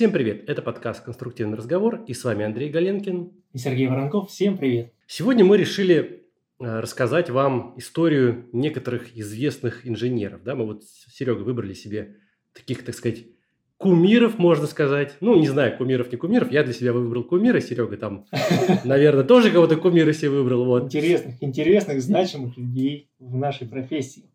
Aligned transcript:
Всем 0.00 0.12
привет! 0.12 0.48
Это 0.48 0.62
подкаст 0.62 1.04
«Конструктивный 1.04 1.58
разговор» 1.58 2.00
и 2.06 2.14
с 2.14 2.24
вами 2.24 2.46
Андрей 2.46 2.70
Галенкин. 2.70 3.32
И 3.52 3.58
Сергей 3.58 3.86
Воронков. 3.86 4.30
Всем 4.30 4.56
привет! 4.56 4.94
Сегодня 5.06 5.44
мы 5.44 5.58
решили 5.58 6.22
э, 6.58 6.80
рассказать 6.80 7.28
вам 7.28 7.74
историю 7.76 8.48
некоторых 8.54 9.14
известных 9.14 9.86
инженеров. 9.86 10.42
Да, 10.42 10.54
мы 10.54 10.64
вот 10.64 10.84
с 10.84 11.14
Серегой 11.14 11.44
выбрали 11.44 11.74
себе 11.74 12.16
таких, 12.54 12.82
так 12.82 12.94
сказать, 12.94 13.26
кумиров, 13.76 14.38
можно 14.38 14.66
сказать. 14.66 15.18
Ну, 15.20 15.38
не 15.38 15.48
знаю, 15.48 15.76
кумиров, 15.76 16.10
не 16.10 16.16
кумиров. 16.16 16.50
Я 16.50 16.64
для 16.64 16.72
себя 16.72 16.94
выбрал 16.94 17.22
кумира, 17.22 17.60
Серега 17.60 17.98
там, 17.98 18.24
наверное, 18.84 19.24
тоже 19.24 19.50
кого-то 19.50 19.76
кумира 19.76 20.14
себе 20.14 20.30
выбрал. 20.30 20.64
Вот. 20.64 20.84
Интересных, 20.84 21.42
интересных, 21.42 22.00
значимых 22.00 22.56
людей 22.56 23.10
в 23.18 23.36
нашей 23.36 23.68
профессии. 23.68 24.30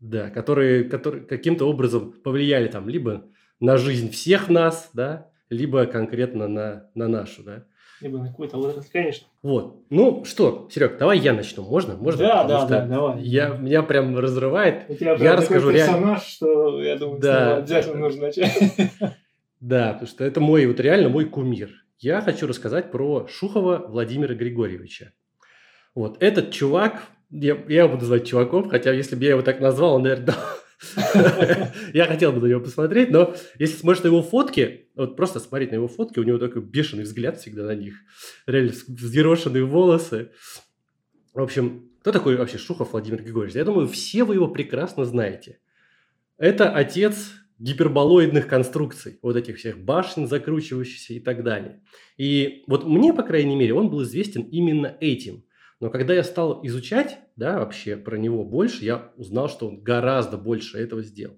Да, 0.00 0.30
которые, 0.30 0.84
которые 0.84 1.26
каким-то 1.26 1.68
образом 1.68 2.14
повлияли 2.24 2.68
там 2.68 2.88
либо 2.88 3.26
на 3.60 3.76
жизнь 3.76 4.10
всех 4.10 4.48
нас, 4.48 4.90
да, 4.92 5.28
либо 5.50 5.86
конкретно 5.86 6.48
на, 6.48 6.90
на 6.94 7.08
нашу, 7.08 7.42
да. 7.42 7.64
Либо 8.00 8.18
на 8.18 8.28
какую-то 8.28 8.56
возраст, 8.56 8.90
конечно. 8.92 9.28
Вот. 9.42 9.82
Ну 9.88 10.24
что, 10.24 10.68
Серег, 10.70 10.98
давай 10.98 11.18
я 11.18 11.32
начну. 11.32 11.62
Можно? 11.62 11.94
Можно? 11.96 12.26
Да, 12.26 12.42
Потому 12.42 12.68
да, 12.68 12.80
да, 12.80 12.86
давай. 12.86 13.22
Я, 13.22 13.48
меня 13.50 13.82
прям 13.82 14.18
разрывает. 14.18 14.84
У 14.88 14.94
тебя 14.94 15.14
я 15.14 15.36
расскажу 15.36 15.68
такой 15.68 15.74
реально. 15.74 15.92
персонаж, 15.98 16.22
что 16.24 16.82
я 16.82 16.96
думаю, 16.96 17.20
Да. 17.20 17.56
обязательно 17.58 17.96
нужно 17.96 18.22
начать. 18.22 18.52
Да, 19.60 19.92
потому 19.92 20.08
что 20.08 20.24
это 20.24 20.40
мой, 20.40 20.66
вот 20.66 20.78
реально 20.78 21.08
мой 21.08 21.24
кумир. 21.24 21.70
Я 21.98 22.20
хочу 22.20 22.46
рассказать 22.46 22.90
про 22.90 23.26
Шухова 23.28 23.86
Владимира 23.88 24.34
Григорьевича. 24.34 25.12
Вот, 25.94 26.22
этот 26.22 26.50
чувак, 26.50 27.04
я, 27.30 27.56
я 27.68 27.84
его 27.84 27.88
буду 27.94 28.04
звать 28.04 28.26
чуваком, 28.26 28.68
хотя 28.68 28.92
если 28.92 29.16
бы 29.16 29.22
я 29.24 29.30
его 29.30 29.40
так 29.42 29.60
назвал, 29.60 29.94
он, 29.94 30.02
наверное, 30.02 30.26
я 31.94 32.06
хотел 32.06 32.32
бы 32.32 32.40
на 32.40 32.46
него 32.46 32.60
посмотреть, 32.60 33.10
но 33.10 33.34
если 33.58 33.76
смотришь 33.76 34.02
на 34.02 34.08
его 34.08 34.22
фотки, 34.22 34.88
вот 34.94 35.16
просто 35.16 35.40
смотреть 35.40 35.70
на 35.70 35.76
его 35.76 35.88
фотки, 35.88 36.18
у 36.18 36.24
него 36.24 36.38
такой 36.38 36.62
бешеный 36.62 37.04
взгляд 37.04 37.40
всегда 37.40 37.64
на 37.64 37.74
них, 37.74 37.94
реально 38.46 38.72
взъерошенные 38.88 39.64
волосы. 39.64 40.30
В 41.32 41.40
общем, 41.40 41.90
кто 42.00 42.12
такой 42.12 42.36
вообще 42.36 42.58
Шухов 42.58 42.92
Владимир 42.92 43.22
Григорьевич? 43.22 43.56
Я 43.56 43.64
думаю, 43.64 43.88
все 43.88 44.24
вы 44.24 44.34
его 44.34 44.48
прекрасно 44.48 45.04
знаете. 45.04 45.58
Это 46.36 46.70
отец 46.70 47.32
гиперболоидных 47.58 48.46
конструкций, 48.46 49.18
вот 49.22 49.36
этих 49.36 49.56
всех 49.56 49.78
башен 49.78 50.26
закручивающихся 50.26 51.14
и 51.14 51.20
так 51.20 51.42
далее. 51.44 51.82
И 52.16 52.64
вот 52.66 52.84
мне, 52.84 53.12
по 53.14 53.22
крайней 53.22 53.56
мере, 53.56 53.74
он 53.74 53.90
был 53.90 54.02
известен 54.02 54.42
именно 54.42 54.96
этим. 55.00 55.44
Но 55.80 55.90
когда 55.90 56.14
я 56.14 56.24
стал 56.24 56.64
изучать, 56.66 57.18
да, 57.36 57.58
вообще 57.58 57.96
про 57.96 58.16
него 58.16 58.44
больше, 58.44 58.84
я 58.84 59.12
узнал, 59.16 59.48
что 59.48 59.68
он 59.68 59.82
гораздо 59.82 60.36
больше 60.38 60.78
этого 60.78 61.02
сделал. 61.02 61.36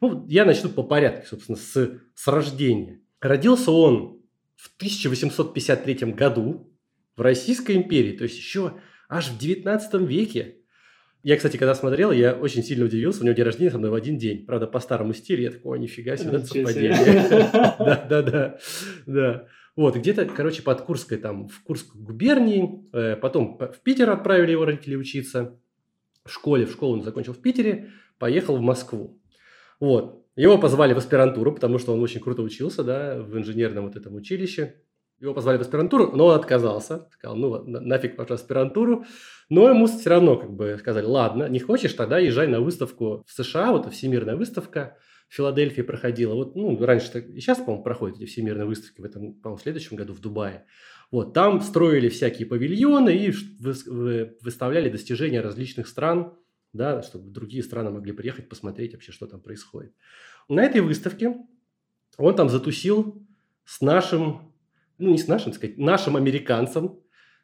Ну, 0.00 0.26
я 0.28 0.44
начну 0.44 0.70
по 0.70 0.82
порядку, 0.82 1.26
собственно, 1.26 1.58
с, 1.58 2.00
с 2.14 2.28
рождения. 2.28 3.00
Родился 3.20 3.70
он 3.70 4.22
в 4.56 4.74
1853 4.76 6.12
году 6.12 6.74
в 7.16 7.20
Российской 7.20 7.76
империи, 7.76 8.16
то 8.16 8.24
есть 8.24 8.36
еще 8.36 8.80
аж 9.08 9.28
в 9.28 9.38
19 9.38 9.94
веке. 10.02 10.56
Я, 11.22 11.36
кстати, 11.36 11.58
когда 11.58 11.74
смотрел, 11.74 12.12
я 12.12 12.32
очень 12.32 12.62
сильно 12.62 12.86
удивился. 12.86 13.20
У 13.20 13.24
него 13.24 13.34
день 13.34 13.44
рождения 13.44 13.70
со 13.70 13.76
мной 13.76 13.90
в 13.90 13.94
один 13.94 14.16
день. 14.16 14.46
Правда, 14.46 14.66
по 14.66 14.80
старому 14.80 15.12
стилю. 15.12 15.42
Я 15.42 15.50
такой, 15.50 15.76
«О, 15.76 15.80
нифига 15.80 16.16
себе, 16.16 16.38
это 16.38 16.46
совпадение. 16.46 16.96
Да, 17.78 18.06
да, 18.08 18.22
да. 18.22 18.58
Да. 19.06 19.46
Вот, 19.80 19.96
где-то, 19.96 20.26
короче, 20.26 20.62
под 20.62 20.82
Курской, 20.82 21.16
там, 21.16 21.48
в 21.48 21.62
Курской 21.62 21.98
губернии. 21.98 22.86
Э, 22.92 23.16
Потом 23.16 23.56
п- 23.56 23.72
в 23.72 23.80
Питер 23.80 24.10
отправили 24.10 24.52
его 24.52 24.66
родители 24.66 24.94
учиться. 24.94 25.58
В 26.22 26.30
школе, 26.30 26.66
в 26.66 26.70
школу 26.72 26.98
он 26.98 27.02
закончил 27.02 27.32
в 27.32 27.40
Питере. 27.40 27.88
Поехал 28.18 28.58
в 28.58 28.60
Москву. 28.60 29.18
Вот. 29.80 30.26
Его 30.36 30.58
позвали 30.58 30.92
в 30.92 30.98
аспирантуру, 30.98 31.54
потому 31.54 31.78
что 31.78 31.94
он 31.94 32.02
очень 32.02 32.20
круто 32.20 32.42
учился, 32.42 32.84
да, 32.84 33.22
в 33.22 33.34
инженерном 33.38 33.86
вот 33.86 33.96
этом 33.96 34.16
училище. 34.16 34.82
Его 35.18 35.32
позвали 35.32 35.56
в 35.56 35.62
аспирантуру, 35.62 36.14
но 36.14 36.26
он 36.26 36.34
отказался. 36.34 37.08
Сказал, 37.12 37.36
ну, 37.36 37.64
нафиг 37.64 38.18
вашу 38.18 38.34
аспирантуру. 38.34 39.06
Но 39.48 39.66
ему 39.66 39.86
все 39.86 40.10
равно 40.10 40.36
как 40.36 40.52
бы 40.52 40.76
сказали, 40.78 41.06
ладно, 41.06 41.48
не 41.48 41.58
хочешь, 41.58 41.94
тогда 41.94 42.18
езжай 42.18 42.48
на 42.48 42.60
выставку 42.60 43.24
в 43.26 43.32
США, 43.32 43.72
вот 43.72 43.90
всемирная 43.90 44.36
выставка 44.36 44.98
в 45.30 45.34
Филадельфии 45.34 45.82
проходила. 45.82 46.34
Вот, 46.34 46.56
ну, 46.56 46.76
раньше 46.84 47.12
так, 47.12 47.28
и 47.28 47.40
сейчас, 47.40 47.58
по-моему, 47.58 47.84
проходят 47.84 48.16
эти 48.16 48.26
всемирные 48.26 48.66
выставки 48.66 49.00
в 49.00 49.04
этом, 49.04 49.34
по-моему, 49.34 49.58
в 49.58 49.62
следующем 49.62 49.96
году 49.96 50.12
в 50.12 50.20
Дубае. 50.20 50.66
Вот, 51.12 51.34
там 51.34 51.60
строили 51.60 52.08
всякие 52.08 52.46
павильоны 52.46 53.16
и 53.16 53.32
выставляли 53.60 54.90
достижения 54.90 55.40
различных 55.40 55.86
стран, 55.86 56.34
да, 56.72 57.02
чтобы 57.02 57.30
другие 57.30 57.62
страны 57.62 57.90
могли 57.90 58.12
приехать 58.12 58.48
посмотреть 58.48 58.92
вообще, 58.92 59.12
что 59.12 59.26
там 59.26 59.40
происходит. 59.40 59.94
На 60.48 60.64
этой 60.64 60.80
выставке 60.80 61.36
он 62.18 62.34
там 62.34 62.48
затусил 62.48 63.24
с 63.64 63.80
нашим, 63.80 64.52
ну 64.98 65.12
не 65.12 65.18
с 65.18 65.28
нашим, 65.28 65.52
сказать, 65.52 65.78
нашим 65.78 66.16
американцем, 66.16 66.98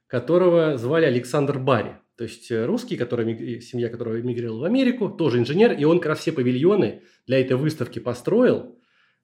которого 0.09 0.77
звали 0.77 1.05
Александр 1.05 1.61
Барри. 1.61 2.01
То 2.16 2.25
есть 2.25 2.50
э, 2.50 2.65
русский, 2.65 2.97
который, 2.97 3.60
семья 3.60 3.88
которого 3.91 4.21
эмигрировала 4.21 4.62
в 4.62 4.65
Америку, 4.65 5.10
тоже 5.10 5.38
инженер, 5.38 5.72
и 5.72 5.84
он 5.84 5.99
как 5.99 6.10
раз 6.10 6.21
все 6.21 6.32
павильоны 6.32 7.03
для 7.27 7.41
этой 7.41 7.56
выставки 7.56 7.99
построил, 7.99 8.78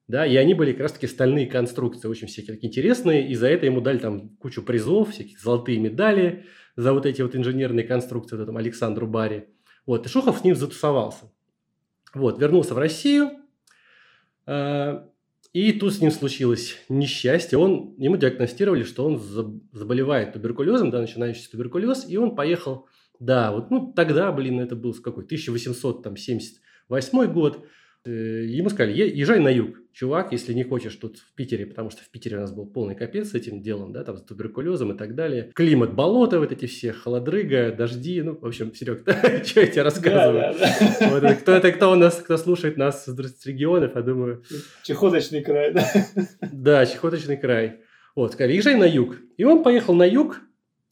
да, 0.09 0.27
и 0.27 0.37
они 0.37 0.53
были 0.53 0.73
как 0.73 0.83
раз-таки 0.83 1.07
стальные 1.07 1.47
конструкции, 1.47 2.07
очень 2.07 2.27
всякие 2.27 2.55
такие 2.55 2.69
интересные, 2.69 3.29
и 3.29 3.35
за 3.35 3.49
это 3.49 3.65
ему 3.65 3.81
дали 3.81 3.99
там 3.99 4.37
кучу 4.37 4.63
призов, 4.63 5.11
всякие 5.11 5.39
золотые 5.39 5.79
медали 5.79 6.45
за 6.77 6.93
вот 6.93 7.07
эти 7.07 7.23
вот 7.23 7.35
инженерные 7.35 7.87
конструкции, 7.87 8.37
вот 8.37 8.43
этому 8.43 8.59
Александру 8.59 9.07
Барри. 9.07 9.49
Вот, 9.87 10.05
и 10.05 10.09
Шухов 10.09 10.39
с 10.39 10.45
ним 10.45 10.55
затусовался. 10.55 11.33
Вот, 12.13 12.39
вернулся 12.39 12.75
в 12.75 12.79
Россию, 12.79 13.31
э, 14.47 15.03
и 15.53 15.73
тут 15.73 15.95
с 15.95 16.01
ним 16.01 16.11
случилось 16.11 16.77
несчастье. 16.89 17.59
Он, 17.59 17.95
ему 17.99 18.17
диагностировали, 18.17 18.85
что 18.85 19.05
он 19.05 19.19
за- 19.19 19.53
заболевает 19.73 20.33
туберкулезом, 20.33 20.91
да, 20.91 21.01
начинающийся 21.01 21.51
туберкулез, 21.51 22.09
и 22.09 22.17
он 22.17 22.35
поехал, 22.35 22.87
да, 23.19 23.53
вот, 23.53 23.71
ну, 23.71 23.93
тогда, 23.95 24.33
блин, 24.33 24.61
это 24.61 24.77
был 24.77 24.95
какой, 24.95 25.25
1878 25.25 27.33
год, 27.33 27.67
ему 28.11 28.69
сказали, 28.69 28.97
«Е- 28.97 29.13
езжай 29.15 29.39
на 29.39 29.49
юг, 29.49 29.79
чувак, 29.93 30.33
если 30.33 30.53
не 30.53 30.65
хочешь 30.65 30.97
тут 30.97 31.19
в 31.19 31.35
Питере, 31.35 31.67
потому 31.67 31.91
что 31.91 32.03
в 32.03 32.09
Питере 32.09 32.37
у 32.37 32.41
нас 32.41 32.53
был 32.53 32.67
полный 32.67 32.95
капец 32.95 33.31
с 33.31 33.35
этим 33.35 33.63
делом, 33.63 33.93
да, 33.93 34.03
там 34.03 34.17
с 34.17 34.23
туберкулезом 34.23 34.93
и 34.93 34.99
так 34.99 35.15
далее. 35.15 35.51
Климат, 35.55 35.95
болото, 35.95 36.41
вот 36.41 36.51
эти 36.51 36.67
все, 36.67 36.93
холодрыга, 36.93 37.73
дожди, 37.73 38.23
ну, 38.23 38.37
в 38.41 38.47
общем, 38.47 38.75
Серег, 38.75 39.03
что 39.47 39.61
я 39.61 39.67
тебе 39.67 39.83
рассказываю? 39.83 40.55
Кто 41.37 41.53
это 41.53 41.73
кто 41.73 41.93
у 41.93 41.95
нас, 41.95 42.17
кто 42.17 42.37
слушает 42.37 42.77
нас 42.77 43.05
с 43.05 43.47
регионов, 43.47 43.93
я 43.95 44.03
думаю, 44.03 44.43
Чехоточный 44.83 45.43
край, 45.43 45.73
да. 45.73 45.87
да, 46.53 46.87
Чехоточный 46.87 47.37
край. 47.37 47.81
Вот, 48.15 48.33
сказали, 48.33 48.55
езжай 48.55 48.75
на 48.77 48.85
юг. 48.85 49.17
И 49.37 49.45
он 49.45 49.63
поехал 49.63 49.95
на 49.95 50.05
юг, 50.05 50.41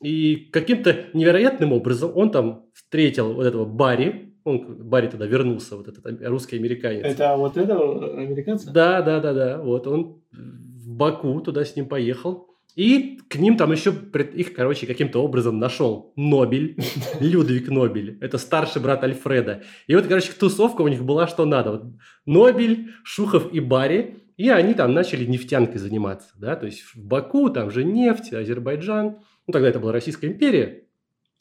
и 0.03 0.49
каким-то 0.53 1.07
невероятным 1.13 1.73
образом 1.73 2.13
он 2.15 2.31
там 2.31 2.67
встретил 2.75 3.35
вот 3.35 3.47
этого 3.47 3.65
Барри. 3.67 4.30
Он, 4.45 4.77
Барри 4.77 5.09
тогда 5.09 5.27
вернулся, 5.27 5.77
вот 5.77 5.89
этот 5.89 6.05
русский 6.23 6.57
американец. 6.57 7.05
Это 7.05 7.37
вот 7.37 7.57
этого 7.57 8.19
американца? 8.19 8.71
Да, 8.71 9.03
да, 9.03 9.21
да, 9.21 9.33
да. 9.33 9.59
Вот 9.63 9.87
он 9.87 10.23
в 10.33 10.91
Баку 10.91 11.41
туда 11.41 11.65
с 11.65 11.77
ним 11.77 11.87
поехал. 11.87 12.51
И 12.77 13.19
к 13.29 13.37
ним 13.37 13.57
там 13.57 13.73
еще, 13.73 13.93
их, 14.35 14.55
короче, 14.55 14.87
каким-то 14.87 15.23
образом 15.23 15.59
нашел 15.59 16.13
Нобель, 16.17 16.77
Людвиг 17.21 17.69
Нобель. 17.69 18.17
Это 18.21 18.39
старший 18.39 18.81
брат 18.81 19.03
Альфреда. 19.03 19.63
И 19.87 19.95
вот, 19.95 20.07
короче, 20.07 20.33
тусовка 20.33 20.83
у 20.83 20.89
них 20.89 21.05
была 21.05 21.27
что 21.27 21.45
надо. 21.45 21.73
Вот 21.73 21.85
Нобель, 22.27 22.93
Шухов 23.03 23.53
и 23.53 23.61
Барри. 23.61 24.17
И 24.37 24.49
они 24.49 24.73
там 24.73 24.95
начали 24.95 25.27
нефтянкой 25.27 25.79
заниматься. 25.79 26.31
Да? 26.39 26.57
То 26.57 26.67
есть 26.67 26.81
в 26.95 26.97
Баку 26.97 27.51
там 27.51 27.71
же 27.71 27.85
нефть, 27.85 28.33
Азербайджан. 28.33 29.19
Ну, 29.47 29.53
тогда 29.53 29.69
это 29.69 29.81
была 29.81 29.93
Российская 29.93 30.29
империя. 30.29 30.85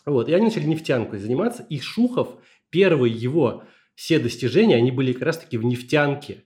Вот. 0.06 0.28
И 0.28 0.34
они 0.34 0.46
начали 0.46 0.66
нефтянкой 0.66 1.20
заниматься. 1.20 1.66
И 1.70 1.80
Шухов, 1.80 2.38
первые 2.70 3.14
его 3.14 3.64
все 3.96 4.20
достижения, 4.20 4.76
они 4.76 4.92
были 4.92 5.14
как 5.14 5.24
раз-таки 5.24 5.58
в 5.58 5.66
нефтянке. 5.66 6.46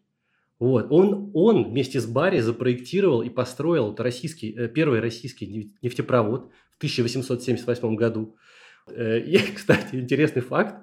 Вот. 0.59 0.87
Он, 0.91 1.31
он 1.33 1.71
вместе 1.71 1.99
с 1.99 2.05
Барри 2.05 2.39
запроектировал 2.39 3.21
и 3.21 3.29
построил 3.29 3.87
вот 3.87 3.99
российский, 3.99 4.53
э, 4.57 4.67
первый 4.69 5.01
российский 5.01 5.45
неф- 5.45 5.71
нефтепровод 5.81 6.51
в 6.71 6.77
1878 6.77 7.95
году. 7.95 8.37
Э, 8.87 9.19
И, 9.19 9.37
кстати, 9.55 9.95
интересный 9.95 10.41
факт. 10.41 10.75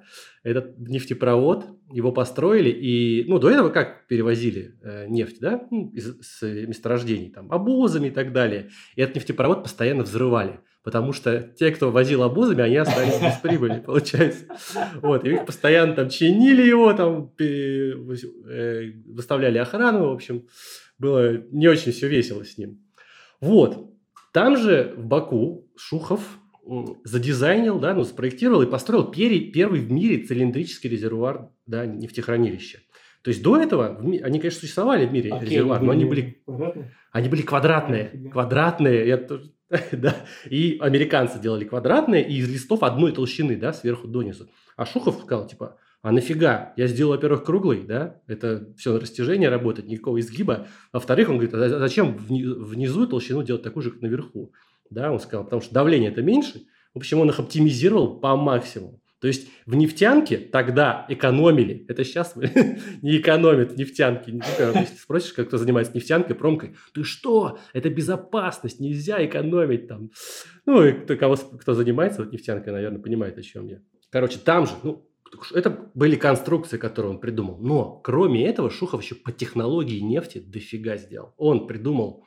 Этот 0.42 0.78
нефтепровод, 0.78 1.66
его 1.92 2.12
построили, 2.12 2.70
и, 2.70 3.24
ну, 3.28 3.38
до 3.38 3.50
этого 3.50 3.68
как 3.68 4.06
перевозили 4.06 4.78
э, 4.82 5.06
нефть, 5.06 5.38
да, 5.40 5.66
ну, 5.70 5.90
из, 5.90 6.16
с 6.22 6.42
месторождений, 6.42 7.30
там, 7.30 7.52
обозами 7.52 8.08
и 8.08 8.10
так 8.10 8.32
далее. 8.32 8.70
И 8.96 9.02
этот 9.02 9.16
нефтепровод 9.16 9.62
постоянно 9.62 10.02
взрывали, 10.02 10.60
потому 10.82 11.12
что 11.12 11.42
те, 11.42 11.70
кто 11.72 11.90
возил 11.90 12.22
обозами, 12.22 12.62
они 12.62 12.76
остались 12.76 13.20
без 13.20 13.36
прибыли, 13.42 13.80
получается. 13.86 14.44
Вот, 15.02 15.26
и 15.26 15.32
их 15.32 15.44
постоянно 15.44 15.94
там 15.94 16.08
чинили 16.08 16.62
его, 16.62 16.92
там, 16.94 17.34
э, 17.38 17.92
выставляли 19.06 19.58
охрану, 19.58 20.08
в 20.08 20.12
общем, 20.12 20.46
было 20.98 21.36
не 21.50 21.68
очень 21.68 21.92
все 21.92 22.08
весело 22.08 22.44
с 22.44 22.56
ним. 22.56 22.80
Вот, 23.42 23.90
там 24.32 24.56
же 24.56 24.94
в 24.96 25.04
Баку 25.04 25.68
Шухов 25.76 26.39
задизайнил, 27.04 27.78
да, 27.78 27.94
ну, 27.94 28.04
спроектировал 28.04 28.62
и 28.62 28.70
построил 28.70 29.04
первый 29.10 29.80
в 29.80 29.90
мире 29.90 30.24
цилиндрический 30.24 30.88
резервуар 30.88 31.48
да, 31.66 31.86
нефтехранилища. 31.86 32.78
То 33.22 33.28
есть 33.28 33.42
до 33.42 33.58
этого 33.58 33.98
они, 33.98 34.38
конечно, 34.38 34.60
существовали 34.60 35.06
в 35.06 35.12
мире 35.12 35.32
а 35.32 35.42
резервуар, 35.42 35.82
но 35.82 35.92
они 35.92 36.04
были 36.04 36.42
квадратные. 36.44 36.94
Они 37.12 37.28
были 37.28 37.42
квадратные, 37.42 38.30
квадратные. 38.32 39.08
Я 39.08 39.16
тоже, 39.18 39.52
да. 39.92 40.16
И 40.48 40.78
американцы 40.80 41.38
делали 41.38 41.64
квадратные, 41.64 42.26
и 42.26 42.38
из 42.38 42.48
листов 42.48 42.82
одной 42.82 43.12
толщины, 43.12 43.56
да, 43.56 43.72
сверху 43.72 44.08
донизу. 44.08 44.48
А 44.76 44.86
Шухов 44.86 45.20
сказал, 45.22 45.46
типа, 45.46 45.76
а 46.02 46.12
нафига? 46.12 46.72
Я 46.76 46.86
сделал, 46.86 47.12
во-первых, 47.12 47.44
круглый, 47.44 47.82
да, 47.82 48.22
это 48.26 48.72
все 48.78 48.94
на 48.94 49.00
растяжение 49.00 49.50
работает, 49.50 49.88
никакого 49.88 50.18
изгиба. 50.18 50.66
Во-вторых, 50.92 51.28
он 51.28 51.36
говорит, 51.36 51.54
а 51.54 51.78
зачем 51.78 52.16
внизу 52.16 53.06
толщину 53.06 53.42
делать 53.42 53.62
такую 53.62 53.82
же, 53.82 53.90
как 53.90 54.00
наверху? 54.00 54.52
Да, 54.90 55.12
он 55.12 55.20
сказал, 55.20 55.44
потому 55.44 55.62
что 55.62 55.72
давление 55.72 56.10
это 56.10 56.22
меньше. 56.22 56.62
В 56.94 56.98
общем, 56.98 57.20
он 57.20 57.30
их 57.30 57.38
оптимизировал 57.38 58.18
по 58.18 58.36
максимуму. 58.36 59.00
То 59.20 59.28
есть 59.28 59.48
в 59.66 59.76
нефтянке 59.76 60.38
тогда 60.38 61.04
экономили. 61.08 61.84
Это 61.88 62.04
сейчас 62.04 62.34
не 63.02 63.18
экономят 63.18 63.76
нефтянки. 63.76 64.30
Если 64.30 64.96
спросишь, 64.96 65.34
как 65.34 65.48
кто 65.48 65.58
занимается 65.58 65.92
нефтянкой, 65.94 66.34
промкой, 66.34 66.74
ты 66.94 67.04
что? 67.04 67.58
Это 67.74 67.90
безопасность, 67.90 68.80
нельзя 68.80 69.24
экономить 69.24 69.88
там. 69.88 70.10
Ну, 70.64 70.84
и 70.84 70.92
кто, 70.92 71.16
кого, 71.16 71.36
кто 71.36 71.74
занимается 71.74 72.22
вот 72.22 72.32
нефтянкой, 72.32 72.72
наверное, 72.72 73.00
понимает, 73.00 73.36
о 73.36 73.42
чем 73.42 73.68
я. 73.68 73.80
Короче, 74.10 74.38
там 74.38 74.66
же, 74.66 74.72
ну, 74.82 75.06
это 75.52 75.90
были 75.94 76.16
конструкции, 76.16 76.78
которые 76.78 77.12
он 77.12 77.20
придумал. 77.20 77.58
Но, 77.58 78.00
кроме 78.02 78.46
этого, 78.46 78.70
Шухов 78.70 79.02
еще 79.02 79.14
по 79.14 79.32
технологии 79.32 80.00
нефти 80.00 80.38
дофига 80.38 80.96
сделал. 80.96 81.34
Он 81.36 81.66
придумал 81.66 82.24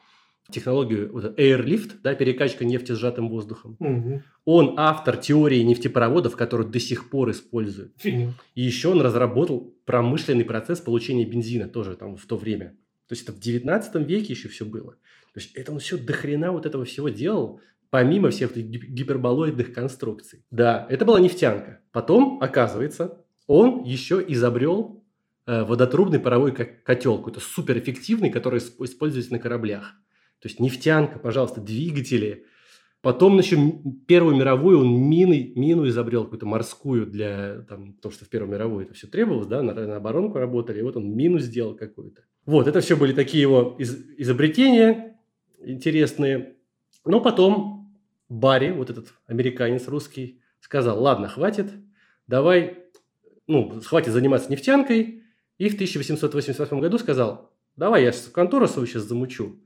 технологию 0.52 1.12
вот, 1.12 1.40
Airlift, 1.40 1.94
да, 2.04 2.16
перекачка 2.16 2.66
нефти 2.66 2.92
сжатым 2.92 3.30
воздухом. 3.30 3.78
Угу. 3.80 4.22
Он 4.46 4.76
автор 4.78 5.18
теории 5.18 5.62
нефтепроводов, 5.62 6.36
которую 6.36 6.70
до 6.70 6.80
сих 6.80 7.10
пор 7.10 7.32
используют. 7.32 7.94
Фигня. 7.98 8.34
И 8.56 8.62
еще 8.62 8.90
он 8.90 9.02
разработал 9.02 9.74
промышленный 9.86 10.46
процесс 10.46 10.80
получения 10.80 11.26
бензина 11.26 11.68
тоже 11.68 11.96
там 11.96 12.18
в 12.18 12.26
то 12.26 12.36
время. 12.36 12.76
То 13.08 13.14
есть 13.14 13.24
это 13.24 13.34
в 13.34 13.40
19 13.40 14.08
веке 14.08 14.34
еще 14.34 14.50
все 14.50 14.66
было. 14.66 14.94
То 15.34 15.40
есть 15.40 15.54
это 15.56 15.72
он 15.72 15.80
все 15.80 15.98
дохрена 15.98 16.52
вот 16.52 16.66
этого 16.66 16.86
всего 16.86 17.10
делал, 17.10 17.60
помимо 17.90 18.30
всех 18.30 18.56
гиперболоидных 18.56 19.74
конструкций. 19.74 20.44
Да, 20.52 20.88
это 20.90 21.06
была 21.06 21.20
нефтянка. 21.20 21.82
Потом, 21.92 22.40
оказывается, 22.42 23.24
он 23.48 23.84
еще 23.84 24.24
изобрел 24.28 25.04
э, 25.46 25.64
водотрубный 25.64 26.20
паровой 26.20 26.54
котел, 26.54 27.18
какой-то 27.18 27.40
суперэффективный, 27.40 28.30
который 28.30 28.60
используется 28.60 29.32
на 29.32 29.40
кораблях. 29.40 29.96
То 30.44 30.50
есть 30.50 30.60
нефтянка, 30.60 31.20
пожалуйста, 31.20 31.62
двигатели. 31.62 32.46
Потом 33.00 33.38
еще 33.38 33.58
Первую 34.08 34.36
мировую 34.36 34.82
он 34.82 34.94
мины, 34.94 35.54
мину 35.56 35.88
изобрел 35.88 36.26
какую-то 36.26 36.46
морскую 36.46 37.08
для 37.08 37.62
там, 37.62 37.94
того, 37.94 38.14
что 38.14 38.26
в 38.26 38.28
Первую 38.28 38.52
мировую 38.52 38.84
это 38.84 38.94
все 38.94 39.08
требовалось, 39.08 39.48
да, 39.48 39.62
на, 39.62 39.74
на 39.74 39.96
оборонку 39.96 40.40
работали, 40.40 40.80
и 40.80 40.82
вот 40.82 40.98
он 40.98 41.16
мину 41.16 41.40
сделал 41.40 41.78
какую-то. 41.78 42.24
Вот, 42.46 42.68
это 42.68 42.82
все 42.82 42.98
были 42.98 43.14
такие 43.14 43.42
его 43.42 43.78
из, 43.80 43.96
изобретения 44.18 45.18
интересные. 45.60 46.58
Но 47.06 47.22
потом 47.22 47.96
Барри, 48.28 48.72
вот 48.72 48.90
этот 48.90 49.14
американец 49.28 49.88
русский, 49.88 50.42
сказал, 50.60 51.02
ладно, 51.02 51.30
хватит, 51.30 51.72
давай, 52.28 52.80
ну, 53.48 53.80
хватит 53.80 54.12
заниматься 54.12 54.52
нефтянкой. 54.52 55.24
И 55.58 55.70
в 55.70 55.76
1888 55.76 56.82
году 56.82 56.98
сказал, 56.98 57.54
давай 57.78 58.04
я 58.04 58.12
контору 58.34 58.68
свою 58.68 58.88
сейчас 58.88 59.04
замучу, 59.04 59.58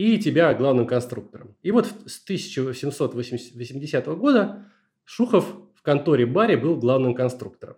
и 0.00 0.16
тебя 0.16 0.54
главным 0.54 0.86
конструктором. 0.86 1.56
И 1.62 1.70
вот 1.72 1.84
с 2.06 2.24
1780 2.24 4.06
года 4.16 4.64
Шухов 5.04 5.44
в 5.74 5.82
конторе 5.82 6.24
Барри 6.24 6.56
был 6.56 6.76
главным 6.76 7.14
конструктором. 7.14 7.76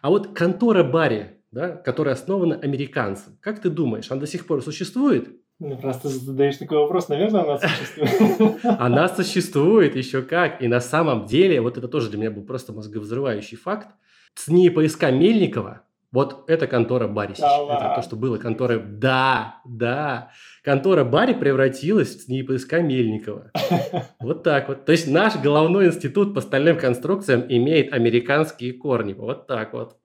А 0.00 0.08
вот 0.08 0.34
контора 0.34 0.82
Барри, 0.82 1.42
да, 1.50 1.72
которая 1.72 2.14
основана 2.14 2.54
американцем, 2.54 3.36
как 3.42 3.60
ты 3.60 3.68
думаешь, 3.68 4.10
она 4.10 4.20
до 4.20 4.26
сих 4.26 4.46
пор 4.46 4.62
существует? 4.62 5.28
Ну, 5.58 5.76
просто 5.76 6.08
задаешь 6.08 6.56
такой 6.56 6.78
вопрос, 6.78 7.10
наверное, 7.10 7.42
она 7.42 7.58
существует. 7.58 8.64
Она 8.80 9.08
существует 9.08 9.94
еще 9.94 10.22
как. 10.22 10.62
И 10.62 10.68
на 10.68 10.80
самом 10.80 11.26
деле, 11.26 11.60
вот 11.60 11.76
это 11.76 11.88
тоже 11.88 12.08
для 12.08 12.18
меня 12.18 12.30
был 12.30 12.44
просто 12.44 12.72
мозговзрывающий 12.72 13.58
факт, 13.58 13.88
СНИ 14.36 14.70
поиска 14.70 15.10
Мельникова 15.10 15.82
вот 16.10 16.48
это 16.48 16.66
контора 16.66 17.06
Барри 17.06 17.34
сейчас. 17.34 17.52
Да 17.68 17.76
это 17.76 17.94
то, 17.96 18.02
что 18.02 18.16
было 18.16 18.38
конторой. 18.38 18.82
Да, 18.82 19.60
да. 19.66 20.30
Контора 20.64 21.04
Барри 21.04 21.34
превратилась 21.34 22.24
в 22.24 22.28
НИИПСК 22.28 22.74
Мельникова. 22.80 23.52
Вот 24.20 24.42
так 24.42 24.68
вот. 24.68 24.84
То 24.84 24.92
есть 24.92 25.06
наш 25.06 25.36
головной 25.36 25.86
институт 25.86 26.34
по 26.34 26.40
стальным 26.40 26.78
конструкциям 26.78 27.44
имеет 27.48 27.92
американские 27.92 28.72
корни. 28.72 29.12
Вот 29.12 29.46
так 29.46 29.72
вот. 29.72 29.96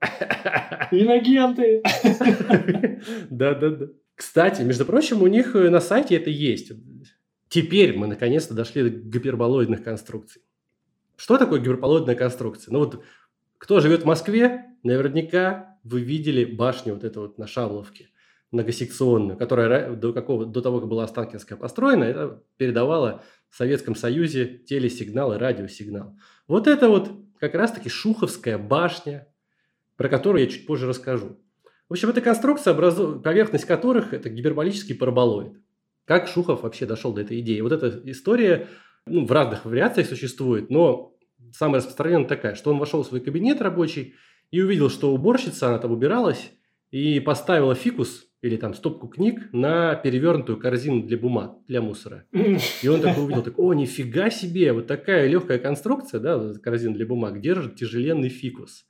Инагенты. 0.90 1.82
Да, 3.30 3.54
да, 3.54 3.70
да. 3.70 3.86
Кстати, 4.14 4.62
между 4.62 4.84
прочим, 4.84 5.22
у 5.22 5.26
них 5.26 5.54
на 5.54 5.80
сайте 5.80 6.16
это 6.16 6.30
есть. 6.30 6.72
Теперь 7.48 7.96
мы 7.96 8.06
наконец-то 8.06 8.54
дошли 8.54 8.82
до 8.82 8.88
гиперболоидных 8.90 9.82
конструкций. 9.82 10.42
Что 11.16 11.38
такое 11.38 11.60
гиперболоидная 11.60 12.14
конструкция? 12.14 12.72
Ну 12.72 12.80
вот 12.80 13.04
кто 13.58 13.80
живет 13.80 14.02
в 14.02 14.06
Москве, 14.06 14.66
наверняка 14.82 15.73
вы 15.84 16.00
видели 16.00 16.44
башню 16.44 16.94
вот 16.94 17.04
эту 17.04 17.20
вот 17.20 17.38
на 17.38 17.46
Шавловке, 17.46 18.08
многосекционную, 18.50 19.36
которая 19.36 19.94
до, 19.94 20.12
какого, 20.12 20.46
до 20.46 20.62
того, 20.62 20.80
как 20.80 20.88
была 20.88 21.04
Останкинская 21.04 21.58
построена, 21.58 22.04
это 22.04 22.42
передавала 22.56 23.22
в 23.50 23.56
Советском 23.56 23.94
Союзе 23.94 24.46
телесигнал 24.46 25.34
и 25.34 25.36
радиосигнал. 25.36 26.16
Вот 26.48 26.66
это 26.66 26.88
вот 26.88 27.12
как 27.38 27.54
раз-таки 27.54 27.88
Шуховская 27.88 28.58
башня, 28.58 29.28
про 29.96 30.08
которую 30.08 30.42
я 30.44 30.50
чуть 30.50 30.66
позже 30.66 30.86
расскажу. 30.86 31.38
В 31.88 31.92
общем, 31.92 32.08
эта 32.08 32.20
конструкция, 32.20 32.72
образу... 32.72 33.20
поверхность 33.22 33.66
которых 33.66 34.14
это 34.14 34.30
гиперболический 34.30 34.94
параболоид. 34.94 35.60
Как 36.06 36.28
Шухов 36.28 36.62
вообще 36.62 36.86
дошел 36.86 37.12
до 37.12 37.20
этой 37.20 37.40
идеи? 37.40 37.60
Вот 37.60 37.72
эта 37.72 38.00
история 38.10 38.68
ну, 39.06 39.26
в 39.26 39.32
разных 39.32 39.64
вариациях 39.64 40.08
существует, 40.08 40.70
но 40.70 41.14
самая 41.52 41.78
распространенная 41.78 42.28
такая, 42.28 42.54
что 42.54 42.70
он 42.70 42.78
вошел 42.78 43.02
в 43.02 43.06
свой 43.06 43.20
кабинет 43.20 43.60
рабочий 43.60 44.14
и 44.50 44.60
увидел, 44.60 44.90
что 44.90 45.12
уборщица, 45.12 45.68
она 45.68 45.78
там 45.78 45.92
убиралась, 45.92 46.50
и 46.90 47.18
поставила 47.20 47.74
фикус 47.74 48.26
или 48.40 48.56
там 48.56 48.74
стопку 48.74 49.08
книг 49.08 49.48
на 49.52 49.94
перевернутую 49.94 50.58
корзину 50.58 51.02
для 51.02 51.16
бумаг, 51.16 51.56
для 51.66 51.80
мусора. 51.80 52.26
И 52.82 52.88
он 52.88 53.00
такой 53.00 53.24
увидел, 53.24 53.42
так, 53.42 53.58
о, 53.58 53.72
нифига 53.72 54.30
себе, 54.30 54.72
вот 54.72 54.86
такая 54.86 55.26
легкая 55.26 55.58
конструкция, 55.58 56.20
да, 56.20 56.52
корзина 56.62 56.94
для 56.94 57.06
бумаг, 57.06 57.40
держит 57.40 57.76
тяжеленный 57.76 58.28
фикус. 58.28 58.86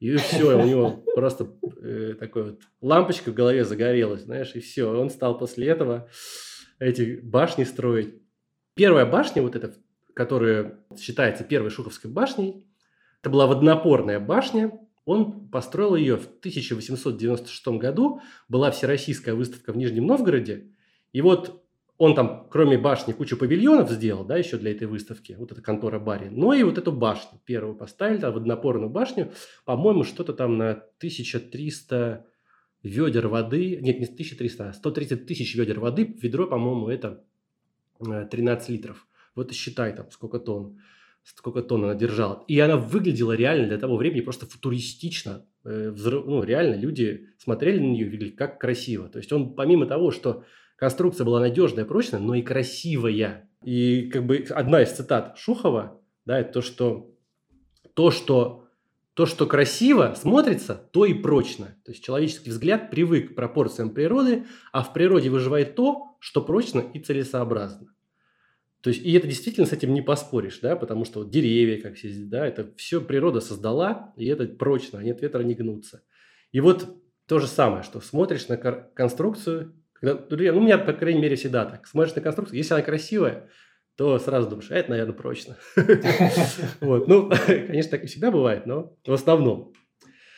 И 0.00 0.16
все, 0.16 0.60
у 0.60 0.66
него 0.66 1.04
просто 1.14 1.48
э, 1.82 2.14
такой 2.18 2.50
вот 2.50 2.62
лампочка 2.80 3.30
в 3.30 3.34
голове 3.34 3.64
загорелась, 3.64 4.22
знаешь, 4.22 4.52
и 4.54 4.60
все. 4.60 4.90
Он 4.90 5.10
стал 5.10 5.38
после 5.38 5.68
этого 5.68 6.08
эти 6.78 7.20
башни 7.22 7.64
строить. 7.64 8.14
Первая 8.74 9.06
башня, 9.06 9.42
вот 9.42 9.56
эта, 9.56 9.74
которая 10.14 10.80
считается 10.98 11.44
первой 11.44 11.70
Шуховской 11.70 12.10
башней, 12.10 12.66
это 13.22 13.30
была 13.30 13.46
водонапорная 13.46 14.20
башня. 14.20 14.70
Он 15.06 15.48
построил 15.48 15.96
ее 15.96 16.18
в 16.18 16.26
1896 16.26 17.68
году. 17.78 18.20
Была 18.48 18.70
всероссийская 18.70 19.34
выставка 19.34 19.72
в 19.72 19.76
Нижнем 19.76 20.06
Новгороде. 20.06 20.72
И 21.12 21.22
вот 21.22 21.64
он 21.96 22.14
там, 22.14 22.46
кроме 22.50 22.76
башни, 22.76 23.12
кучу 23.12 23.38
павильонов 23.38 23.90
сделал, 23.90 24.24
да, 24.24 24.36
еще 24.36 24.58
для 24.58 24.72
этой 24.72 24.86
выставки, 24.86 25.34
вот 25.38 25.52
эта 25.52 25.62
контора 25.62 25.98
Барри. 25.98 26.28
Но 26.28 26.52
и 26.52 26.62
вот 26.62 26.76
эту 26.76 26.92
башню 26.92 27.40
первую 27.46 27.74
поставили, 27.74 28.18
там, 28.18 28.34
водонапорную 28.34 28.90
башню, 28.90 29.32
по-моему, 29.64 30.04
что-то 30.04 30.34
там 30.34 30.58
на 30.58 30.72
1300 30.72 32.26
ведер 32.82 33.28
воды, 33.28 33.78
нет, 33.80 33.98
не 33.98 34.04
1300, 34.04 34.68
а 34.68 34.72
130 34.74 35.26
тысяч 35.26 35.54
ведер 35.54 35.80
воды, 35.80 36.16
ведро, 36.20 36.46
по-моему, 36.46 36.88
это 36.88 37.24
13 37.98 38.68
литров. 38.68 39.06
Вот 39.34 39.50
и 39.52 39.54
считай 39.54 39.94
там, 39.94 40.10
сколько 40.10 40.38
тонн, 40.38 40.80
сколько 41.34 41.62
тонн 41.62 41.84
она 41.84 41.94
держала. 41.94 42.44
И 42.46 42.58
она 42.60 42.76
выглядела 42.76 43.32
реально 43.32 43.66
для 43.68 43.78
того 43.78 43.96
времени 43.96 44.20
просто 44.20 44.46
футуристично. 44.46 45.44
Взрыв, 45.64 46.24
ну, 46.26 46.44
реально 46.44 46.76
люди 46.76 47.28
смотрели 47.38 47.78
на 47.78 47.86
нее 47.86 48.06
и 48.06 48.08
видели, 48.08 48.30
как 48.30 48.60
красиво. 48.60 49.08
То 49.08 49.18
есть 49.18 49.32
он, 49.32 49.54
помимо 49.54 49.86
того, 49.86 50.12
что 50.12 50.44
конструкция 50.76 51.24
была 51.24 51.40
надежная, 51.40 51.84
прочная, 51.84 52.20
но 52.20 52.34
и 52.34 52.42
красивая. 52.42 53.50
И 53.64 54.08
как 54.10 54.24
бы 54.26 54.44
одна 54.50 54.82
из 54.82 54.92
цитат 54.92 55.36
Шухова, 55.38 56.00
да, 56.24 56.38
это 56.38 56.52
то, 56.52 56.62
что 56.62 57.10
то, 57.94 58.10
что 58.10 58.62
то, 59.14 59.24
что 59.24 59.46
красиво 59.46 60.14
смотрится, 60.16 60.74
то 60.92 61.06
и 61.06 61.14
прочно. 61.14 61.74
То 61.84 61.92
есть 61.92 62.04
человеческий 62.04 62.50
взгляд 62.50 62.90
привык 62.90 63.32
к 63.32 63.34
пропорциям 63.34 63.90
природы, 63.90 64.44
а 64.72 64.82
в 64.82 64.92
природе 64.92 65.30
выживает 65.30 65.74
то, 65.74 66.16
что 66.20 66.42
прочно 66.42 66.80
и 66.92 67.00
целесообразно. 67.00 67.88
То 68.86 68.90
есть, 68.90 69.04
и 69.04 69.12
это 69.14 69.26
действительно 69.26 69.66
с 69.66 69.72
этим 69.72 69.92
не 69.94 70.00
поспоришь, 70.00 70.60
да, 70.62 70.76
потому 70.76 71.04
что 71.04 71.18
вот 71.18 71.30
деревья, 71.30 71.82
как 71.82 71.96
все, 71.96 72.08
да, 72.20 72.46
это 72.46 72.72
все 72.76 73.00
природа 73.00 73.40
создала, 73.40 74.14
и 74.16 74.26
это 74.26 74.46
прочно, 74.46 75.00
они 75.00 75.10
от 75.10 75.20
ветра 75.20 75.42
не 75.42 75.56
гнутся. 75.56 76.04
И 76.52 76.60
вот 76.60 76.86
то 77.26 77.40
же 77.40 77.48
самое, 77.48 77.82
что 77.82 78.00
смотришь 78.00 78.46
на 78.46 78.56
конструкцию, 78.56 79.74
когда, 79.92 80.24
ну, 80.30 80.60
у 80.60 80.62
меня, 80.62 80.78
по 80.78 80.92
крайней 80.92 81.20
мере, 81.20 81.34
всегда 81.34 81.64
так. 81.64 81.88
Смотришь 81.88 82.14
на 82.14 82.22
конструкцию, 82.22 82.58
если 82.58 82.74
она 82.74 82.84
красивая, 82.84 83.48
то 83.96 84.20
сразу 84.20 84.48
думаешь, 84.48 84.70
а 84.70 84.76
это, 84.76 84.90
наверное, 84.90 85.14
прочно. 85.14 85.56
Вот. 86.80 87.08
Ну, 87.08 87.28
конечно, 87.48 87.90
так 87.90 88.04
и 88.04 88.06
всегда 88.06 88.30
бывает, 88.30 88.66
но 88.66 88.96
в 89.04 89.12
основном. 89.12 89.72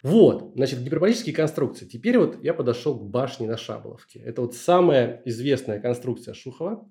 Вот, 0.02 0.52
значит, 0.54 0.80
гиперболические 0.80 1.34
конструкции. 1.34 1.84
Теперь 1.84 2.16
вот 2.16 2.42
я 2.42 2.54
подошел 2.54 2.98
к 2.98 3.10
башне 3.10 3.46
на 3.46 3.58
Шаболовке. 3.58 4.20
Это 4.20 4.40
вот 4.40 4.54
самая 4.54 5.20
известная 5.26 5.80
конструкция 5.80 6.32
Шухова. 6.32 6.88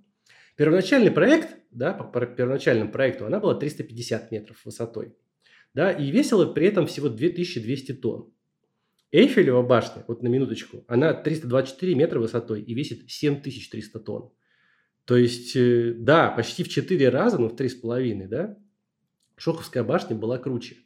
Первоначальный 0.57 1.11
проект, 1.11 1.55
да, 1.69 1.93
по 1.93 2.19
первоначальному 2.25 2.91
проекту, 2.91 3.27
она 3.27 3.39
была 3.39 3.53
350 3.53 4.31
метров 4.31 4.65
высотой. 4.65 5.15
Да, 5.75 5.91
и 5.91 6.09
весила 6.09 6.51
при 6.51 6.67
этом 6.67 6.87
всего 6.87 7.09
2200 7.09 7.93
тонн. 7.93 8.33
Эйфелева 9.11 9.61
башня, 9.61 10.03
вот 10.07 10.23
на 10.23 10.27
минуточку, 10.27 10.83
она 10.87 11.13
324 11.13 11.95
метра 11.95 12.19
высотой 12.19 12.61
и 12.61 12.73
весит 12.73 13.09
7300 13.09 13.99
тонн. 13.99 14.31
То 15.05 15.15
есть, 15.15 15.55
э, 15.55 15.93
да, 15.95 16.31
почти 16.31 16.63
в 16.63 16.69
4 16.69 17.09
раза, 17.09 17.37
ну 17.37 17.49
в 17.49 17.55
3,5, 17.55 18.27
да, 18.27 18.57
Шоховская 19.37 19.83
башня 19.83 20.15
была 20.15 20.39
круче. 20.39 20.77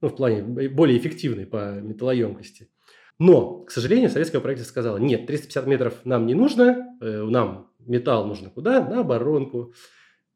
Ну, 0.00 0.08
в 0.08 0.16
плане 0.16 0.42
более 0.42 0.98
эффективной 0.98 1.46
по 1.46 1.78
металлоемкости. 1.80 2.70
Но, 3.18 3.64
к 3.64 3.70
сожалению, 3.70 4.08
советское 4.08 4.40
правительство 4.40 4.72
сказало, 4.72 4.96
нет, 4.96 5.26
350 5.26 5.66
метров 5.66 5.94
нам 6.06 6.26
не 6.26 6.32
нужно, 6.32 6.96
э, 7.02 7.22
нам 7.24 7.69
металл 7.86 8.26
нужно 8.26 8.50
куда? 8.50 8.86
На 8.86 9.00
оборонку. 9.00 9.74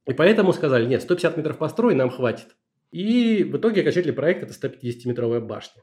И 0.06 0.12
поэтому 0.12 0.52
сказали, 0.52 0.86
нет, 0.86 1.02
150 1.02 1.36
метров 1.36 1.58
построй, 1.58 1.94
нам 1.94 2.10
хватит. 2.10 2.48
И 2.90 3.42
в 3.42 3.56
итоге 3.56 3.80
окончательный 3.80 4.14
проект– 4.14 4.42
это 4.42 4.52
150-метровая 4.52 5.40
башня. 5.40 5.82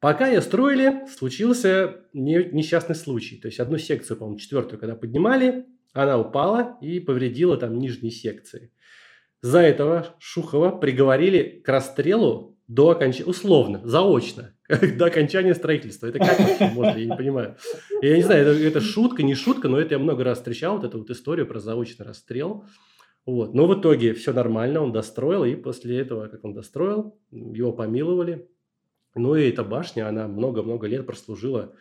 Пока 0.00 0.26
ее 0.26 0.40
строили, 0.40 1.06
случился 1.06 2.06
несчастный 2.12 2.96
случай. 2.96 3.36
То 3.36 3.46
есть 3.46 3.60
одну 3.60 3.78
секцию, 3.78 4.16
по-моему, 4.16 4.38
четвертую, 4.38 4.80
когда 4.80 4.96
поднимали, 4.96 5.66
она 5.92 6.18
упала 6.18 6.78
и 6.80 7.00
повредила 7.00 7.56
там 7.56 7.78
нижние 7.78 8.10
секции. 8.10 8.72
За 9.42 9.60
этого 9.60 10.16
Шухова 10.18 10.70
приговорили 10.70 11.60
к 11.64 11.68
расстрелу 11.68 12.56
до 12.66 12.90
окончания, 12.90 13.28
условно, 13.28 13.80
заочно, 13.84 14.56
до 14.96 15.06
окончания 15.06 15.54
строительства. 15.54 16.06
Это 16.06 16.18
как 16.18 16.38
вообще 16.38 16.70
можно, 16.70 16.98
я 16.98 17.06
не 17.06 17.16
понимаю. 17.16 17.56
Я 18.00 18.16
не 18.16 18.22
знаю, 18.22 18.46
это, 18.46 18.64
это 18.64 18.80
шутка, 18.80 19.22
не 19.22 19.34
шутка, 19.34 19.68
но 19.68 19.78
это 19.78 19.94
я 19.94 19.98
много 19.98 20.24
раз 20.24 20.38
встречал, 20.38 20.76
вот 20.76 20.84
эту 20.84 20.98
вот 20.98 21.10
историю 21.10 21.46
про 21.46 21.60
заочный 21.60 22.06
расстрел. 22.06 22.64
Вот. 23.24 23.54
Но 23.54 23.66
в 23.66 23.78
итоге 23.78 24.14
все 24.14 24.32
нормально, 24.32 24.80
он 24.80 24.92
достроил, 24.92 25.44
и 25.44 25.54
после 25.54 25.98
этого, 25.98 26.28
как 26.28 26.44
он 26.44 26.54
достроил, 26.54 27.18
его 27.30 27.72
помиловали. 27.72 28.48
Ну 29.14 29.34
и 29.36 29.48
эта 29.48 29.62
башня, 29.62 30.08
она 30.08 30.26
много-много 30.26 30.86
лет 30.86 31.06
прослужила 31.06 31.74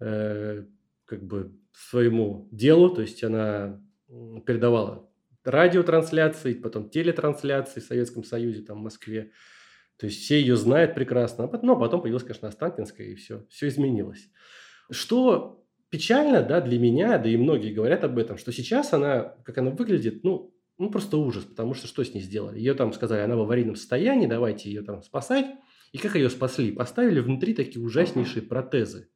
э, 0.00 0.64
как 1.06 1.22
бы 1.24 1.58
своему 1.72 2.48
делу, 2.52 2.90
то 2.90 3.00
есть 3.00 3.24
она 3.24 3.80
передавала 4.46 5.08
радиотрансляции, 5.44 6.54
потом 6.54 6.88
телетрансляции 6.88 7.80
в 7.80 7.84
Советском 7.84 8.24
Союзе, 8.24 8.62
там, 8.62 8.78
в 8.78 8.82
Москве. 8.82 9.32
То 9.98 10.06
есть 10.06 10.22
все 10.22 10.40
ее 10.40 10.56
знают 10.56 10.94
прекрасно. 10.94 11.48
Но 11.62 11.74
а 11.74 11.76
потом 11.76 12.02
появилась, 12.02 12.24
конечно, 12.24 12.48
Останкинская, 12.48 13.08
и 13.08 13.14
все, 13.14 13.46
все 13.48 13.68
изменилось. 13.68 14.28
Что 14.90 15.64
печально, 15.90 16.42
да, 16.42 16.60
для 16.60 16.78
меня, 16.78 17.18
да 17.18 17.28
и 17.28 17.36
многие 17.36 17.72
говорят 17.72 18.04
об 18.04 18.18
этом, 18.18 18.36
что 18.36 18.52
сейчас 18.52 18.92
она, 18.92 19.36
как 19.44 19.58
она 19.58 19.70
выглядит, 19.70 20.24
ну, 20.24 20.52
ну, 20.76 20.90
просто 20.90 21.18
ужас, 21.18 21.44
потому 21.44 21.74
что 21.74 21.86
что 21.86 22.02
с 22.02 22.12
ней 22.12 22.20
сделали? 22.20 22.58
Ее 22.58 22.74
там 22.74 22.92
сказали, 22.92 23.20
она 23.20 23.36
в 23.36 23.40
аварийном 23.40 23.76
состоянии, 23.76 24.26
давайте 24.26 24.68
ее 24.68 24.82
там 24.82 25.02
спасать. 25.02 25.46
И 25.92 25.98
как 25.98 26.16
ее 26.16 26.28
спасли? 26.28 26.72
Поставили 26.72 27.20
внутри 27.20 27.54
такие 27.54 27.84
ужаснейшие 27.84 28.42
протезы. 28.42 29.08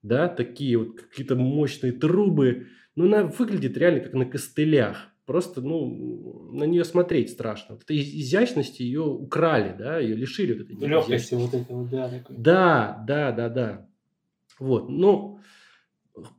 Да, 0.00 0.28
такие 0.28 0.78
вот 0.78 1.02
какие-то 1.02 1.36
мощные 1.36 1.92
трубы. 1.92 2.68
Ну, 2.96 3.04
она 3.04 3.24
выглядит 3.24 3.76
реально 3.76 4.00
как 4.00 4.14
на 4.14 4.24
костылях 4.24 5.13
просто, 5.26 5.60
ну, 5.60 6.50
на 6.52 6.64
нее 6.64 6.84
смотреть 6.84 7.30
страшно. 7.30 7.74
Вот 7.74 7.84
этой 7.84 7.98
изящности 7.98 8.82
ее 8.82 9.02
украли, 9.02 9.74
да, 9.76 9.98
ее 9.98 10.14
лишили 10.14 10.52
вот 10.52 10.62
этой 10.62 10.86
Легкости 10.86 11.34
вот 11.34 11.54
этой 11.54 11.74
вот, 11.74 11.90
да. 11.90 12.08
Такой. 12.08 12.36
Да, 12.36 13.04
да, 13.06 13.32
да, 13.32 13.48
да. 13.48 13.88
Вот, 14.58 14.88
ну, 14.88 15.40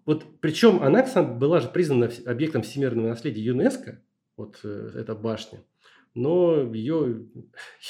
вот, 0.06 0.40
причем 0.40 0.82
она, 0.82 1.02
кстати, 1.02 1.38
была 1.38 1.60
же 1.60 1.68
признана 1.68 2.10
объектом 2.26 2.62
всемирного 2.62 3.10
наследия 3.10 3.44
ЮНЕСКо, 3.44 4.02
вот 4.38 4.60
э, 4.64 4.92
эта 4.96 5.16
башня, 5.16 5.64
но 6.14 6.62
ее, 6.74 7.28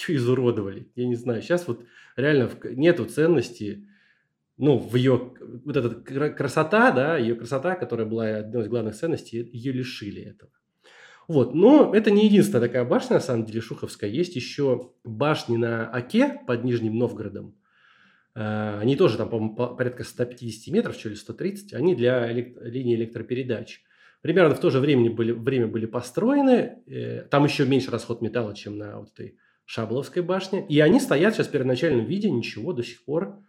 ее 0.08 0.18
изуродовали. 0.18 0.92
Я 0.96 1.08
не 1.08 1.16
знаю, 1.16 1.42
сейчас 1.42 1.68
вот 1.68 1.86
реально 2.16 2.50
нету 2.64 3.06
ценности, 3.06 3.88
ну, 4.58 4.80
в 4.80 4.96
ее, 4.96 5.34
вот 5.66 5.75
эта 5.75 5.90
красота, 6.32 6.92
да, 6.92 7.18
ее 7.18 7.36
красота, 7.36 7.75
которая 7.75 8.08
была 8.08 8.38
одной 8.38 8.64
из 8.64 8.68
главных 8.68 8.96
ценностей, 8.96 9.48
ее 9.54 9.72
лишили 9.74 10.24
этого. 10.24 10.52
Вот. 11.27 11.55
Но 11.55 11.94
это 11.94 12.12
не 12.12 12.25
единственная 12.25 12.67
такая 12.67 12.86
башня, 12.86 13.15
на 13.15 13.20
самом 13.20 13.46
деле, 13.46 13.62
Шуховская. 13.62 14.10
Есть 14.10 14.36
еще 14.36 14.91
башни 15.03 15.58
на 15.58 15.89
Оке 15.89 16.41
под 16.46 16.63
Нижним 16.63 16.98
Новгородом. 16.98 17.55
Э, 18.36 18.79
они 18.79 18.96
тоже 18.96 19.17
там, 19.17 19.29
по-моему, 19.29 19.75
порядка 19.75 20.03
150 20.03 20.74
метров, 20.74 20.96
что 20.96 21.10
ли 21.10 21.15
130. 21.15 21.74
Они 21.74 21.96
для 21.96 22.32
элект... 22.32 22.58
линии 22.62 22.96
электропередач. 22.96 23.82
Примерно 24.22 24.55
в 24.55 24.60
то 24.60 24.70
же 24.70 24.79
время 24.79 25.12
были, 25.12 25.32
время 25.32 25.67
были 25.67 25.86
построены. 25.86 26.84
Э, 26.88 27.22
там 27.29 27.46
еще 27.46 27.65
меньше 27.65 27.91
расход 27.91 28.22
металла, 28.22 28.55
чем 28.55 28.77
на 28.77 29.00
вот 29.00 29.12
этой 29.13 29.38
Шабловской 29.65 30.22
башне. 30.22 30.65
И 30.67 30.79
они 30.79 31.00
стоят 31.00 31.34
сейчас 31.34 31.48
в 31.48 31.51
первоначальном 31.51 32.05
виде, 32.05 32.29
ничего, 32.29 32.74
до 32.74 32.84
сих 32.84 33.03
пор 33.03 33.39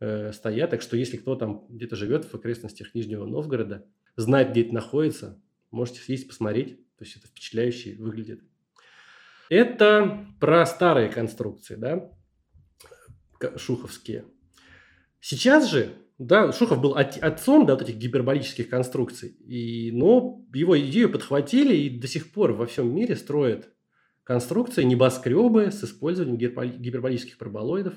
э, 0.00 0.32
стоят. 0.32 0.70
Так 0.70 0.82
что 0.82 0.96
если 0.96 1.16
кто 1.16 1.34
там 1.34 1.66
где-то 1.68 1.96
живет 1.96 2.24
в 2.24 2.34
окрестностях 2.34 2.94
Нижнего 2.94 3.26
Новгорода, 3.26 3.84
знает, 4.16 4.50
где 4.50 4.62
это 4.62 4.74
находится, 4.74 5.40
можете 5.70 6.00
съездить 6.00 6.28
посмотреть. 6.28 6.78
То 6.98 7.04
есть 7.04 7.16
это 7.16 7.26
впечатляюще 7.26 7.96
выглядит. 7.98 8.42
Это 9.48 10.26
про 10.40 10.66
старые 10.66 11.08
конструкции, 11.08 11.76
да, 11.76 12.10
шуховские. 13.56 14.24
Сейчас 15.20 15.70
же, 15.70 15.92
да, 16.18 16.52
Шухов 16.52 16.80
был 16.80 16.96
отцом 16.96 17.66
да, 17.66 17.74
вот 17.74 17.82
этих 17.82 17.96
гиперболических 17.96 18.68
конструкций, 18.68 19.30
и, 19.30 19.90
но 19.92 20.44
его 20.54 20.78
идею 20.80 21.10
подхватили 21.10 21.76
и 21.76 21.90
до 21.90 22.08
сих 22.08 22.32
пор 22.32 22.52
во 22.52 22.66
всем 22.66 22.94
мире 22.94 23.16
строят 23.16 23.72
конструкции, 24.24 24.82
небоскребы 24.82 25.70
с 25.70 25.84
использованием 25.84 26.38
гиперболических 26.38 27.38
параболоидов. 27.38 27.94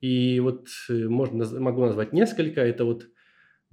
И 0.00 0.40
вот 0.40 0.68
э, 0.88 1.08
можно, 1.08 1.60
могу 1.60 1.82
назвать 1.84 2.12
несколько. 2.12 2.60
Это 2.60 2.84
вот 2.84 3.06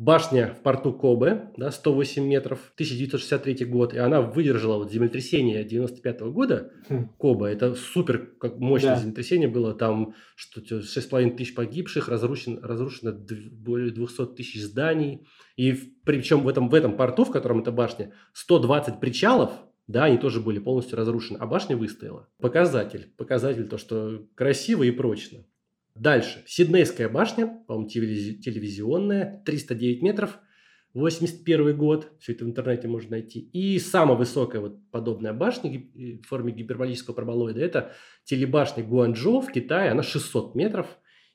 Башня 0.03 0.53
в 0.53 0.62
порту 0.62 0.91
Кобе, 0.91 1.53
да, 1.55 1.72
108 1.72 2.27
метров, 2.27 2.60
1963 2.75 3.65
год, 3.65 3.93
и 3.93 3.98
она 3.98 4.19
выдержала 4.22 4.75
вот 4.75 4.91
землетрясение 4.91 5.63
95 5.63 6.22
-го 6.22 6.31
года. 6.31 6.72
Хм. 6.89 7.07
Коба, 7.17 7.48
это 7.48 7.74
супер 7.74 8.33
как 8.38 8.60
мощное 8.60 8.95
да. 8.95 9.01
землетрясение 9.01 9.48
было, 9.48 9.74
там 9.74 10.13
что 10.36 10.60
6,5 10.60 11.38
тысяч 11.38 11.55
погибших, 11.55 12.10
разрушено, 12.10 12.60
разрушено 12.62 13.13
более 13.13 13.91
200 13.91 14.36
тысяч 14.36 14.62
зданий. 14.62 15.25
И 15.55 15.74
причем 16.03 16.41
в 16.41 16.50
этом, 16.50 16.67
в 16.67 16.75
этом 16.75 16.98
порту, 16.98 17.24
в 17.24 17.31
котором 17.31 17.62
эта 17.62 17.72
башня, 17.72 18.12
120 18.33 19.00
причалов, 19.00 19.51
да, 19.88 20.03
они 20.03 20.17
тоже 20.17 20.41
были 20.41 20.60
полностью 20.60 20.98
разрушены, 20.98 21.38
а 21.38 21.45
башня 21.45 21.77
выстояла. 21.77 22.27
Показатель, 22.41 23.13
показатель 23.15 23.69
то, 23.69 23.77
что 23.77 24.27
красиво 24.36 24.83
и 24.83 24.91
прочно. 24.91 25.45
Дальше. 25.95 26.43
Сиднейская 26.47 27.07
башня, 27.07 27.47
по-моему, 27.67 27.88
телевизионная, 27.88 29.43
309 29.45 30.01
метров, 30.01 30.39
81 30.93 31.77
год. 31.77 32.12
Все 32.19 32.33
это 32.33 32.45
в 32.45 32.47
интернете 32.47 32.88
можно 32.88 33.12
найти. 33.12 33.39
И 33.53 33.77
самая 33.79 34.17
высокая 34.17 34.62
вот 34.62 34.79
подобная 34.91 35.33
башня 35.33 35.83
в 35.93 36.27
форме 36.27 36.51
гиперболического 36.51 37.13
параболоида– 37.13 37.59
это 37.62 37.91
телебашня 38.23 38.83
Гуанчжоу 38.83 39.41
в 39.41 39.51
Китае. 39.51 39.91
Она 39.91 40.01
600 40.01 40.55
метров. 40.55 40.88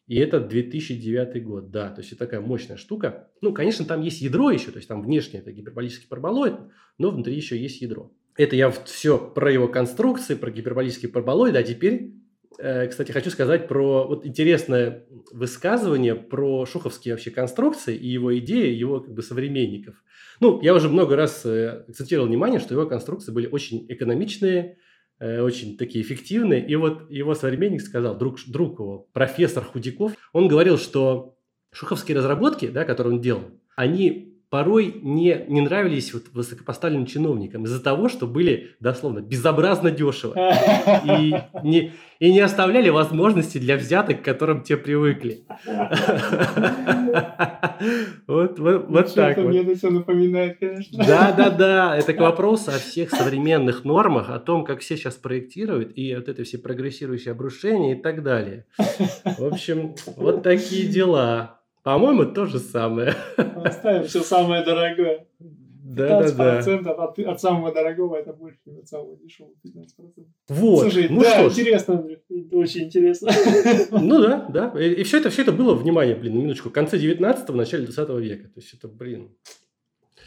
И 0.09 0.17
это 0.17 0.41
2009 0.41 1.45
год, 1.45 1.71
да, 1.71 1.91
то 1.91 2.01
есть 2.01 2.13
это 2.13 2.25
такая 2.25 2.41
мощная 2.41 2.79
штука. 2.79 3.29
Ну, 3.43 3.53
конечно, 3.53 3.85
там 3.85 4.01
есть 4.01 4.23
ядро 4.23 4.51
еще, 4.51 4.71
то 4.71 4.79
есть 4.79 4.89
там 4.89 5.03
внешне 5.03 5.41
это 5.41 5.53
гиперболический 5.53 6.09
параболоид, 6.09 6.55
но 6.97 7.11
внутри 7.11 7.37
еще 7.37 7.59
есть 7.61 7.83
ядро. 7.83 8.11
Это 8.35 8.57
я 8.57 8.71
все 8.71 9.19
про 9.19 9.53
его 9.53 9.69
конструкции, 9.69 10.35
про 10.35 10.51
гиперболический 10.51 11.11
параболоид, 11.11 11.57
а 11.57 11.63
теперь 11.63 12.15
Э, 12.28 12.28
кстати, 12.57 13.13
хочу 13.13 13.31
сказать 13.31 13.69
про 13.69 14.07
вот 14.07 14.27
интересное 14.27 15.05
высказывание 15.33 16.15
про 16.15 16.67
шуховские 16.67 17.15
вообще 17.15 17.31
конструкции 17.31 17.97
и 17.97 18.09
его 18.09 18.37
идеи, 18.39 18.75
его 18.75 19.01
как 19.01 19.15
бы 19.15 19.23
современников. 19.23 20.03
Ну, 20.41 20.61
я 20.63 20.75
уже 20.75 20.89
много 20.89 21.17
раз 21.17 21.45
э, 21.45 21.85
акцентировал 21.89 22.29
внимание, 22.29 22.61
что 22.61 22.75
его 22.75 22.87
конструкции 22.87 23.33
были 23.33 23.47
очень 23.47 23.87
экономичные, 23.89 24.79
э, 25.19 25.41
очень 25.41 25.77
такие 25.77 26.05
эффективные. 26.05 26.67
И 26.67 26.77
вот 26.77 27.11
его 27.11 27.35
современник 27.35 27.81
сказал, 27.81 28.17
друг, 28.17 28.39
друг 28.47 28.79
его, 28.79 29.09
профессор 29.13 29.65
Худяков, 29.65 30.13
он 30.33 30.49
говорил, 30.49 30.79
что 30.79 31.37
шуховские 31.73 32.17
разработки, 32.17 32.69
да, 32.69 32.85
которые 32.85 33.15
он 33.15 33.21
делал, 33.21 33.43
они 33.77 34.38
порой 34.51 35.01
не, 35.03 35.45
не 35.49 35.61
нравились 35.61 36.15
вот 36.15 36.25
высокопоставленным 36.33 37.07
чиновникам 37.07 37.65
из-за 37.65 37.83
того, 37.83 38.09
что 38.09 38.27
были, 38.27 38.77
дословно, 38.81 39.21
безобразно 39.21 39.91
дешево. 39.91 40.35
И 41.05 41.35
не, 41.63 41.93
и 42.19 42.33
не 42.33 42.41
оставляли 42.41 42.89
возможности 42.89 43.59
для 43.59 43.77
взяток, 43.77 44.23
к 44.23 44.25
которым 44.25 44.63
те 44.63 44.77
привыкли. 44.77 45.45
Вот, 48.27 48.59
вот, 48.59 48.87
вот 48.89 49.15
так 49.15 49.37
вот. 49.37 49.47
Мне 49.47 49.61
это 49.61 49.77
все 49.77 49.91
напоминает, 49.91 50.59
конечно. 50.59 51.05
Да, 51.05 51.33
да, 51.33 51.51
да. 51.51 51.97
Это 51.97 52.13
к 52.13 52.21
вопросу 52.21 52.71
о 52.71 52.79
всех 52.79 53.11
современных 53.11 53.85
нормах, 53.85 54.31
о 54.31 54.39
том, 54.39 54.65
как 54.65 54.81
все 54.81 54.97
сейчас 54.97 55.15
проектируют, 55.15 55.93
и 55.97 56.15
вот 56.15 56.29
это 56.29 56.43
все 56.43 56.59
прогрессирующие 56.59 57.33
обрушения 57.33 57.97
и 57.97 58.03
так 58.03 58.23
далее. 58.23 58.67
В 59.25 59.45
общем, 59.45 59.95
вот 60.17 60.43
такие 60.43 60.89
дела. 60.89 61.58
По-моему, 61.83 62.27
то 62.27 62.47
же 62.47 62.59
самое. 62.59 63.15
Оставим 63.37 64.05
все 64.05 64.23
самое 64.23 64.65
дорогое. 64.65 65.27
Да, 65.41 66.23
да, 66.23 66.33
да. 66.33 66.61
15% 66.61 66.87
от, 66.87 67.19
от 67.19 67.41
самого 67.41 67.73
дорогого 67.73 68.17
это 68.17 68.33
больше, 68.35 68.59
чем 68.63 68.79
от 68.79 68.89
самого 68.89 69.17
дешевого. 69.17 69.55
15%. 69.65 70.27
Вот. 70.49 70.83
Слушай, 70.83 71.09
ну 71.09 71.23
да, 71.23 71.31
что 71.39 71.49
ж. 71.49 71.53
интересно, 71.53 71.99
Андрей, 71.99 72.19
очень 72.53 72.85
интересно. 72.85 73.31
Ну 73.91 74.21
да, 74.21 74.47
да. 74.51 74.75
И, 74.79 74.93
и 75.01 75.03
все 75.05 75.19
это, 75.19 75.31
все 75.31 75.43
это 75.43 75.53
было, 75.53 75.75
внимание, 75.75 76.15
блин, 76.15 76.35
на 76.35 76.39
минуточку, 76.41 76.69
в 76.69 76.73
конце 76.73 76.99
19-го, 76.99 77.55
начале 77.55 77.87
20 77.87 78.09
века. 78.21 78.49
То 78.49 78.61
есть 78.61 78.75
это, 78.75 78.87
блин, 78.87 79.31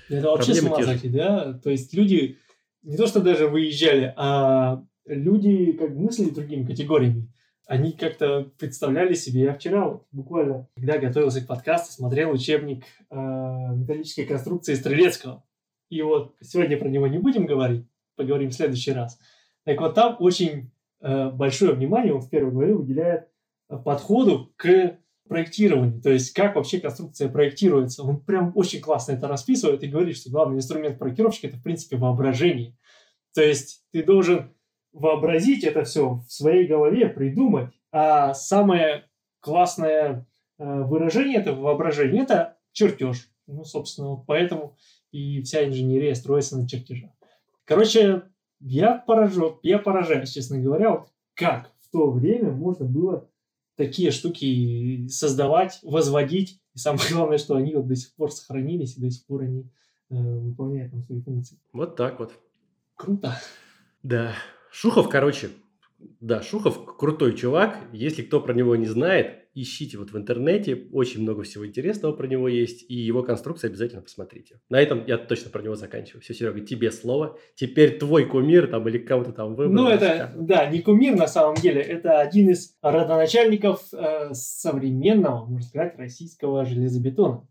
Это 0.09 0.29
вообще 0.31 0.55
с 0.55 0.59
Проблемы 0.59 0.67
ума 0.69 0.77
те 0.77 0.83
же. 0.83 0.99
сойти, 0.99 1.09
да? 1.15 1.53
То 1.63 1.69
есть 1.69 1.93
люди 1.93 2.37
не 2.81 2.97
то, 2.97 3.05
что 3.05 3.19
даже 3.21 3.47
выезжали, 3.47 4.13
а 4.17 4.83
люди 5.05 5.73
как 5.73 5.91
мыслили 5.91 6.31
другими 6.31 6.65
категориями. 6.65 7.27
Они 7.71 7.93
как-то 7.93 8.51
представляли 8.59 9.13
себе. 9.13 9.43
Я 9.43 9.53
вчера 9.53 9.87
вот 9.87 10.05
буквально, 10.11 10.67
когда 10.75 10.97
готовился 10.97 11.39
к 11.39 11.47
подкасту, 11.47 11.93
смотрел 11.93 12.31
учебник 12.31 12.83
э, 13.09 13.15
металлической 13.15 14.25
конструкции 14.25 14.73
Стрелецкого. 14.73 15.45
И 15.89 16.01
вот 16.01 16.35
сегодня 16.41 16.77
про 16.77 16.89
него 16.89 17.07
не 17.07 17.17
будем 17.17 17.45
говорить, 17.45 17.87
поговорим 18.17 18.49
в 18.49 18.55
следующий 18.55 18.91
раз. 18.91 19.17
Так 19.63 19.79
вот 19.79 19.95
там 19.95 20.17
очень 20.19 20.73
э, 20.99 21.29
большое 21.29 21.71
внимание 21.71 22.13
он 22.13 22.19
в 22.19 22.29
первой 22.29 22.51
главе 22.51 22.73
уделяет 22.73 23.29
э, 23.69 23.77
подходу 23.77 24.51
к 24.57 24.97
проектированию, 25.29 26.01
то 26.01 26.09
есть 26.09 26.33
как 26.33 26.57
вообще 26.57 26.81
конструкция 26.81 27.29
проектируется. 27.29 28.03
Он 28.03 28.19
прям 28.19 28.51
очень 28.53 28.81
классно 28.81 29.13
это 29.13 29.29
расписывает 29.29 29.81
и 29.83 29.87
говорит, 29.87 30.17
что 30.17 30.29
главный 30.29 30.57
инструмент 30.57 30.99
проектировщика 30.99 31.47
это 31.47 31.55
в 31.55 31.63
принципе 31.63 31.95
воображение. 31.95 32.75
То 33.33 33.41
есть 33.41 33.85
ты 33.93 34.03
должен 34.03 34.53
вообразить 34.93 35.63
это 35.63 35.83
все 35.83 36.21
в 36.27 36.31
своей 36.31 36.67
голове, 36.67 37.07
придумать, 37.07 37.71
а 37.91 38.33
самое 38.33 39.05
классное 39.39 40.27
э, 40.57 40.83
выражение 40.83 41.39
этого 41.39 41.61
воображения 41.61 42.21
это 42.21 42.57
чертеж. 42.71 43.29
Ну, 43.47 43.63
собственно, 43.63 44.09
вот 44.09 44.25
поэтому 44.25 44.77
и 45.11 45.41
вся 45.41 45.67
инженерия 45.67 46.13
строится 46.15 46.57
на 46.57 46.67
чертежах. 46.67 47.11
Короче, 47.65 48.23
я 48.59 48.95
поражен, 48.95 49.55
я 49.63 49.79
поражаюсь, 49.79 50.31
честно 50.31 50.59
говоря, 50.59 50.91
вот 50.91 51.09
как 51.33 51.71
в 51.81 51.89
то 51.91 52.11
время 52.11 52.51
можно 52.51 52.85
было 52.85 53.27
такие 53.75 54.11
штуки 54.11 55.07
создавать, 55.07 55.79
возводить. 55.83 56.61
И 56.73 56.77
самое 56.77 57.03
главное, 57.11 57.37
что 57.37 57.55
они 57.55 57.75
вот 57.75 57.87
до 57.87 57.95
сих 57.95 58.13
пор 58.15 58.31
сохранились, 58.31 58.97
и 58.97 59.01
до 59.01 59.09
сих 59.09 59.25
пор 59.25 59.43
они 59.43 59.69
э, 60.09 60.15
выполняют 60.15 60.91
там 60.91 61.03
свои 61.03 61.21
функции. 61.21 61.57
вот 61.73 61.95
так 61.95 62.19
вот. 62.19 62.33
Круто. 62.95 63.35
Да. 64.03 64.33
Шухов, 64.71 65.09
короче, 65.09 65.49
да, 66.19 66.41
Шухов 66.41 66.97
крутой 66.97 67.35
чувак. 67.35 67.77
Если 67.91 68.21
кто 68.21 68.39
про 68.39 68.53
него 68.53 68.75
не 68.75 68.85
знает, 68.85 69.41
ищите 69.53 69.97
вот 69.97 70.11
в 70.11 70.17
интернете. 70.17 70.87
Очень 70.93 71.23
много 71.23 71.43
всего 71.43 71.67
интересного 71.67 72.13
про 72.13 72.25
него 72.25 72.47
есть. 72.47 72.85
И 72.89 72.95
его 72.95 73.21
конструкции 73.21 73.67
обязательно 73.67 74.01
посмотрите. 74.01 74.61
На 74.69 74.79
этом 74.79 75.05
я 75.05 75.17
точно 75.17 75.51
про 75.51 75.61
него 75.61 75.75
заканчиваю. 75.75 76.21
Все, 76.21 76.33
Серега, 76.33 76.61
тебе 76.61 76.91
слово. 76.91 77.37
Теперь 77.55 77.99
твой 77.99 78.25
кумир 78.25 78.67
там 78.67 78.87
или 78.87 78.97
кого-то 78.97 79.33
там 79.33 79.55
выбрал. 79.55 79.83
Ну, 79.83 79.89
это, 79.89 80.33
да, 80.37 80.65
не 80.67 80.81
кумир 80.81 81.15
на 81.15 81.27
самом 81.27 81.55
деле, 81.55 81.81
это 81.81 82.19
один 82.19 82.49
из 82.49 82.77
родоначальников 82.81 83.93
э, 83.93 84.33
современного, 84.33 85.45
можно 85.45 85.67
сказать, 85.67 85.97
российского 85.97 86.65
железобетона. 86.65 87.45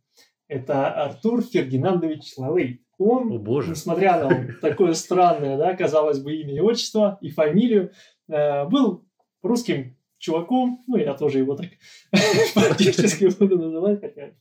Это 0.49 0.89
Артур 0.89 1.43
Фердинандович 1.43 2.37
Лалей. 2.37 2.83
Он 3.00 3.33
О 3.33 3.38
боже. 3.38 3.71
несмотря 3.71 4.23
на 4.23 4.52
такое 4.61 4.92
странное, 4.92 5.57
да, 5.57 5.75
казалось 5.75 6.19
бы, 6.19 6.35
имя 6.37 6.54
и 6.54 6.61
отчество, 6.61 7.16
и 7.23 7.30
фамилию, 7.30 7.92
э, 8.28 8.66
был 8.66 9.07
русским 9.42 9.97
чуваком, 10.19 10.85
ну, 10.87 10.99
я 10.99 11.14
тоже 11.14 11.38
его 11.38 11.57
так 11.57 11.69
практически 12.54 13.30
буду 13.38 13.59
называть, 13.59 14.00
хотя 14.02 14.33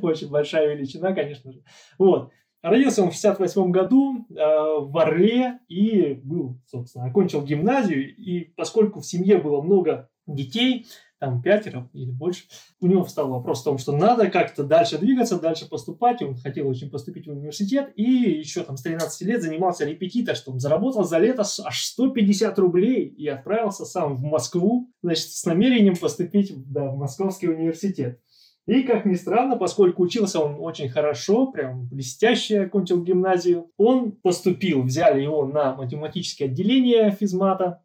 очень 0.00 0.30
большая 0.30 0.74
величина, 0.74 1.12
конечно 1.12 1.52
же. 1.52 1.62
Вот. 1.98 2.30
Родился 2.62 3.02
он 3.02 3.10
в 3.10 3.12
68 3.12 3.70
году 3.70 4.26
э, 4.30 4.34
в 4.34 4.98
Орле 4.98 5.58
и 5.68 6.14
был, 6.24 6.58
собственно, 6.66 7.04
окончил 7.04 7.42
гимназию, 7.42 8.16
и 8.16 8.44
поскольку 8.56 9.00
в 9.00 9.06
семье 9.06 9.36
было 9.36 9.60
много 9.60 10.08
детей, 10.26 10.86
там 11.18 11.42
пятеро 11.42 11.88
или 11.92 12.10
больше, 12.10 12.44
у 12.80 12.86
него 12.86 13.04
встал 13.04 13.28
вопрос 13.28 13.60
в 13.60 13.64
том, 13.64 13.78
что 13.78 13.92
надо 13.92 14.30
как-то 14.30 14.62
дальше 14.62 14.98
двигаться, 14.98 15.40
дальше 15.40 15.68
поступать. 15.68 16.22
Он 16.22 16.36
хотел 16.36 16.68
очень 16.68 16.90
поступить 16.90 17.26
в 17.26 17.30
университет 17.30 17.92
и 17.96 18.02
еще 18.02 18.62
там 18.62 18.76
с 18.76 18.82
13 18.82 19.22
лет 19.22 19.42
занимался 19.42 19.84
репетиторством. 19.84 20.60
Заработал 20.60 21.04
за 21.04 21.18
лето 21.18 21.42
аж 21.64 21.84
150 21.84 22.58
рублей 22.58 23.06
и 23.06 23.26
отправился 23.28 23.84
сам 23.84 24.16
в 24.16 24.22
Москву, 24.22 24.90
значит, 25.02 25.30
с 25.30 25.44
намерением 25.44 25.96
поступить 25.96 26.52
да, 26.70 26.88
в 26.88 26.96
Московский 26.96 27.48
университет. 27.48 28.20
И, 28.66 28.82
как 28.82 29.06
ни 29.06 29.14
странно, 29.14 29.56
поскольку 29.56 30.02
учился 30.02 30.40
он 30.40 30.56
очень 30.58 30.90
хорошо, 30.90 31.46
прям 31.46 31.88
блестяще 31.88 32.60
окончил 32.60 33.02
гимназию, 33.02 33.70
он 33.78 34.12
поступил, 34.12 34.82
взяли 34.82 35.22
его 35.22 35.46
на 35.46 35.74
математическое 35.74 36.44
отделение 36.44 37.10
физмата 37.10 37.82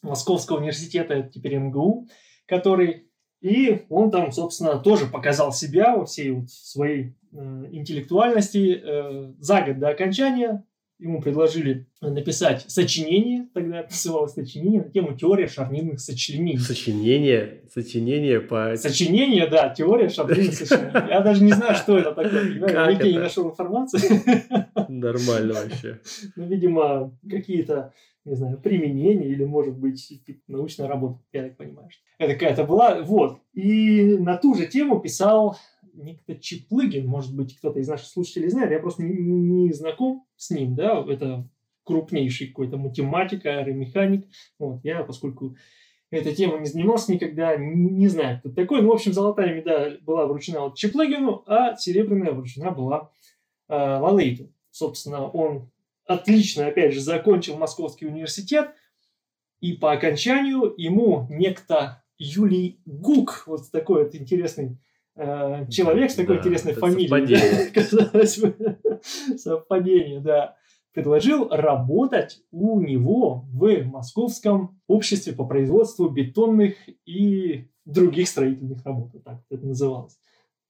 Московского 0.00 0.58
университета, 0.58 1.22
теперь 1.22 1.56
МГУ, 1.56 2.06
который... 2.46 3.08
И 3.40 3.86
он 3.88 4.10
там, 4.10 4.30
собственно, 4.30 4.78
тоже 4.78 5.06
показал 5.06 5.52
себя 5.52 5.96
во 5.96 6.04
всей 6.04 6.30
вот 6.30 6.50
своей 6.50 7.16
э, 7.32 7.36
интеллектуальности. 7.72 8.80
Э, 8.82 9.32
за 9.40 9.62
год 9.62 9.78
до 9.80 9.88
окончания 9.88 10.64
ему 11.02 11.20
предложили 11.20 11.86
написать 12.00 12.64
сочинение, 12.68 13.48
тогда 13.52 13.82
называлось 13.82 14.34
сочинение, 14.34 14.82
на 14.82 14.90
тему 14.90 15.16
теории 15.16 15.46
шарнирных 15.46 16.00
сочленений. 16.00 16.58
Сочинение, 16.58 17.64
сочинение 17.72 18.40
по... 18.40 18.76
Сочинение, 18.76 19.48
да, 19.48 19.68
теория 19.70 20.08
шаблонных 20.08 20.54
сочинений. 20.54 20.92
Я 21.10 21.20
даже 21.20 21.42
не 21.42 21.52
знаю, 21.52 21.74
что 21.74 21.98
это 21.98 22.12
такое. 22.12 22.60
Как 22.60 22.90
Нигде 22.90 23.12
не 23.12 23.18
нашел 23.18 23.50
информации. 23.50 24.22
Нормально 24.88 25.54
вообще. 25.54 26.00
Ну, 26.36 26.46
видимо, 26.46 27.18
какие-то, 27.28 27.92
не 28.24 28.36
знаю, 28.36 28.58
применения 28.58 29.26
или, 29.26 29.44
может 29.44 29.76
быть, 29.76 30.06
типа 30.24 30.40
научная 30.46 30.86
работа, 30.86 31.18
я 31.32 31.42
так 31.42 31.56
понимаю. 31.56 31.90
что 31.90 32.00
Это 32.18 32.34
какая-то 32.34 32.64
была. 32.64 33.02
Вот. 33.02 33.40
И 33.54 34.16
на 34.18 34.36
ту 34.36 34.54
же 34.54 34.66
тему 34.66 35.00
писал 35.00 35.56
некто 35.92 36.34
Чиплыгин, 36.34 37.06
может 37.06 37.34
быть, 37.34 37.56
кто-то 37.56 37.78
из 37.78 37.88
наших 37.88 38.06
слушателей 38.06 38.48
знает, 38.48 38.70
я 38.70 38.78
просто 38.78 39.02
не, 39.02 39.12
не 39.14 39.72
знаком 39.72 40.26
с 40.36 40.50
ним, 40.50 40.74
да, 40.74 41.04
это 41.08 41.48
крупнейший 41.84 42.48
какой-то 42.48 42.76
математик, 42.76 43.46
аэромеханик. 43.46 44.26
Вот, 44.58 44.80
я, 44.84 45.02
поскольку 45.02 45.56
этой 46.10 46.34
темой 46.34 46.60
не 46.60 46.66
занимался 46.66 47.12
никогда, 47.12 47.56
не, 47.56 48.08
знаю, 48.08 48.38
кто 48.38 48.50
такой. 48.50 48.82
Ну, 48.82 48.88
в 48.88 48.92
общем, 48.92 49.12
золотая 49.12 49.54
медаль 49.54 49.98
была 50.02 50.26
вручена 50.26 50.60
вот 50.60 50.76
Чиплыгину, 50.76 51.42
а 51.46 51.76
серебряная 51.76 52.32
вручена 52.32 52.70
была 52.70 53.10
э, 53.68 53.74
Лалейту. 53.74 54.52
Собственно, 54.70 55.26
он 55.26 55.70
отлично, 56.06 56.66
опять 56.66 56.92
же, 56.92 57.00
закончил 57.00 57.56
Московский 57.56 58.06
университет, 58.06 58.74
и 59.60 59.74
по 59.74 59.92
окончанию 59.92 60.74
ему 60.76 61.26
некто 61.30 62.02
Юлий 62.18 62.80
Гук, 62.84 63.44
вот 63.46 63.70
такой 63.70 64.04
вот 64.04 64.14
интересный 64.14 64.76
человек 65.16 66.10
с 66.10 66.14
такой 66.14 66.36
Да, 66.36 66.40
интересной 66.40 66.72
фамилией. 66.74 67.08
совпадение. 67.08 67.66
Казалось 67.74 68.38
бы, 68.38 68.78
совпадение, 69.36 70.20
да. 70.20 70.56
Предложил 70.92 71.48
работать 71.48 72.42
у 72.50 72.78
него 72.80 73.46
в 73.50 73.82
Московском 73.84 74.78
обществе 74.86 75.32
по 75.32 75.46
производству 75.46 76.08
бетонных 76.08 76.74
и 77.06 77.68
других 77.84 78.28
строительных 78.28 78.84
работ, 78.84 79.12
так 79.24 79.40
это 79.48 79.66
называлось. 79.66 80.18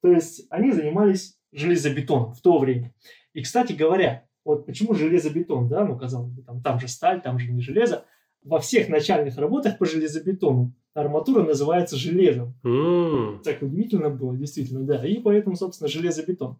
То 0.00 0.12
есть 0.12 0.46
они 0.50 0.72
занимались 0.72 1.36
железобетоном 1.52 2.34
в 2.34 2.40
то 2.40 2.58
время. 2.58 2.94
И, 3.34 3.42
кстати 3.42 3.72
говоря, 3.72 4.26
вот 4.44 4.66
почему 4.66 4.94
железобетон, 4.94 5.68
да, 5.68 5.84
ну, 5.84 5.96
казалось 5.96 6.32
бы, 6.32 6.42
там, 6.42 6.62
там 6.62 6.80
же 6.80 6.88
сталь, 6.88 7.20
там 7.22 7.38
же 7.38 7.50
не 7.50 7.60
железо. 7.60 8.04
Во 8.42 8.58
всех 8.58 8.88
начальных 8.88 9.36
работах 9.38 9.78
по 9.78 9.86
железобетону 9.86 10.72
арматура 10.94 11.42
называется 11.42 11.96
железом. 11.96 12.54
М, 12.64 13.40
Так 13.44 13.62
удивительно 13.62 14.10
было, 14.10 14.36
действительно, 14.36 14.80
да. 14.84 15.06
И 15.06 15.18
поэтому, 15.18 15.56
собственно, 15.56 15.88
железобетон. 15.88 16.58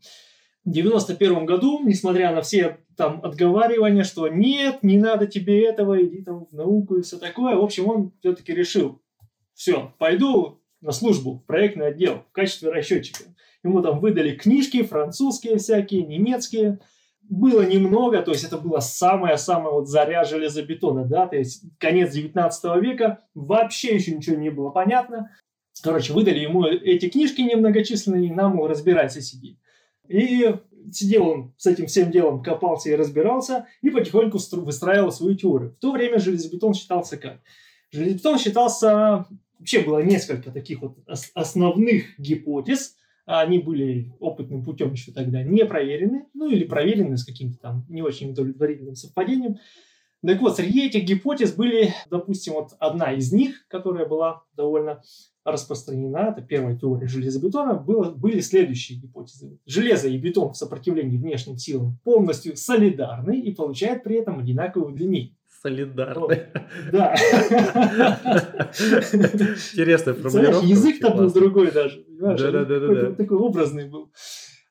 В 0.65 0.71
91 0.71 1.45
году, 1.45 1.81
несмотря 1.85 2.33
на 2.33 2.41
все 2.43 2.79
там 2.97 3.21
отговаривания, 3.25 4.05
что 4.05 4.29
нет, 4.29 4.83
не 4.83 4.97
надо 4.97 5.27
тебе 5.27 5.65
этого, 5.65 6.01
иди 6.05 6.23
там 6.23 6.47
в 6.47 6.53
науку 6.53 6.97
и 6.97 7.03
все 7.03 7.19
такое, 7.19 7.57
в 7.57 7.65
общем, 7.65 7.89
он 7.89 8.13
все-таки 8.21 8.53
решил, 8.55 9.01
все, 9.55 9.93
пойду 9.99 10.61
на 10.81 10.93
службу 10.93 11.35
в 11.35 11.47
проектный 11.47 11.89
отдел 11.89 12.23
в 12.29 12.33
качестве 12.33 12.71
расчетчика. 12.71 13.25
Ему 13.65 13.83
там 13.83 14.01
выдали 14.01 14.35
книжки 14.37 14.83
французские 14.83 15.59
всякие, 15.59 16.03
немецкие. 16.05 16.81
Было 17.29 17.63
немного, 17.63 18.21
то 18.23 18.33
есть 18.33 18.45
это 18.45 18.59
было 18.59 18.81
самая-самая 18.81 19.73
вот 19.73 19.89
заря 19.89 20.25
железобетона, 20.25 21.05
да, 21.05 21.27
то 21.27 21.37
есть 21.37 21.65
конец 21.79 22.13
19 22.13 22.83
века, 22.83 23.25
вообще 23.35 23.95
еще 23.95 24.15
ничего 24.15 24.37
не 24.37 24.51
было 24.51 24.71
понятно. 24.71 25.31
Короче, 25.83 26.13
выдали 26.13 26.41
ему 26.41 26.65
эти 26.67 27.09
книжки 27.09 27.41
немногочисленные, 27.41 28.27
и 28.27 28.33
нам 28.33 28.63
разбирайся 28.65 29.23
сиди. 29.23 29.59
И 30.09 30.55
сидел 30.93 31.29
он 31.29 31.55
с 31.57 31.67
этим 31.67 31.87
всем 31.87 32.11
делом, 32.11 32.43
копался 32.43 32.91
и 32.91 32.97
разбирался, 32.97 33.67
и 33.81 33.91
потихоньку 33.91 34.39
выстраивал 34.61 35.13
свою 35.13 35.35
теорию. 35.35 35.71
В 35.71 35.81
то 35.81 35.93
время 35.93 36.19
железобетон 36.19 36.75
считался 36.75 37.17
как? 37.17 37.41
Железобетон 37.91 38.39
считался... 38.39 39.27
Вообще 39.59 39.79
было 39.79 40.03
несколько 40.03 40.51
таких 40.51 40.83
вот 40.83 40.99
основных 41.35 42.19
гипотез. 42.19 42.97
Они 43.25 43.59
были 43.59 44.13
опытным 44.19 44.65
путем 44.65 44.93
еще 44.93 45.13
тогда 45.13 45.43
не 45.43 45.65
проверены, 45.65 46.27
ну 46.35 46.49
или 46.49 46.65
проверены 46.65 47.17
с 47.17 47.25
каким-то 47.25 47.59
там 47.59 47.87
не 47.89 48.03
очень 48.03 48.31
удовлетворительным 48.31 48.97
совпадением. 48.97 49.59
Так 50.25 50.41
вот, 50.41 50.57
среди 50.57 50.87
этих 50.87 51.05
гипотез 51.05 51.53
были, 51.53 51.93
допустим, 52.09 52.55
вот 52.55 52.71
одна 52.79 53.13
из 53.13 53.33
них, 53.33 53.67
которая 53.69 54.07
была 54.07 54.45
довольно 54.55 55.03
распространена, 55.45 56.33
это 56.37 56.43
первая 56.43 56.77
теория 56.77 57.09
железобетона, 57.09 57.75
было, 57.75 58.11
были 58.11 58.39
следующие 58.39 59.01
гипотезы. 59.01 59.59
Железо 59.67 60.09
и 60.09 60.17
бетон 60.17 60.53
в 60.53 60.57
сопротивлении 60.57 61.17
внешним 61.17 61.59
силам 61.59 61.99
полностью 62.05 62.57
солидарны 62.57 63.41
и 63.41 63.53
получают 63.53 64.05
при 64.05 64.17
этом 64.17 64.39
одинаковую 64.39 64.95
длину. 64.95 65.31
Солидарны. 65.63 66.49
Да. 66.91 67.15
Интересная 69.73 70.15
формулировка. 70.15 70.67
Язык-то 70.67 71.15
был 71.15 71.33
другой 71.33 71.71
даже. 71.71 72.05
Да, 72.09 72.37
да, 72.37 72.65
да, 72.65 72.81
да. 72.81 73.13
Такой 73.13 73.39
образный 73.39 73.89
был. 73.89 74.11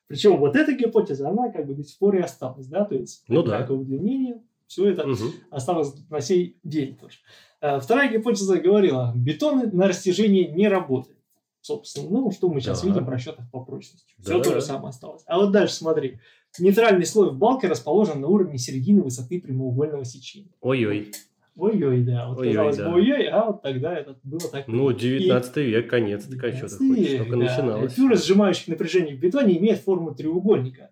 Причем 0.06 0.36
вот 0.36 0.56
эта 0.56 0.72
гипотеза, 0.72 1.30
она 1.30 1.50
как 1.50 1.66
бы 1.66 1.74
до 1.74 1.82
сих 1.82 1.98
пор 1.98 2.16
и 2.16 2.20
осталась, 2.20 2.66
да, 2.66 2.84
то 2.84 2.94
есть 2.94 3.24
ну, 3.28 3.42
да. 3.42 3.66
удлинение, 3.70 4.42
все 4.66 4.90
это 4.90 5.08
угу. 5.08 5.16
осталось 5.50 5.94
на 6.10 6.20
сей 6.20 6.58
день 6.62 6.98
тоже. 6.98 7.16
Э, 7.62 7.80
вторая 7.80 8.12
гипотеза 8.12 8.58
говорила, 8.58 9.14
бетон 9.16 9.70
на 9.72 9.88
растяжении 9.88 10.44
не 10.48 10.68
работает. 10.68 11.16
Собственно, 11.62 12.10
ну, 12.10 12.30
что 12.32 12.48
мы 12.48 12.60
сейчас 12.60 12.82
да. 12.82 12.88
видим 12.88 13.04
в 13.04 13.08
расчетах 13.08 13.48
по 13.52 13.64
прочности. 13.64 14.14
Все 14.20 14.38
да. 14.38 14.42
то 14.42 14.54
же 14.54 14.60
самое 14.60 14.88
осталось. 14.88 15.22
А 15.26 15.38
вот 15.38 15.52
дальше 15.52 15.74
смотри. 15.74 16.18
Нейтральный 16.58 17.06
слой 17.06 17.30
в 17.30 17.38
балке 17.38 17.68
расположен 17.68 18.20
на 18.20 18.26
уровне 18.26 18.58
середины 18.58 19.00
высоты 19.00 19.40
прямоугольного 19.40 20.04
сечения. 20.04 20.50
Ой-ой. 20.60 21.12
Ой-ой, 21.56 22.02
да. 22.02 22.28
Вот 22.28 22.38
ой 22.38 22.48
казалось 22.48 22.76
да. 22.76 22.88
бы, 22.88 22.96
ой-ой, 22.96 23.26
а 23.28 23.46
вот 23.46 23.62
тогда 23.62 23.96
это 23.96 24.18
было 24.24 24.40
так. 24.40 24.66
Ну, 24.66 24.92
19 24.92 25.56
и... 25.56 25.62
век, 25.62 25.88
конец, 25.88 26.24
такая 26.24 26.56
что-то 26.56 26.78
хочешь, 26.78 27.18
только 27.18 27.30
да. 27.30 27.36
начиналось. 27.36 27.92
Фюры, 27.94 28.16
сжимающих 28.16 28.68
напряжение 28.68 29.14
в 29.14 29.20
бетоне, 29.20 29.56
имеет 29.58 29.80
форму 29.80 30.14
треугольника. 30.14 30.90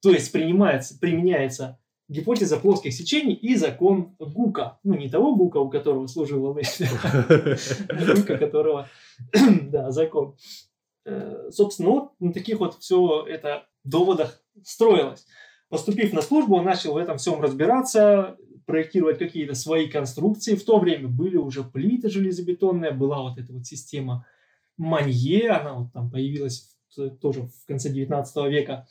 То 0.00 0.10
есть 0.10 0.32
принимается, 0.32 0.98
применяется 0.98 1.78
гипотеза 2.08 2.56
плоских 2.56 2.92
сечений 2.92 3.34
и 3.34 3.56
закон 3.56 4.14
Гука. 4.18 4.78
Ну, 4.84 4.94
не 4.94 5.08
того 5.08 5.34
Гука, 5.34 5.58
у 5.58 5.68
которого 5.68 6.06
служил 6.06 6.40
волны, 6.40 6.62
а 6.80 8.14
Гука, 8.14 8.38
которого, 8.38 8.88
да, 9.62 9.90
закон. 9.90 10.36
Э, 11.04 11.50
собственно, 11.50 11.90
вот 11.90 12.12
на 12.20 12.32
таких 12.32 12.60
вот 12.60 12.78
все 12.78 13.24
это 13.26 13.66
доводах 13.84 14.42
строилось. 14.64 15.26
Поступив 15.68 16.12
на 16.12 16.22
службу, 16.22 16.56
он 16.56 16.64
начал 16.64 16.94
в 16.94 16.96
этом 16.96 17.18
всем 17.18 17.40
разбираться, 17.40 18.36
проектировать 18.66 19.18
какие-то 19.18 19.54
свои 19.54 19.88
конструкции. 19.88 20.54
В 20.54 20.64
то 20.64 20.78
время 20.78 21.08
были 21.08 21.36
уже 21.36 21.64
плиты 21.64 22.08
железобетонные, 22.08 22.92
была 22.92 23.22
вот 23.22 23.38
эта 23.38 23.52
вот 23.52 23.66
система 23.66 24.26
Манье, 24.76 25.50
она 25.50 25.74
вот 25.74 25.92
там 25.92 26.10
появилась 26.10 26.76
тоже 27.20 27.42
в 27.42 27.66
конце 27.66 27.90
19 27.90 28.36
века. 28.48 28.86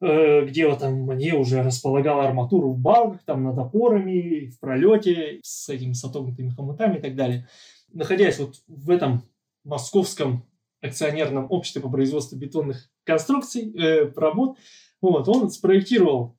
Э, 0.00 0.44
где 0.44 0.68
вот 0.68 0.80
там 0.80 1.08
они 1.08 1.32
уже 1.32 1.62
располагал 1.62 2.20
арматуру 2.20 2.72
в 2.72 2.78
балках, 2.78 3.22
там 3.24 3.44
над 3.44 3.58
опорами, 3.58 4.50
в 4.50 4.60
пролете, 4.60 5.40
с 5.42 5.68
этими 5.68 5.92
с 5.92 6.04
отогнутыми 6.04 6.50
хомутами 6.50 6.98
и 6.98 7.00
так 7.00 7.14
далее. 7.14 7.48
Находясь 7.92 8.38
вот 8.38 8.56
в 8.66 8.90
этом 8.90 9.22
московском 9.64 10.46
акционерном 10.80 11.46
обществе 11.50 11.80
по 11.80 11.88
производству 11.88 12.36
бетонных 12.36 12.90
конструкций, 13.04 13.72
э, 13.74 14.12
работ, 14.14 14.58
вот, 15.00 15.28
он 15.28 15.50
спроектировал 15.50 16.36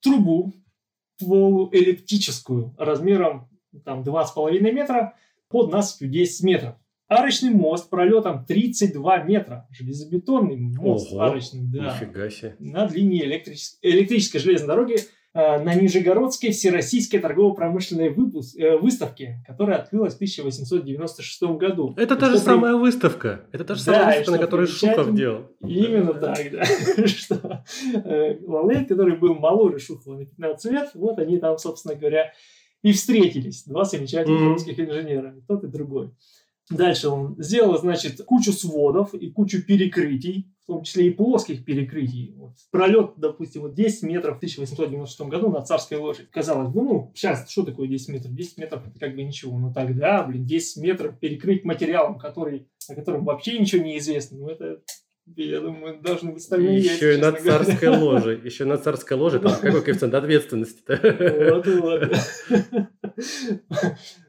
трубу 0.00 0.52
полуэллиптическую 1.18 2.74
размером 2.78 3.48
там 3.84 4.02
2,5 4.02 4.60
метра 4.72 5.14
под 5.48 5.70
насыпью 5.70 6.08
10 6.08 6.44
метров. 6.44 6.76
Арочный 7.06 7.50
мост 7.50 7.90
пролетом 7.90 8.44
32 8.44 9.24
метра. 9.24 9.68
Железобетонный 9.70 10.56
мост 10.56 11.12
Ого, 11.12 11.20
арочный, 11.22 11.60
да. 11.62 11.94
Нифига 11.94 12.30
себе. 12.30 12.56
На 12.58 12.86
длине 12.86 13.24
электричес... 13.24 13.78
электрической 13.82 14.40
железной 14.40 14.68
дороги 14.68 14.96
на 15.34 15.74
Нижегородской 15.74 16.52
Всероссийской 16.52 17.18
торгово-промышленной 17.18 18.06
э, 18.06 18.78
выставке, 18.78 19.42
которая 19.46 19.78
открылась 19.78 20.12
в 20.12 20.16
1896 20.16 21.42
году. 21.58 21.92
Это 21.96 22.14
та 22.14 22.26
же 22.26 22.36
при... 22.36 22.44
самая 22.44 22.76
выставка. 22.76 23.44
Это 23.50 23.64
та 23.64 23.74
же 23.74 23.80
самая 23.80 24.00
да, 24.00 24.06
выставка, 24.06 24.30
на 24.30 24.38
которой 24.38 24.66
Шухов 24.68 25.14
делал. 25.14 25.50
Именно 25.60 26.14
так, 26.14 26.38
да. 26.52 26.64
что 27.06 27.64
э, 27.94 28.38
Лалейт, 28.46 28.88
который 28.88 29.16
был 29.16 29.34
моложе 29.34 29.80
Шухова 29.80 30.18
на 30.18 30.24
15 30.24 30.72
лет, 30.72 30.90
вот 30.94 31.18
они 31.18 31.38
там, 31.38 31.58
собственно 31.58 31.96
говоря, 31.96 32.32
и 32.82 32.92
встретились. 32.92 33.64
Два 33.64 33.84
замечательных 33.84 34.52
русских 34.52 34.78
инженера. 34.78 35.34
Тот 35.48 35.64
и 35.64 35.66
другой. 35.66 36.12
Дальше 36.70 37.08
он 37.08 37.34
сделал, 37.38 37.76
значит, 37.76 38.22
кучу 38.24 38.52
сводов 38.52 39.14
и 39.14 39.30
кучу 39.30 39.62
перекрытий, 39.66 40.53
в 40.64 40.66
том 40.66 40.82
числе 40.82 41.08
и 41.08 41.10
плоских 41.10 41.64
перекрытий. 41.64 42.34
Вот. 42.36 42.54
Пролет, 42.70 43.12
допустим, 43.18 43.62
вот 43.62 43.74
10 43.74 44.02
метров 44.04 44.34
в 44.34 44.36
1896 44.38 45.20
году 45.28 45.50
на 45.50 45.62
Царской 45.62 45.98
лошади. 45.98 46.28
Казалось 46.32 46.72
бы, 46.72 46.82
ну, 46.82 47.12
сейчас 47.14 47.50
что 47.50 47.64
такое 47.64 47.86
10 47.86 48.08
метров? 48.08 48.34
10 48.34 48.58
метров 48.58 48.88
это 48.88 48.98
как 48.98 49.14
бы 49.14 49.22
ничего. 49.22 49.58
Но 49.58 49.72
тогда, 49.72 50.22
блин, 50.22 50.46
10 50.46 50.82
метров 50.82 51.18
перекрыть 51.18 51.64
материалом, 51.64 52.18
который, 52.18 52.66
о 52.88 52.94
котором 52.94 53.24
вообще 53.26 53.58
ничего 53.58 53.84
не 53.84 53.98
известно, 53.98 54.38
ну, 54.38 54.48
это 54.48 54.80
я 55.36 55.60
думаю, 55.60 56.00
должны 56.02 56.32
быть 56.32 56.42
стальные 56.42 56.78
Еще 56.78 57.14
и 57.14 57.16
на 57.16 57.32
царской 57.32 57.88
ложе. 57.96 58.40
Еще 58.44 58.66
на 58.66 58.76
царской 58.76 59.16
ложе. 59.16 59.40
Там 59.40 59.58
какой 59.58 59.82
коэффициент 59.82 60.14
ответственности-то? 60.14 61.00
Вот, 61.54 61.66
вот. 61.66 62.12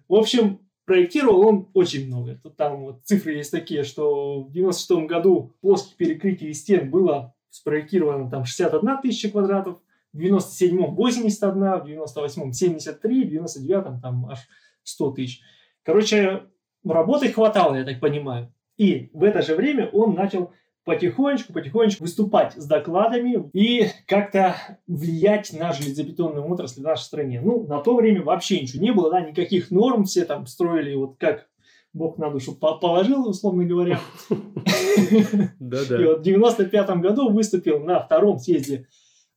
В 0.07 0.15
общем, 0.15 0.64
проектировал 0.85 1.47
он 1.47 1.69
очень 1.73 2.07
много. 2.07 2.39
Тут 2.41 2.55
там 2.55 2.83
вот 2.83 3.01
цифры 3.03 3.33
есть 3.33 3.51
такие, 3.51 3.83
что 3.83 4.43
в 4.43 4.51
96 4.51 5.07
году 5.07 5.55
плоских 5.61 5.95
перекрытий 5.97 6.53
стен 6.53 6.89
было 6.89 7.35
спроектировано 7.49 8.29
там 8.29 8.45
61 8.45 9.01
тысяча 9.01 9.29
квадратов, 9.29 9.79
в 10.13 10.19
97-м 10.19 10.95
81, 10.95 11.51
в 11.51 11.85
98-м 11.85 12.53
73, 12.53 13.23
в 13.25 13.33
99-м 13.33 14.01
там 14.01 14.25
аж 14.29 14.39
100 14.83 15.11
тысяч. 15.11 15.41
Короче, 15.83 16.43
работы 16.85 17.31
хватало, 17.31 17.75
я 17.75 17.83
так 17.83 17.99
понимаю. 17.99 18.53
И 18.77 19.09
в 19.13 19.23
это 19.23 19.41
же 19.41 19.55
время 19.55 19.89
он 19.89 20.15
начал 20.15 20.53
потихонечку, 20.85 21.51
потихонечку 21.51 22.03
выступать 22.03 22.53
с 22.53 22.65
докладами 22.65 23.49
и 23.53 23.87
как-то 24.07 24.55
влиять 24.87 25.51
на 25.51 25.73
железобетонную 25.73 26.47
отрасль 26.47 26.79
в 26.79 26.83
нашей 26.83 27.03
стране. 27.03 27.41
Ну, 27.41 27.65
на 27.67 27.79
то 27.79 27.95
время 27.95 28.21
вообще 28.21 28.61
ничего 28.61 28.83
не 28.83 28.93
было, 28.93 29.11
да, 29.11 29.21
никаких 29.21 29.71
норм, 29.71 30.05
все 30.05 30.25
там 30.25 30.45
строили 30.45 30.95
вот 30.95 31.17
как 31.17 31.47
Бог 31.91 32.17
на 32.17 32.29
душу 32.29 32.53
положил, 32.53 33.27
условно 33.27 33.65
говоря. 33.65 33.99
И 34.19 36.05
вот 36.05 36.19
в 36.19 36.21
95 36.21 36.89
году 36.97 37.29
выступил 37.29 37.79
на 37.79 37.99
втором 37.99 38.37
съезде 38.37 38.87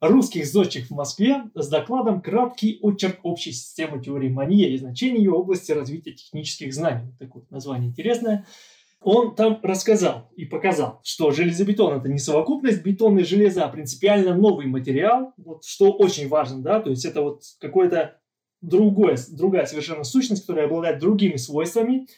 русских 0.00 0.46
зодчих 0.46 0.88
в 0.88 0.90
Москве 0.90 1.44
с 1.54 1.68
докладом 1.68 2.20
«Краткий 2.20 2.78
очерк 2.82 3.20
общей 3.22 3.52
системы 3.52 4.02
теории 4.02 4.28
Манье 4.28 4.72
и 4.72 4.78
значения 4.78 5.18
ее 5.18 5.32
области 5.32 5.72
развития 5.72 6.12
технических 6.12 6.74
знаний». 6.74 7.12
Такое 7.18 7.44
название 7.50 7.88
интересное. 7.88 8.46
Он 9.00 9.34
там 9.36 9.60
рассказал 9.62 10.30
и 10.36 10.44
показал, 10.44 11.00
что 11.04 11.30
железобетон 11.30 11.98
это 11.98 12.08
не 12.08 12.18
совокупность 12.18 12.82
бетона 12.82 13.20
и 13.20 13.24
железа, 13.24 13.64
а 13.64 13.68
принципиально 13.68 14.34
новый 14.34 14.66
материал, 14.66 15.34
вот, 15.36 15.64
что 15.64 15.92
очень 15.92 16.28
важно, 16.28 16.62
да, 16.62 16.80
то 16.80 16.90
есть 16.90 17.04
это 17.04 17.22
вот 17.22 17.42
какое-то 17.60 18.18
другое, 18.60 19.16
другая 19.30 19.66
совершенно 19.66 20.02
сущность, 20.02 20.42
которая 20.42 20.66
обладает 20.66 20.98
другими 20.98 21.36
свойствами, 21.36 22.08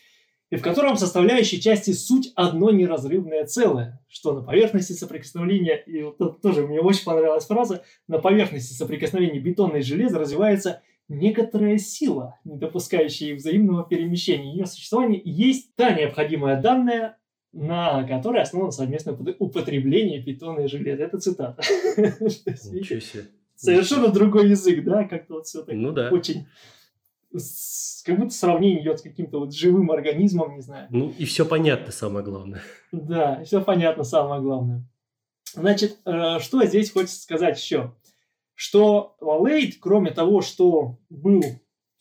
и 0.50 0.56
в 0.56 0.62
котором 0.62 0.96
составляющие 0.96 1.60
части 1.60 1.92
суть 1.92 2.32
одно 2.34 2.70
неразрывное 2.70 3.44
целое, 3.44 4.02
что 4.08 4.32
на 4.32 4.42
поверхности 4.42 4.92
соприкосновения, 4.92 5.76
и 5.86 6.02
вот 6.02 6.40
тоже 6.40 6.66
мне 6.66 6.80
очень 6.80 7.04
понравилась 7.04 7.44
фраза, 7.44 7.84
на 8.08 8.18
поверхности 8.18 8.72
соприкосновения 8.72 9.38
бетона 9.38 9.76
и 9.76 9.82
железа 9.82 10.18
развивается 10.18 10.82
некоторая 11.10 11.76
сила, 11.76 12.38
не 12.44 12.56
допускающая 12.56 13.34
взаимного 13.34 13.84
перемещения. 13.84 14.52
Ее 14.52 14.66
существование 14.66 15.20
есть 15.24 15.74
та 15.74 15.92
необходимая 15.92 16.60
данная, 16.60 17.18
на 17.52 18.04
которой 18.04 18.42
основано 18.42 18.70
совместное 18.70 19.14
употребление 19.38 20.22
питона 20.22 20.60
и 20.60 20.68
железа. 20.68 21.02
Это 21.02 21.18
цитата. 21.18 21.62
Ничего 21.96 23.00
себе. 23.00 23.24
Совершенно 23.56 24.08
другой 24.08 24.48
язык, 24.48 24.84
да, 24.84 25.04
как-то 25.04 25.34
вот 25.34 25.46
все 25.46 25.62
так 25.62 25.74
ну, 25.74 25.92
да. 25.92 26.08
очень 26.10 26.46
как 28.04 28.18
будто 28.18 28.30
сравнение 28.30 28.82
идет 28.82 29.00
с 29.00 29.02
каким-то 29.02 29.40
вот 29.40 29.54
живым 29.54 29.90
организмом, 29.90 30.56
не 30.56 30.62
знаю. 30.62 30.88
Ну, 30.90 31.12
и 31.16 31.24
все 31.24 31.44
понятно, 31.44 31.92
самое 31.92 32.24
главное. 32.24 32.62
Да, 32.90 33.44
все 33.44 33.60
понятно, 33.60 34.04
самое 34.04 34.40
главное. 34.40 34.84
Значит, 35.54 35.98
э, 36.04 36.38
что 36.40 36.64
здесь 36.64 36.90
хочется 36.90 37.20
сказать 37.20 37.60
еще? 37.60 37.94
Что 38.62 39.16
Лалейд, 39.22 39.78
кроме 39.80 40.10
того, 40.10 40.42
что 40.42 40.98
был 41.08 41.42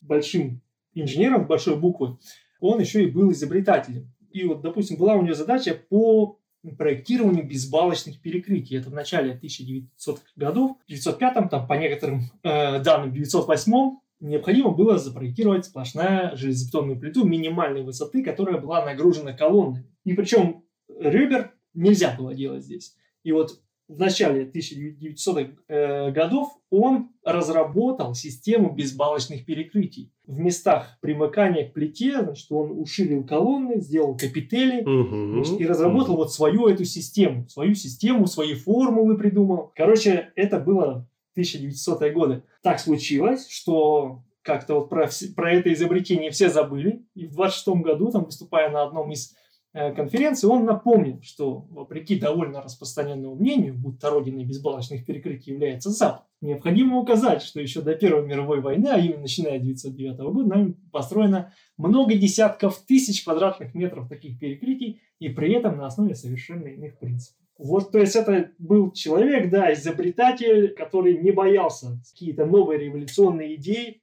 большим 0.02 0.60
инженером, 0.92 1.46
большой 1.46 1.74
буквы, 1.76 2.18
он 2.60 2.80
еще 2.80 3.02
и 3.02 3.10
был 3.10 3.32
изобретателем. 3.32 4.12
И 4.30 4.44
вот, 4.44 4.60
допустим, 4.60 4.98
была 4.98 5.14
у 5.14 5.22
него 5.22 5.32
задача 5.32 5.74
по 5.88 6.38
проектированию 6.76 7.48
безбалочных 7.48 8.20
перекрытий. 8.20 8.76
Это 8.76 8.90
в 8.90 8.92
начале 8.92 9.40
1900-х 9.42 10.20
годов. 10.36 10.76
В 10.80 10.84
1905 10.84 11.48
там, 11.48 11.66
по 11.66 11.72
некоторым 11.72 12.24
э, 12.42 12.78
данным, 12.80 13.08
в 13.08 13.14
1908 13.14 13.96
необходимо 14.20 14.72
было 14.72 14.98
запроектировать 14.98 15.64
сплошная 15.64 16.36
железобетонную 16.36 17.00
плиту 17.00 17.24
минимальной 17.24 17.82
высоты, 17.82 18.22
которая 18.22 18.60
была 18.60 18.84
нагружена 18.84 19.32
колоннами. 19.32 19.86
И 20.04 20.12
причем 20.12 20.62
ребер 20.90 21.54
нельзя 21.72 22.14
было 22.14 22.34
делать 22.34 22.64
здесь. 22.64 22.96
И 23.22 23.32
вот 23.32 23.62
в 23.90 23.98
начале 23.98 24.44
1900-х 24.44 25.50
э, 25.66 26.12
годов 26.12 26.56
он 26.70 27.10
разработал 27.24 28.14
систему 28.14 28.72
безбалочных 28.72 29.44
перекрытий. 29.44 30.12
В 30.26 30.38
местах 30.38 30.96
примыкания 31.00 31.68
к 31.68 31.72
плите, 31.72 32.22
значит, 32.22 32.46
он 32.52 32.78
уширил 32.78 33.24
колонны, 33.24 33.80
сделал 33.80 34.16
капители, 34.16 34.82
Мгм. 34.82 35.42
Значит, 35.42 35.60
и 35.60 35.66
разработал 35.66 36.16
вот 36.16 36.32
свою 36.32 36.68
эту 36.68 36.84
систему, 36.84 37.48
свою 37.48 37.74
систему, 37.74 38.26
свои 38.28 38.54
формулы 38.54 39.18
придумал. 39.18 39.72
Короче, 39.74 40.30
это 40.36 40.60
было 40.60 41.08
1900-е 41.36 42.12
годы. 42.12 42.42
Так 42.62 42.78
случилось, 42.78 43.48
что 43.48 44.22
как-то 44.42 44.74
вот 44.74 44.88
про, 44.88 45.08
про 45.34 45.52
это 45.52 45.72
изобретение 45.72 46.30
все 46.30 46.48
забыли. 46.48 47.04
И 47.16 47.26
в 47.26 47.32
26 47.32 47.82
году, 47.82 48.12
там, 48.12 48.24
выступая 48.24 48.70
на 48.70 48.84
одном 48.84 49.10
из 49.10 49.34
э, 49.72 49.92
конференций, 49.92 50.48
он 50.48 50.64
напомнил, 50.64 51.20
что 51.22 51.66
вопреки 51.70 52.18
довольно 52.18 52.62
распространенному 52.62 53.34
мнению, 53.34 53.74
будто 53.74 54.10
родиной 54.10 54.44
безбалочных 54.44 55.04
перекрытий 55.04 55.52
является 55.52 55.90
Запад, 55.90 56.24
необходимо 56.40 56.98
указать, 56.98 57.42
что 57.42 57.60
еще 57.60 57.80
до 57.82 57.94
Первой 57.94 58.26
мировой 58.26 58.60
войны, 58.60 58.88
а 58.88 58.98
именно 58.98 59.22
начиная 59.22 59.58
с 59.58 59.84
1909 59.84 60.18
года, 60.32 60.48
нами 60.48 60.74
построено 60.92 61.52
много 61.76 62.14
десятков 62.14 62.78
тысяч 62.86 63.24
квадратных 63.24 63.74
метров 63.74 64.08
таких 64.08 64.38
перекрытий, 64.38 65.02
и 65.18 65.28
при 65.28 65.52
этом 65.52 65.76
на 65.76 65.86
основе 65.86 66.14
совершенно 66.14 66.66
иных 66.66 66.98
принципов. 66.98 67.40
Вот, 67.58 67.92
то 67.92 67.98
есть 67.98 68.16
это 68.16 68.52
был 68.58 68.90
человек, 68.92 69.50
да, 69.50 69.72
изобретатель, 69.74 70.68
который 70.68 71.18
не 71.18 71.30
боялся 71.30 72.00
какие-то 72.10 72.46
новые 72.46 72.80
революционные 72.80 73.56
идеи 73.56 74.02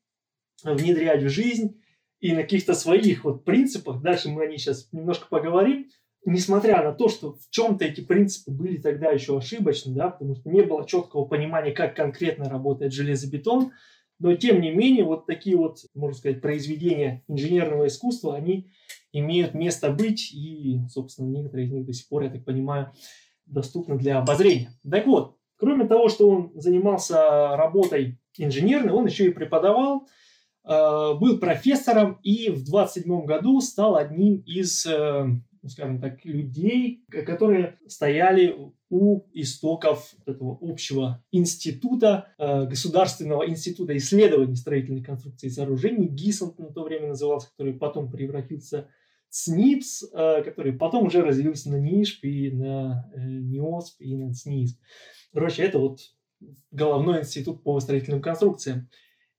внедрять 0.64 1.24
в 1.24 1.30
жизнь 1.30 1.82
и 2.20 2.34
на 2.34 2.42
каких-то 2.42 2.74
своих 2.74 3.24
вот 3.24 3.46
принципах, 3.46 4.02
дальше 4.02 4.30
мы 4.30 4.44
о 4.44 4.48
них 4.48 4.60
сейчас 4.60 4.90
немножко 4.92 5.28
поговорим, 5.30 5.90
несмотря 6.26 6.84
на 6.84 6.92
то, 6.92 7.10
что 7.10 7.34
в 7.34 7.50
чем-то 7.50 7.86
эти 7.86 8.02
принципы 8.02 8.52
были 8.52 8.78
тогда 8.78 9.12
еще 9.12 9.38
ошибочны, 9.38 9.94
да, 9.94 10.10
потому 10.10 10.36
что 10.36 10.50
не 10.50 10.62
было 10.62 10.88
четкого 10.88 11.26
понимания, 11.26 11.72
как 11.72 11.96
конкретно 11.96 12.50
работает 12.50 12.94
железобетон, 12.94 13.72
но 14.20 14.36
тем 14.36 14.62
не 14.62 14.72
менее 14.72 15.06
вот 15.06 15.26
такие 15.26 15.56
вот, 15.56 15.78
можно 15.94 16.18
сказать, 16.18 16.42
произведения 16.42 17.24
инженерного 17.28 17.88
искусства, 17.88 18.36
они 18.36 18.72
имеют 19.14 19.54
место 19.54 19.92
быть, 19.92 20.32
и, 20.34 20.80
собственно, 20.90 21.28
некоторые 21.30 21.68
из 21.68 21.72
них 21.72 21.86
до 21.86 21.94
сих 21.94 22.10
пор, 22.10 22.24
я 22.24 22.30
так 22.30 22.44
понимаю, 22.44 22.92
доступны 23.46 23.98
для 23.98 24.20
обозрения. 24.20 24.72
Так 24.90 25.06
вот, 25.06 25.38
кроме 25.56 25.86
того, 25.86 26.10
что 26.10 26.30
он 26.30 26.52
занимался 26.56 27.56
работой 27.56 28.20
инженерной, 28.38 28.92
он 28.92 29.06
еще 29.06 29.28
и 29.28 29.34
преподавал, 29.34 30.08
был 30.68 31.40
профессором 31.40 32.20
и 32.24 32.50
в 32.50 32.64
27 32.66 33.26
году 33.26 33.62
стал 33.62 33.96
одним 33.96 34.38
из, 34.46 34.86
э, 34.86 35.24
ну, 35.24 35.70
скажем 35.70 36.02
так, 36.02 36.24
людей, 36.26 37.06
которые 37.10 37.78
стояли 37.88 38.56
у 38.90 39.24
истоков 39.34 40.14
этого 40.26 40.58
общего 40.62 41.24
института, 41.32 42.34
э, 42.38 42.66
Государственного 42.66 43.48
института 43.50 43.96
исследований 43.98 44.56
строительной 44.56 45.04
конструкции 45.04 45.48
и 45.48 45.52
сооружений, 45.52 46.08
ГИСОН 46.08 46.56
на 46.58 46.72
то 46.72 46.84
время 46.84 47.10
назывался, 47.10 47.50
который 47.52 47.74
потом 47.74 48.10
превратился 48.10 48.90
в 49.30 49.36
СНИПС, 49.36 50.10
э, 50.14 50.44
который 50.44 50.74
потом 50.74 51.08
уже 51.08 51.22
развился 51.22 51.70
на 51.70 51.78
НИШП 51.78 52.24
и 52.26 52.52
на 52.52 53.12
э, 53.14 53.20
НИОСП 53.20 54.02
и 54.02 54.16
на 54.16 54.34
СНИСП. 54.34 54.80
Короче, 55.34 55.64
это 55.64 55.80
вот 55.80 56.00
головной 56.72 57.22
институт 57.22 57.64
по 57.64 57.80
строительным 57.80 58.22
конструкциям. 58.22 58.90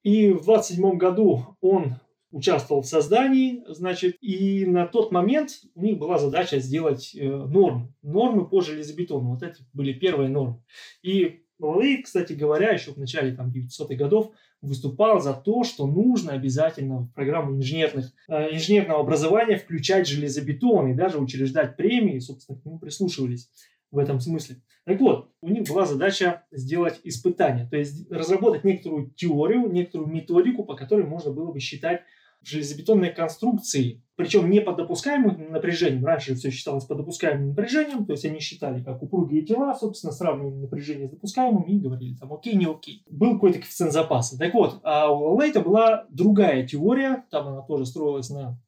И 0.03 0.33
в 0.33 0.45
27 0.45 0.97
году 0.97 1.57
он 1.61 1.97
участвовал 2.31 2.83
в 2.83 2.87
создании, 2.87 3.63
значит, 3.69 4.17
и 4.21 4.67
на 4.67 4.87
тот 4.87 5.13
момент 5.13 5.51
у 5.75 5.83
них 5.83 5.99
была 5.99 6.19
задача 6.19 6.59
сделать 6.59 7.15
э, 7.15 7.27
нормы, 7.27 7.93
нормы 8.03 8.47
по 8.47 8.61
железобетону. 8.61 9.31
Вот 9.31 9.43
это 9.43 9.59
были 9.73 9.93
первые 9.93 10.29
нормы. 10.29 10.63
И 11.03 11.43
Лалей, 11.59 12.03
кстати 12.03 12.35
говоря, 12.35 12.71
еще 12.71 12.93
в 12.93 12.99
начале 12.99 13.35
там, 13.35 13.51
900-х 13.51 13.95
годов 13.95 14.31
выступал 14.61 15.21
за 15.21 15.35
то, 15.35 15.65
что 15.65 15.87
нужно 15.87 16.33
обязательно 16.33 17.01
в 17.01 17.13
программу 17.13 17.57
инженерных, 17.57 18.13
э, 18.29 18.55
инженерного 18.55 19.01
образования 19.01 19.57
включать 19.57 20.07
железобетон 20.07 20.89
и 20.89 20.95
даже 20.95 21.19
учреждать 21.19 21.77
премии, 21.77 22.19
собственно, 22.19 22.59
к 22.59 22.65
нему 22.65 22.79
прислушивались 22.79 23.49
в 23.91 23.99
этом 23.99 24.21
смысле. 24.21 24.63
Так 24.85 25.01
вот, 25.01 25.31
у 25.43 25.49
них 25.49 25.69
была 25.69 25.85
задача 25.85 26.45
сделать 26.51 27.01
испытание, 27.05 27.69
то 27.69 27.77
есть 27.77 28.11
разработать 28.11 28.65
некоторую 28.65 29.11
теорию, 29.11 29.71
некоторую 29.71 30.11
методику, 30.11 30.65
по 30.65 30.75
которой 30.75 31.05
можно 31.05 31.31
было 31.31 31.53
бы 31.53 31.61
считать 31.61 32.03
железобетонные 32.43 33.11
конструкции, 33.11 34.03
причем 34.17 34.49
не 34.51 34.61
под 34.61 34.77
допускаемым 34.77 35.51
напряжением. 35.51 36.05
Раньше 36.05 36.35
все 36.35 36.51
считалось 36.51 36.85
под 36.85 36.99
допускаемым 36.99 37.49
напряжением, 37.49 38.07
то 38.07 38.13
есть 38.13 38.25
они 38.25 38.41
считали 38.41 38.83
как 38.83 39.03
упругие 39.03 39.43
тела, 39.43 39.75
собственно, 39.75 40.13
сравнивали 40.13 40.55
напряжение 40.55 41.09
с 41.09 41.11
допускаемым 41.11 41.63
и 41.63 41.79
говорили 41.79 42.17
там 42.17 42.33
окей, 42.33 42.55
не 42.55 42.67
окей. 42.67 43.05
Был 43.11 43.35
какой-то 43.35 43.59
коэффициент 43.59 43.93
запаса. 43.93 44.39
Так 44.39 44.55
вот, 44.55 44.81
а 44.83 45.11
у 45.11 45.37
Лейта 45.37 45.61
была 45.61 46.07
другая 46.11 46.67
теория, 46.67 47.25
там 47.31 47.49
она 47.49 47.63
тоже 47.63 47.87
строилась 47.87 48.31
на 48.31 48.59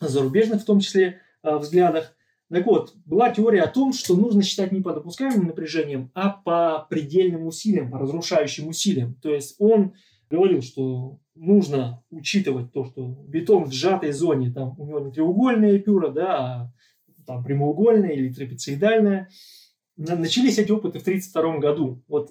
зарубежных 0.00 0.62
в 0.62 0.64
том 0.64 0.80
числе 0.80 1.20
э, 1.42 1.56
взглядах. 1.56 2.14
Так 2.52 2.66
вот, 2.66 2.94
была 3.06 3.30
теория 3.30 3.62
о 3.62 3.68
том, 3.70 3.92
что 3.92 4.16
нужно 4.16 4.42
считать 4.42 4.72
не 4.72 4.80
по 4.80 4.92
допускаемым 4.92 5.46
напряжениям, 5.46 6.10
а 6.14 6.30
по 6.30 6.86
предельным 6.90 7.46
усилиям, 7.46 7.90
по 7.90 7.98
разрушающим 7.98 8.66
усилиям. 8.68 9.14
То 9.22 9.32
есть 9.32 9.54
он 9.58 9.94
говорил, 10.28 10.60
что 10.60 11.18
нужно 11.36 12.02
учитывать 12.10 12.72
то, 12.72 12.84
что 12.84 13.06
бетон 13.28 13.64
в 13.64 13.72
сжатой 13.72 14.12
зоне, 14.12 14.50
там 14.52 14.74
у 14.78 14.86
него 14.86 15.00
не 15.00 15.12
треугольная 15.12 15.78
пюра, 15.78 16.10
да, 16.10 16.38
а 16.38 16.72
там 17.24 17.44
прямоугольная 17.44 18.10
или 18.10 18.32
трапециидальная. 18.32 19.28
На- 19.96 20.16
Начались 20.16 20.58
эти 20.58 20.72
опыты 20.72 20.98
в 20.98 21.02
1932 21.02 21.58
году. 21.58 22.02
Вот 22.08 22.30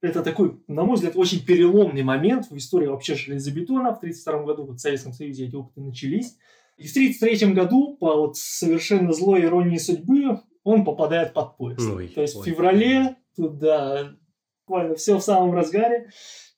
это 0.00 0.22
такой, 0.22 0.62
на 0.66 0.84
мой 0.84 0.94
взгляд, 0.94 1.16
очень 1.16 1.44
переломный 1.44 2.02
момент 2.02 2.50
в 2.50 2.56
истории 2.56 2.86
вообще 2.86 3.16
железобетона. 3.16 3.92
В 3.94 3.98
1932 3.98 4.44
году 4.44 4.64
вот 4.64 4.76
в 4.78 4.80
Советском 4.80 5.12
Союзе 5.12 5.46
эти 5.46 5.56
опыты 5.56 5.80
начались. 5.82 6.36
И 6.78 6.86
в 6.86 6.90
1933 6.90 7.54
году, 7.54 7.96
по 7.96 8.14
вот 8.14 8.36
совершенно 8.36 9.12
злой 9.12 9.44
иронии 9.44 9.78
судьбы, 9.78 10.40
он 10.62 10.84
попадает 10.84 11.34
под 11.34 11.56
поезд. 11.56 11.80
Ой, 11.90 12.08
То 12.08 12.22
есть 12.22 12.34
в 12.34 12.38
ой. 12.38 12.46
феврале 12.46 13.16
туда 13.36 14.16
буквально 14.66 14.94
все 14.94 15.18
в 15.18 15.22
самом 15.22 15.54
разгаре. 15.54 16.10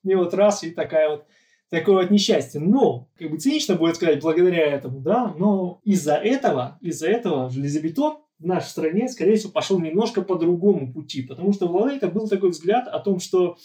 И 0.03 0.15
вот 0.15 0.33
раз, 0.33 0.63
и 0.63 0.71
такая 0.71 1.09
вот 1.09 1.25
такое 1.69 2.03
вот 2.03 2.11
несчастье. 2.11 2.59
Но, 2.59 3.09
как 3.17 3.31
бы 3.31 3.37
цинично 3.37 3.75
будет 3.75 3.95
сказать, 3.95 4.21
благодаря 4.21 4.67
этому, 4.67 4.99
да, 4.99 5.33
но 5.37 5.79
из-за 5.83 6.15
этого, 6.15 6.77
из-за 6.81 7.07
этого 7.07 7.49
железобетон 7.49 8.17
в 8.37 8.45
нашей 8.45 8.67
стране, 8.67 9.07
скорее 9.07 9.37
всего, 9.37 9.51
пошел 9.51 9.79
немножко 9.79 10.21
по 10.21 10.35
другому 10.35 10.91
пути, 10.91 11.21
потому 11.21 11.53
что 11.53 11.67
в 11.67 11.75
Лалейта 11.75 12.07
был 12.09 12.27
такой 12.27 12.49
взгляд 12.49 12.87
о 12.87 12.99
том, 12.99 13.19
что 13.19 13.57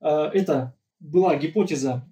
э, 0.00 0.08
это 0.08 0.76
была 1.00 1.36
гипотеза 1.36 2.06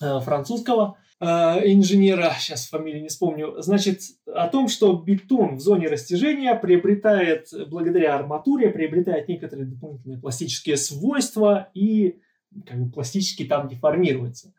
э, 0.00 0.20
французского 0.20 0.98
инженера, 1.20 2.34
сейчас 2.38 2.66
фамилию 2.66 3.02
не 3.02 3.08
вспомню, 3.08 3.60
значит, 3.60 4.00
о 4.26 4.48
том, 4.48 4.68
что 4.68 4.94
бетон 4.94 5.56
в 5.56 5.60
зоне 5.60 5.88
растяжения 5.88 6.54
приобретает, 6.54 7.48
благодаря 7.68 8.16
арматуре, 8.16 8.70
приобретает 8.70 9.28
некоторые 9.28 9.66
дополнительные 9.66 10.18
пластические 10.18 10.78
свойства 10.78 11.70
и 11.74 12.20
как 12.66 12.80
бы 12.82 12.90
пластически 12.90 13.44
там 13.44 13.68
деформируется. 13.68 14.54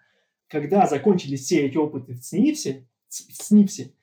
Когда 0.47 0.85
закончились 0.85 1.45
все 1.45 1.65
эти 1.65 1.77
опыты 1.77 2.13
в 2.13 2.23
СНИПСе, 2.23 2.85
в 3.07 3.43
СНИПСе 3.43 3.93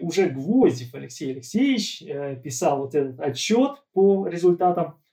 уже 0.00 0.28
Гвоздев 0.28 0.94
Алексей 0.94 1.32
Алексеевич 1.32 2.02
э, 2.02 2.36
писал 2.36 2.82
вот 2.82 2.94
этот 2.94 3.18
отчет 3.20 3.82
по 3.92 4.26
результатам 4.28 4.86
э, 4.86 5.07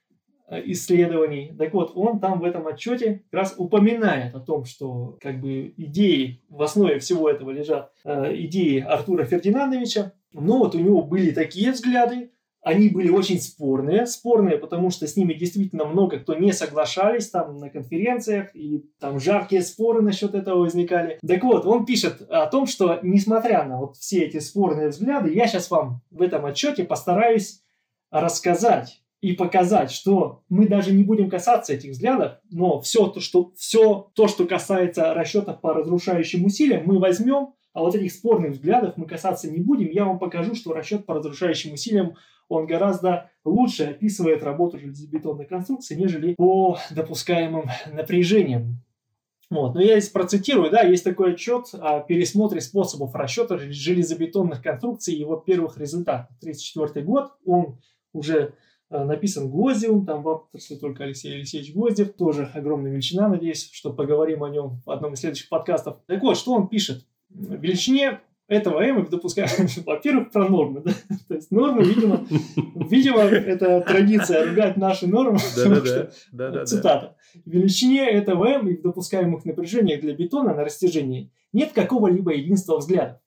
исследований. 0.50 1.52
Так 1.58 1.74
вот, 1.74 1.92
он 1.94 2.20
там 2.20 2.40
в 2.40 2.44
этом 2.44 2.66
отчете 2.66 3.24
как 3.30 3.40
раз 3.40 3.54
упоминает 3.56 4.34
о 4.34 4.40
том, 4.40 4.64
что 4.64 5.16
как 5.20 5.40
бы 5.40 5.74
идеи, 5.76 6.42
в 6.48 6.62
основе 6.62 6.98
всего 6.98 7.28
этого 7.28 7.50
лежат 7.50 7.92
э, 8.04 8.34
идеи 8.36 8.80
Артура 8.80 9.24
Фердинандовича, 9.24 10.12
но 10.32 10.58
вот 10.58 10.74
у 10.74 10.78
него 10.78 11.02
были 11.02 11.30
такие 11.30 11.72
взгляды, 11.72 12.30
они 12.66 12.88
были 12.88 13.08
очень 13.10 13.40
спорные. 13.40 14.06
Спорные, 14.06 14.58
потому 14.58 14.90
что 14.90 15.06
с 15.06 15.16
ними 15.16 15.34
действительно 15.34 15.84
много 15.84 16.18
кто 16.18 16.34
не 16.34 16.52
соглашались 16.52 17.30
там 17.30 17.58
на 17.58 17.70
конференциях, 17.70 18.48
и 18.54 18.84
там 18.98 19.20
жаркие 19.20 19.62
споры 19.62 20.02
насчет 20.02 20.34
этого 20.34 20.62
возникали. 20.62 21.20
Так 21.24 21.44
вот, 21.44 21.64
он 21.64 21.86
пишет 21.86 22.22
о 22.28 22.46
том, 22.46 22.66
что 22.66 22.98
несмотря 23.02 23.62
на 23.64 23.78
вот 23.78 23.96
все 23.96 24.24
эти 24.24 24.40
спорные 24.40 24.88
взгляды, 24.88 25.32
я 25.32 25.46
сейчас 25.46 25.70
вам 25.70 26.02
в 26.10 26.20
этом 26.20 26.44
отчете 26.44 26.82
постараюсь 26.82 27.62
рассказать 28.10 29.00
и 29.20 29.32
показать, 29.32 29.90
что 29.90 30.42
мы 30.48 30.68
даже 30.68 30.92
не 30.92 31.02
будем 31.02 31.30
касаться 31.30 31.72
этих 31.72 31.92
взглядов, 31.92 32.38
но 32.50 32.80
все 32.80 33.08
то, 33.08 33.20
что, 33.20 33.52
все 33.56 34.10
то, 34.14 34.28
что 34.28 34.46
касается 34.46 35.14
расчетов 35.14 35.60
по 35.60 35.72
разрушающим 35.72 36.44
усилиям, 36.44 36.82
мы 36.86 36.98
возьмем, 36.98 37.54
а 37.72 37.80
вот 37.80 37.94
этих 37.94 38.12
спорных 38.12 38.52
взглядов 38.52 38.94
мы 38.96 39.06
касаться 39.06 39.50
не 39.50 39.58
будем. 39.58 39.90
Я 39.90 40.04
вам 40.04 40.18
покажу, 40.18 40.54
что 40.54 40.72
расчет 40.72 41.06
по 41.06 41.14
разрушающим 41.14 41.72
усилиям 41.72 42.16
он 42.48 42.66
гораздо 42.66 43.30
лучше 43.44 43.84
описывает 43.84 44.42
работу 44.42 44.78
железобетонной 44.78 45.46
конструкции, 45.46 45.96
нежели 45.96 46.34
по 46.34 46.78
допускаемым 46.90 47.68
напряжениям. 47.92 48.82
Вот. 49.48 49.74
Но 49.74 49.80
я 49.80 49.98
здесь 50.00 50.10
процитирую, 50.10 50.70
да, 50.70 50.82
есть 50.82 51.04
такой 51.04 51.34
отчет 51.34 51.66
о 51.72 52.00
пересмотре 52.00 52.60
способов 52.60 53.14
расчета 53.14 53.58
железобетонных 53.58 54.60
конструкций 54.62 55.14
и 55.14 55.20
его 55.20 55.36
первых 55.36 55.78
результатов. 55.78 56.36
1934 56.40 57.04
год, 57.06 57.32
он 57.44 57.78
уже 58.12 58.54
написан 58.90 59.50
Гвоздевым, 59.50 60.06
там 60.06 60.22
в 60.22 60.28
авторстве 60.28 60.76
только 60.76 61.04
Алексей 61.04 61.34
Алексеевич 61.34 61.74
Гвоздев, 61.74 62.12
тоже 62.14 62.50
огромная 62.54 62.92
величина, 62.92 63.28
надеюсь, 63.28 63.70
что 63.72 63.92
поговорим 63.92 64.44
о 64.44 64.48
нем 64.48 64.80
в 64.84 64.90
одном 64.90 65.14
из 65.14 65.20
следующих 65.20 65.48
подкастов. 65.48 65.98
Так 66.06 66.22
вот, 66.22 66.36
что 66.36 66.52
он 66.52 66.68
пишет? 66.68 67.04
В 67.30 67.60
величине 67.60 68.20
этого 68.48 68.80
M 68.80 69.00
мы 69.00 69.06
допускаем, 69.06 69.48
во-первых, 69.86 70.30
про 70.30 70.48
нормы. 70.48 70.82
Да? 70.82 70.92
То 71.28 71.34
есть 71.34 71.50
нормы, 71.50 71.82
видимо, 71.82 72.26
видимо, 72.88 73.22
это 73.22 73.80
традиция 73.80 74.48
ругать 74.48 74.76
наши 74.76 75.06
нормы. 75.06 75.38
Да, 76.32 76.50
да, 76.50 76.64
цитата. 76.64 77.16
В 77.44 77.50
величине 77.50 78.08
этого 78.08 78.46
M 78.46 78.68
и 78.68 78.76
в 78.76 78.82
допускаемых 78.82 79.44
напряжениях 79.44 80.00
для 80.00 80.14
бетона 80.14 80.54
на 80.54 80.64
растяжении 80.64 81.32
нет 81.52 81.72
какого-либо 81.72 82.32
единства 82.32 82.78
взглядов. 82.78 83.18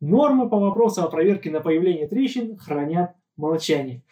Нормы 0.00 0.48
по 0.48 0.58
вопросу 0.58 1.02
о 1.02 1.08
проверке 1.08 1.50
на 1.50 1.60
появление 1.60 2.08
трещин 2.08 2.56
хранят 2.56 3.14
молчание. 3.36 4.02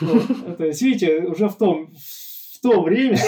Вот. 0.00 0.56
То 0.58 0.64
есть, 0.64 0.82
видите, 0.82 1.20
уже 1.20 1.48
в 1.48 1.56
том, 1.56 1.92
в 1.94 2.60
то 2.60 2.82
время 2.82 3.18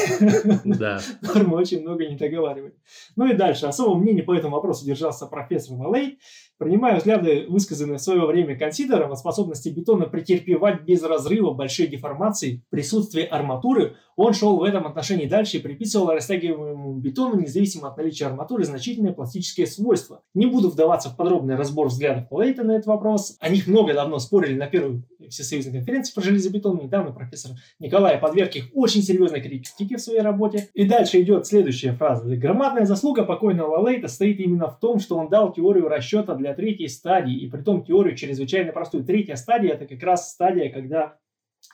да. 0.64 1.00
нормы 1.34 1.56
очень 1.56 1.82
много 1.82 2.06
не 2.06 2.16
договаривали. 2.16 2.74
Ну 3.16 3.26
и 3.30 3.34
дальше. 3.34 3.66
Особого 3.66 3.96
мнения 3.96 4.22
по 4.22 4.34
этому 4.34 4.56
вопросу 4.56 4.86
держался 4.86 5.26
профессор 5.26 5.76
Валей, 5.76 6.18
Принимая 6.58 6.96
взгляды, 6.96 7.46
высказанные 7.48 7.98
в 7.98 8.02
свое 8.02 8.26
время 8.26 8.58
консидером 8.58 9.12
о 9.12 9.16
способности 9.16 9.68
бетона 9.68 10.06
претерпевать 10.06 10.82
без 10.82 11.04
разрыва 11.04 11.52
большие 11.52 11.86
деформации 11.86 12.64
в 12.66 12.70
присутствии 12.70 13.22
арматуры, 13.22 13.94
он 14.18 14.34
шел 14.34 14.56
в 14.56 14.64
этом 14.64 14.84
отношении 14.84 15.26
дальше 15.26 15.58
и 15.58 15.60
приписывал 15.60 16.08
растягиваемому 16.08 16.94
бетону, 16.94 17.40
независимо 17.40 17.86
от 17.86 17.96
наличия 17.96 18.26
арматуры, 18.26 18.64
значительные 18.64 19.14
пластические 19.14 19.68
свойства. 19.68 20.22
Не 20.34 20.46
буду 20.46 20.70
вдаваться 20.70 21.10
в 21.10 21.16
подробный 21.16 21.54
разбор 21.54 21.86
взглядов 21.86 22.24
Лейта 22.32 22.64
на 22.64 22.72
этот 22.72 22.86
вопрос. 22.86 23.36
О 23.38 23.48
них 23.48 23.68
много 23.68 23.94
давно 23.94 24.18
спорили 24.18 24.58
на 24.58 24.66
первой 24.66 25.04
всесоюзной 25.28 25.72
конференции 25.72 26.12
по 26.12 26.20
железобетону. 26.20 26.82
Недавно 26.82 27.12
профессор 27.12 27.52
Николай 27.78 28.18
подверг 28.18 28.56
их 28.56 28.70
очень 28.74 29.02
серьезной 29.02 29.40
критике 29.40 29.96
в 29.96 30.00
своей 30.00 30.22
работе. 30.22 30.68
И 30.74 30.84
дальше 30.84 31.20
идет 31.20 31.46
следующая 31.46 31.92
фраза. 31.92 32.24
Громадная 32.24 32.86
заслуга 32.86 33.24
покойного 33.24 33.78
Лейта 33.86 34.08
стоит 34.08 34.40
именно 34.40 34.66
в 34.66 34.80
том, 34.80 34.98
что 34.98 35.16
он 35.16 35.28
дал 35.28 35.52
теорию 35.52 35.86
расчета 35.86 36.34
для 36.34 36.54
третьей 36.54 36.88
стадии, 36.88 37.38
и 37.38 37.48
при 37.48 37.62
том 37.62 37.84
теорию 37.84 38.16
чрезвычайно 38.16 38.72
простую. 38.72 39.04
Третья 39.04 39.36
стадия– 39.36 39.74
это 39.74 39.86
как 39.86 40.02
раз 40.02 40.32
стадия, 40.32 40.72
когда 40.72 41.18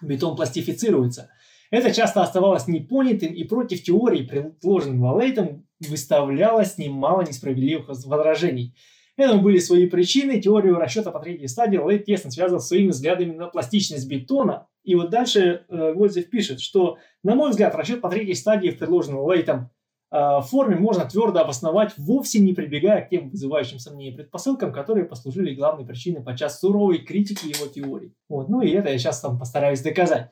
бетон 0.03 0.37
пластифицируется– 0.37 1.31
это 1.75 1.93
часто 1.93 2.23
оставалось 2.23 2.69
непонятым 2.69 3.33
и 3.33 3.45
против 3.45 3.83
теории, 3.83 4.23
предложенным 4.23 5.01
Валейтом, 5.01 5.67
выставлялось 5.81 6.79
немало 6.79 7.23
несправедливых 7.23 7.89
возражений. 7.89 8.75
Этому 9.17 9.43
были 9.43 9.59
свои 9.59 9.87
причины. 9.87 10.41
Теорию 10.41 10.77
расчета 10.77 11.11
по 11.11 11.21
третьей 11.21 11.47
стадии 11.47 11.79
Лейт 11.79 12.05
тесно 12.05 12.31
связал 12.31 12.61
своими 12.61 12.89
взглядами 12.89 13.33
на 13.33 13.47
пластичность 13.47 14.09
бетона. 14.09 14.67
И 14.83 14.95
вот 14.95 15.11
дальше 15.11 15.65
э, 15.69 15.93
Гвоздев 15.95 16.29
пишет, 16.31 16.61
что, 16.61 16.99
на 17.23 17.35
мой 17.35 17.51
взгляд, 17.51 17.75
расчет 17.75 18.01
по 18.01 18.11
третьей 18.11 18.35
стадии 18.35 18.71
в 18.71 18.79
предложенном 18.79 19.29
Лейтом 19.31 19.71
э, 20.11 20.41
форме 20.43 20.77
можно 20.77 21.05
твердо 21.05 21.41
обосновать, 21.41 21.93
вовсе 21.97 22.41
не 22.41 22.55
прибегая 22.55 23.03
к 23.03 23.09
тем 23.09 23.31
вызывающим 23.31 23.79
сомнения 23.79 24.17
предпосылкам, 24.17 24.73
которые 24.73 25.07
послужили 25.07 25.55
главной 25.55 25.87
причиной 25.87 26.23
подчас 26.23 26.59
суровой 26.59 26.99
критики 26.99 27.47
его 27.47 27.67
теорий. 27.67 28.15
Вот. 28.29 28.49
Ну 28.49 28.63
и 28.63 28.71
это 28.71 28.91
я 28.91 28.99
сейчас 28.99 29.21
там 29.21 29.39
постараюсь 29.39 29.81
доказать. 29.81 30.31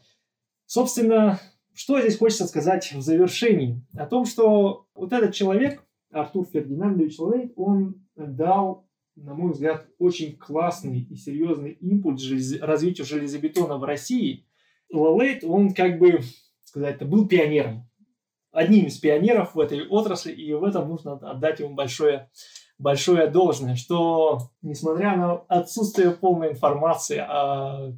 Собственно, 0.73 1.39
что 1.75 2.01
здесь 2.01 2.17
хочется 2.17 2.47
сказать 2.47 2.95
в 2.95 3.03
завершении? 3.03 3.85
О 3.95 4.07
том, 4.07 4.25
что 4.25 4.87
вот 4.95 5.13
этот 5.13 5.35
человек, 5.35 5.85
Артур 6.11 6.47
Фердинандович 6.51 7.19
Лейт, 7.19 7.53
он 7.57 8.07
дал, 8.17 8.89
на 9.15 9.35
мой 9.35 9.53
взгляд, 9.53 9.87
очень 9.99 10.35
классный 10.35 11.03
и 11.03 11.15
серьезный 11.15 11.73
импульс 11.73 12.23
развитию 12.59 13.07
железобетона 13.07 13.77
в 13.77 13.85
России. 13.85 14.47
Лейт, 14.91 15.45
он 15.45 15.75
как 15.75 15.99
бы, 15.99 16.21
сказать, 16.65 16.97
это 16.97 17.05
был 17.05 17.29
пионером. 17.29 17.87
Одним 18.51 18.87
из 18.87 18.97
пионеров 18.97 19.55
в 19.55 19.61
этой 19.61 19.87
отрасли, 19.87 20.33
и 20.33 20.55
в 20.55 20.65
этом 20.65 20.89
нужно 20.89 21.17
отдать 21.17 21.61
ему 21.61 21.75
большое 21.75 22.31
большое 22.79 23.29
должное, 23.29 23.77
что 23.77 24.39
несмотря 24.63 25.17
на 25.17 25.35
отсутствие 25.49 26.13
полной 26.13 26.53
информации 26.53 27.19
о 27.19 27.93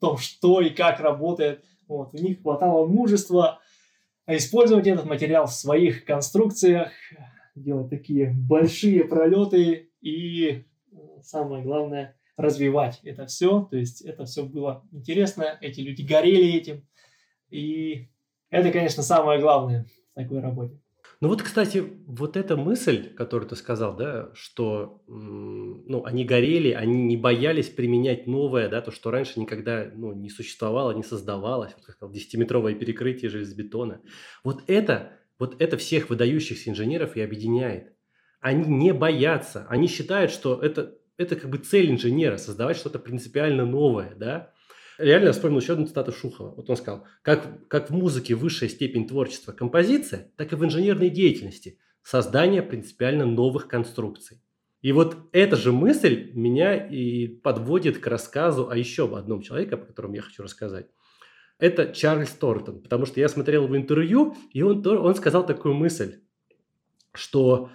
том, 0.00 0.18
что 0.18 0.60
и 0.60 0.70
как 0.70 1.00
работает 1.00 1.64
вот, 1.92 2.14
у 2.14 2.18
них 2.18 2.42
хватало 2.42 2.86
мужества 2.86 3.60
использовать 4.26 4.86
этот 4.86 5.06
материал 5.06 5.46
в 5.46 5.52
своих 5.52 6.04
конструкциях, 6.04 6.90
делать 7.54 7.90
такие 7.90 8.32
большие 8.32 9.04
пролеты 9.04 9.90
и 10.00 10.64
самое 11.22 11.62
главное 11.62 12.16
развивать 12.36 13.00
это 13.04 13.26
все. 13.26 13.62
То 13.64 13.76
есть 13.76 14.00
это 14.02 14.24
все 14.24 14.44
было 14.44 14.86
интересно, 14.90 15.58
эти 15.60 15.80
люди 15.80 16.02
горели 16.02 16.54
этим. 16.54 16.86
И 17.50 18.08
это, 18.50 18.70
конечно, 18.70 19.02
самое 19.02 19.40
главное 19.40 19.84
в 19.84 20.14
такой 20.14 20.40
работе. 20.40 20.81
Ну 21.22 21.28
вот, 21.28 21.40
кстати, 21.40 21.84
вот 22.08 22.36
эта 22.36 22.56
мысль, 22.56 23.14
которую 23.14 23.48
ты 23.48 23.54
сказал, 23.54 23.94
да, 23.94 24.30
что 24.34 25.04
ну, 25.06 26.04
они 26.04 26.24
горели, 26.24 26.72
они 26.72 27.04
не 27.04 27.16
боялись 27.16 27.68
применять 27.68 28.26
новое, 28.26 28.68
да, 28.68 28.80
то, 28.80 28.90
что 28.90 29.12
раньше 29.12 29.38
никогда 29.38 29.88
ну, 29.94 30.12
не 30.14 30.30
существовало, 30.30 30.90
не 30.90 31.04
создавалось, 31.04 31.74
вот 31.76 31.86
как 31.86 31.94
сказал, 31.94 32.12
10-метровое 32.12 32.74
перекрытие 32.74 33.30
железобетона. 33.30 34.00
Вот 34.42 34.64
это, 34.66 35.12
вот 35.38 35.62
это 35.62 35.76
всех 35.76 36.10
выдающихся 36.10 36.70
инженеров 36.70 37.14
и 37.14 37.20
объединяет. 37.20 37.92
Они 38.40 38.64
не 38.64 38.92
боятся, 38.92 39.64
они 39.68 39.86
считают, 39.86 40.32
что 40.32 40.60
это, 40.60 40.98
это 41.18 41.36
как 41.36 41.50
бы 41.50 41.58
цель 41.58 41.92
инженера, 41.92 42.36
создавать 42.36 42.78
что-то 42.78 42.98
принципиально 42.98 43.64
новое, 43.64 44.16
да, 44.16 44.51
реально 44.98 45.26
я 45.26 45.32
вспомнил 45.32 45.60
еще 45.60 45.74
одну 45.74 45.86
цитату 45.86 46.12
Шухова. 46.12 46.54
Вот 46.54 46.68
он 46.68 46.76
сказал, 46.76 47.06
как, 47.22 47.68
как 47.68 47.90
в 47.90 47.94
музыке 47.94 48.34
высшая 48.34 48.68
степень 48.68 49.06
творчества 49.06 49.52
композиция, 49.52 50.30
так 50.36 50.52
и 50.52 50.56
в 50.56 50.64
инженерной 50.64 51.10
деятельности 51.10 51.78
создание 52.02 52.62
принципиально 52.62 53.24
новых 53.24 53.68
конструкций. 53.68 54.42
И 54.80 54.90
вот 54.90 55.16
эта 55.32 55.54
же 55.56 55.72
мысль 55.72 56.32
меня 56.34 56.74
и 56.74 57.28
подводит 57.28 57.98
к 57.98 58.06
рассказу 58.08 58.68
о 58.68 58.76
еще 58.76 59.16
одном 59.16 59.40
человеке, 59.40 59.76
о 59.76 59.78
котором 59.78 60.12
я 60.12 60.22
хочу 60.22 60.42
рассказать. 60.42 60.86
Это 61.58 61.92
Чарльз 61.92 62.30
Тортон, 62.30 62.82
потому 62.82 63.06
что 63.06 63.20
я 63.20 63.28
смотрел 63.28 63.64
его 63.64 63.76
интервью, 63.76 64.36
и 64.52 64.62
он, 64.62 64.84
он 64.84 65.14
сказал 65.14 65.46
такую 65.46 65.74
мысль, 65.74 66.20
что 67.14 67.70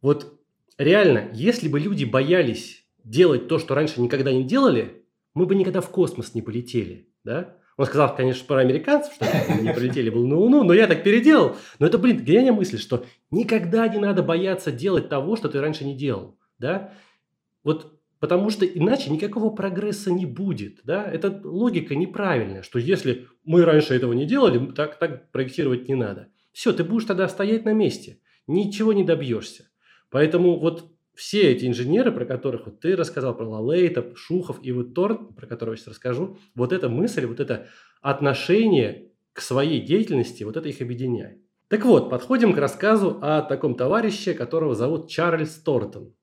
вот 0.00 0.40
реально, 0.78 1.30
если 1.34 1.68
бы 1.68 1.78
люди 1.78 2.06
боялись 2.06 2.86
делать 3.04 3.46
то, 3.46 3.58
что 3.58 3.74
раньше 3.74 4.00
никогда 4.00 4.32
не 4.32 4.44
делали, 4.44 4.99
мы 5.34 5.46
бы 5.46 5.54
никогда 5.54 5.80
в 5.80 5.90
космос 5.90 6.34
не 6.34 6.42
полетели, 6.42 7.08
да? 7.24 7.56
Он 7.76 7.86
сказал, 7.86 8.14
конечно, 8.14 8.46
про 8.46 8.58
американцев, 8.58 9.14
что 9.14 9.26
мы 9.48 9.62
не 9.62 9.72
полетели 9.72 10.10
был 10.10 10.26
на 10.26 10.36
Луну, 10.36 10.64
но 10.64 10.74
я 10.74 10.86
так 10.86 11.02
переделал. 11.02 11.56
Но 11.78 11.86
это, 11.86 11.96
блин, 11.96 12.22
гениальная 12.22 12.52
мысль, 12.52 12.78
что 12.78 13.06
никогда 13.30 13.88
не 13.88 13.98
надо 13.98 14.22
бояться 14.22 14.70
делать 14.70 15.08
того, 15.08 15.36
что 15.36 15.48
ты 15.48 15.60
раньше 15.60 15.84
не 15.84 15.96
делал, 15.96 16.38
да? 16.58 16.92
Вот 17.64 17.98
потому 18.18 18.50
что 18.50 18.66
иначе 18.66 19.10
никакого 19.10 19.48
прогресса 19.48 20.12
не 20.12 20.26
будет, 20.26 20.80
да? 20.84 21.10
Это 21.10 21.40
логика 21.42 21.94
неправильная, 21.94 22.62
что 22.62 22.78
если 22.78 23.28
мы 23.44 23.64
раньше 23.64 23.94
этого 23.94 24.12
не 24.12 24.26
делали, 24.26 24.72
так, 24.72 24.98
так 24.98 25.30
проектировать 25.32 25.88
не 25.88 25.94
надо. 25.94 26.28
Все, 26.52 26.72
ты 26.72 26.84
будешь 26.84 27.06
тогда 27.06 27.28
стоять 27.28 27.64
на 27.64 27.72
месте, 27.72 28.20
ничего 28.46 28.92
не 28.92 29.04
добьешься. 29.04 29.70
Поэтому 30.10 30.58
вот 30.58 30.92
все 31.20 31.52
эти 31.52 31.66
инженеры, 31.66 32.12
про 32.12 32.24
которых 32.24 32.64
вот 32.64 32.80
ты 32.80 32.96
рассказал, 32.96 33.36
про 33.36 33.46
Лалейта, 33.46 34.16
Шухов 34.16 34.58
и 34.62 34.72
вот 34.72 34.94
Торн, 34.94 35.34
про 35.34 35.46
которого 35.46 35.74
я 35.74 35.76
сейчас 35.76 35.88
расскажу, 35.88 36.38
вот 36.54 36.72
эта 36.72 36.88
мысль, 36.88 37.26
вот 37.26 37.40
это 37.40 37.66
отношение 38.00 39.10
к 39.34 39.42
своей 39.42 39.82
деятельности, 39.82 40.44
вот 40.44 40.56
это 40.56 40.66
их 40.70 40.80
объединяет. 40.80 41.38
Так 41.68 41.84
вот, 41.84 42.08
подходим 42.08 42.54
к 42.54 42.56
рассказу 42.56 43.18
о 43.20 43.42
таком 43.42 43.74
товарище, 43.74 44.32
которого 44.32 44.74
зовут 44.74 45.10
Чарльз 45.10 45.56
Тортон. 45.56 46.14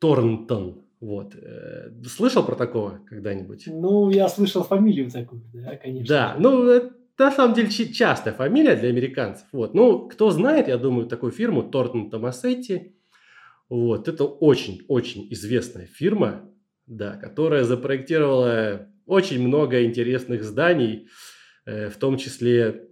Торнтон. 0.00 0.84
Вот. 1.00 1.36
Э, 1.36 1.92
слышал 2.08 2.44
про 2.44 2.56
такого 2.56 2.98
когда-нибудь? 3.06 3.68
Ну, 3.68 4.10
я 4.10 4.28
слышал 4.28 4.64
фамилию 4.64 5.12
такую, 5.12 5.42
да, 5.54 5.76
конечно. 5.76 6.08
Да, 6.08 6.36
ну, 6.40 6.68
это 6.68 6.92
на 7.18 7.30
самом 7.30 7.54
деле 7.54 7.70
частая 7.70 8.34
фамилия 8.34 8.74
для 8.74 8.88
американцев. 8.88 9.46
Вот. 9.52 9.74
Ну, 9.74 10.08
кто 10.08 10.30
знает, 10.32 10.66
я 10.66 10.76
думаю, 10.76 11.06
такую 11.06 11.30
фирму 11.30 11.62
Тортон 11.62 12.10
Томасетти. 12.10 12.97
Вот. 13.68 14.08
Это 14.08 14.24
очень-очень 14.24 15.28
известная 15.32 15.86
фирма, 15.86 16.50
да, 16.86 17.16
которая 17.16 17.64
запроектировала 17.64 18.88
очень 19.06 19.46
много 19.46 19.84
интересных 19.84 20.44
зданий, 20.44 21.08
э, 21.66 21.88
в 21.90 21.96
том 21.96 22.16
числе 22.16 22.88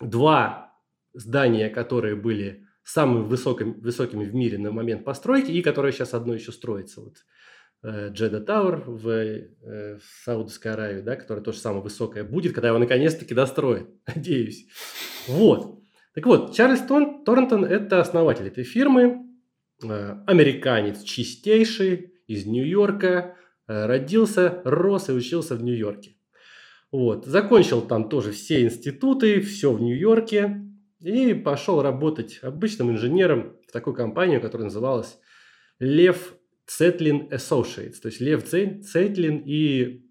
два 0.00 0.72
здания, 1.14 1.70
которые 1.70 2.14
были 2.14 2.66
самыми 2.84 3.24
высокими, 3.24 3.72
высокими 3.72 4.24
в 4.24 4.34
мире 4.34 4.58
на 4.58 4.70
момент 4.70 5.04
постройки 5.04 5.50
и 5.50 5.62
которое 5.62 5.92
сейчас 5.92 6.14
одно 6.14 6.34
еще 6.34 6.52
строится. 6.52 7.00
Вот 7.00 7.16
э, 7.82 8.10
Джеда 8.12 8.40
Тауэр 8.40 8.84
в, 8.86 9.08
э, 9.08 9.98
в 9.98 10.24
Саудовской 10.24 10.72
Аравии, 10.72 11.00
да, 11.00 11.16
которая 11.16 11.42
тоже 11.42 11.58
самая 11.58 11.82
высокая 11.82 12.22
будет, 12.22 12.54
когда 12.54 12.68
его 12.68 12.78
наконец-таки 12.78 13.34
достроят, 13.34 13.88
надеюсь. 14.06 14.68
Вот. 15.26 15.80
Так 16.14 16.26
вот, 16.26 16.54
Чарльз 16.54 16.80
Тон, 16.82 17.24
Торнтон– 17.24 17.64
это 17.66 18.00
основатель 18.00 18.46
этой 18.46 18.64
фирмы, 18.64 19.25
американец 19.82 21.02
чистейший, 21.02 22.12
из 22.26 22.44
Нью-Йорка, 22.46 23.36
родился, 23.66 24.62
рос 24.64 25.08
и 25.08 25.12
учился 25.12 25.54
в 25.54 25.62
Нью-Йорке. 25.62 26.16
Вот. 26.92 27.26
Закончил 27.26 27.82
там 27.82 28.08
тоже 28.08 28.32
все 28.32 28.62
институты, 28.62 29.40
все 29.40 29.72
в 29.72 29.80
Нью-Йорке, 29.80 30.62
и 31.00 31.34
пошел 31.34 31.82
работать 31.82 32.38
обычным 32.42 32.90
инженером 32.90 33.56
в 33.68 33.72
такую 33.72 33.94
компанию, 33.94 34.40
которая 34.40 34.66
называлась 34.66 35.18
Лев 35.78 36.34
Цетлин 36.66 37.28
Associates. 37.30 38.00
То 38.00 38.08
есть 38.08 38.20
Лев 38.20 38.44
Цетлин 38.44 39.42
и 39.44 40.05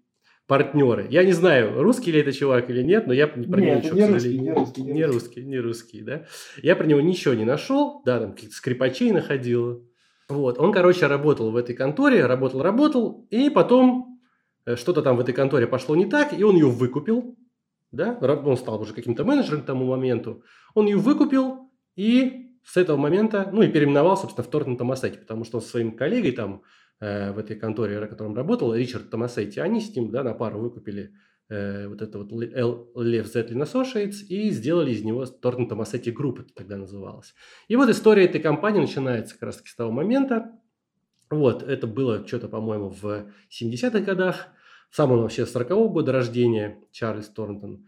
партнеры. 0.46 1.06
Я 1.10 1.24
не 1.24 1.32
знаю, 1.32 1.82
русский 1.82 2.12
ли 2.12 2.20
это 2.20 2.32
чувак 2.32 2.70
или 2.70 2.82
нет, 2.82 3.06
но 3.06 3.12
я 3.12 3.26
про 3.26 3.40
него 3.40 3.74
нет, 3.74 3.84
ничего, 3.84 3.96
не 3.96 4.06
русский, 4.06 4.38
не 4.38 4.52
русский, 4.52 4.82
не, 4.82 4.92
не 4.92 5.04
русский, 5.04 5.44
не 5.44 5.58
русский, 5.58 6.00
да. 6.02 6.26
Я 6.62 6.76
про 6.76 6.86
него 6.86 7.00
ничего 7.00 7.34
не 7.34 7.44
нашел, 7.44 8.02
да, 8.04 8.20
там 8.20 8.32
каких-то 8.32 8.54
скрипачей 8.54 9.10
находил. 9.10 9.88
Вот, 10.28 10.58
он, 10.58 10.72
короче, 10.72 11.06
работал 11.06 11.50
в 11.50 11.56
этой 11.56 11.74
конторе, 11.74 12.26
работал, 12.26 12.62
работал, 12.62 13.26
и 13.30 13.50
потом 13.50 14.20
э, 14.64 14.76
что-то 14.76 15.02
там 15.02 15.16
в 15.16 15.20
этой 15.20 15.34
конторе 15.34 15.66
пошло 15.66 15.94
не 15.94 16.06
так, 16.06 16.36
и 16.36 16.42
он 16.42 16.56
ее 16.56 16.66
выкупил, 16.66 17.36
да, 17.92 18.18
он 18.20 18.56
стал 18.56 18.80
уже 18.80 18.92
каким-то 18.92 19.24
менеджером 19.24 19.62
к 19.62 19.66
тому 19.66 19.86
моменту, 19.86 20.42
он 20.74 20.86
ее 20.86 20.96
выкупил 20.96 21.70
и 21.94 22.46
с 22.64 22.76
этого 22.76 22.96
момента, 22.96 23.48
ну 23.52 23.62
и 23.62 23.68
переименовал, 23.68 24.16
собственно, 24.16 24.44
в 24.44 24.50
Тортон 24.50 24.76
Томасетти, 24.76 25.18
потому 25.18 25.44
что 25.44 25.58
он 25.58 25.62
со 25.62 25.68
своим 25.68 25.96
коллегой 25.96 26.32
там 26.32 26.62
э, 27.00 27.32
в 27.32 27.38
этой 27.38 27.56
конторе, 27.56 28.00
в 28.00 28.08
котором 28.08 28.34
работал, 28.34 28.74
Ричард 28.74 29.10
Томасетти, 29.10 29.60
они 29.60 29.80
с 29.80 29.94
ним, 29.94 30.10
да, 30.10 30.22
на 30.22 30.34
пару 30.34 30.58
выкупили 30.58 31.12
э, 31.48 31.88
вот 31.88 32.02
это 32.02 32.18
вот 32.18 32.32
Lev 32.32 33.26
Zetlin 33.26 33.62
Associates 33.62 34.24
и 34.28 34.50
сделали 34.50 34.92
из 34.92 35.02
него 35.02 35.26
Thornton 35.26 35.68
Tomasetti 35.68 36.10
Group, 36.10 36.40
это 36.40 36.54
тогда 36.54 36.76
называлось. 36.76 37.34
И 37.68 37.76
вот 37.76 37.88
история 37.88 38.24
этой 38.24 38.40
компании 38.40 38.80
начинается 38.80 39.34
как 39.34 39.44
раз 39.44 39.56
таки 39.56 39.68
с 39.68 39.74
того 39.74 39.90
момента, 39.90 40.52
вот, 41.28 41.62
это 41.62 41.86
было 41.86 42.26
что-то, 42.26 42.48
по-моему, 42.48 42.88
в 42.88 43.26
70-х 43.50 44.00
годах, 44.00 44.48
сам 44.90 45.12
он 45.12 45.22
вообще 45.22 45.42
40-го 45.42 45.88
года 45.88 46.12
рождения, 46.12 46.78
Чарльз 46.92 47.28
Торнтон. 47.28 47.86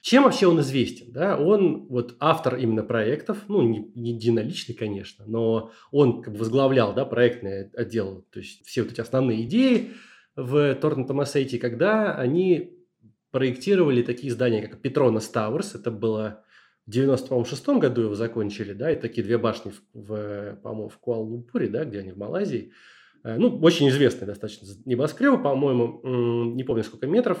Чем 0.00 0.24
вообще 0.24 0.46
он 0.46 0.60
известен? 0.60 1.12
Да? 1.12 1.36
Он 1.38 1.86
вот 1.88 2.16
автор 2.20 2.56
именно 2.56 2.82
проектов, 2.82 3.38
ну, 3.48 3.62
не, 3.62 3.90
единоличный, 3.94 4.74
конечно, 4.74 5.24
но 5.26 5.72
он 5.90 6.22
как 6.22 6.32
бы 6.32 6.38
возглавлял 6.40 6.94
да, 6.94 7.04
проектный 7.04 7.68
отдел, 7.70 8.24
то 8.32 8.38
есть 8.38 8.66
все 8.66 8.82
вот 8.82 8.92
эти 8.92 9.00
основные 9.00 9.42
идеи 9.42 9.92
в 10.36 10.74
Торнтон 10.76 11.06
Томасейте, 11.06 11.58
когда 11.58 12.14
они 12.14 12.78
проектировали 13.30 14.02
такие 14.02 14.32
здания, 14.32 14.66
как 14.66 14.80
Петронас 14.80 15.28
Тауэрс, 15.28 15.74
это 15.74 15.90
было 15.90 16.44
в 16.86 16.90
96 16.90 17.68
году 17.68 18.02
его 18.02 18.14
закончили, 18.14 18.72
да, 18.72 18.90
и 18.90 18.96
такие 18.96 19.22
две 19.22 19.38
башни, 19.38 19.70
в, 19.70 19.82
в, 19.92 20.56
по-моему, 20.62 20.88
в 20.88 20.98
Куала-Лумпуре, 20.98 21.68
да, 21.68 21.84
где 21.84 22.00
они 22.00 22.12
в 22.12 22.16
Малайзии, 22.16 22.72
Э, 23.22 23.36
ну, 23.36 23.58
очень 23.60 23.88
известный 23.88 24.26
достаточно 24.26 24.66
небоскреб, 24.84 25.42
по-моему, 25.42 26.00
не 26.54 26.64
помню 26.64 26.84
сколько 26.84 27.06
метров, 27.06 27.38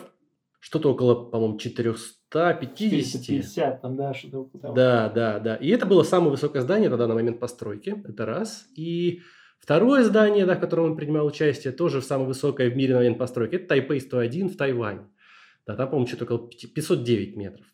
что-то 0.60 0.92
около, 0.92 1.14
по-моему, 1.14 1.58
450. 1.58 2.68
450, 2.70 3.82
там, 3.82 3.96
да, 3.96 4.14
что-то 4.14 4.40
около 4.40 4.62
того. 4.62 4.74
Да, 4.74 5.08
да, 5.08 5.38
да. 5.38 5.56
И 5.56 5.68
это 5.68 5.86
было 5.86 6.02
самое 6.02 6.30
высокое 6.30 6.62
здание 6.62 6.88
тогда 6.90 7.08
на 7.08 7.14
момент 7.14 7.40
постройки, 7.40 8.02
это 8.06 8.26
раз. 8.26 8.66
И 8.76 9.22
второе 9.58 10.04
здание, 10.04 10.46
да, 10.46 10.54
в 10.54 10.60
котором 10.60 10.84
он 10.84 10.96
принимал 10.96 11.26
участие, 11.26 11.72
тоже 11.72 12.02
самое 12.02 12.28
высокое 12.28 12.70
в 12.70 12.76
мире 12.76 12.92
на 12.92 13.00
момент 13.00 13.18
постройки, 13.18 13.56
это 13.56 13.68
Тайпей 13.68 14.00
101 14.00 14.50
в 14.50 14.56
Тайване. 14.56 15.08
Да, 15.66 15.76
там, 15.76 15.88
по-моему, 15.88 16.06
что-то 16.06 16.24
около 16.24 16.48
509 16.48 17.36
метров. 17.36 17.66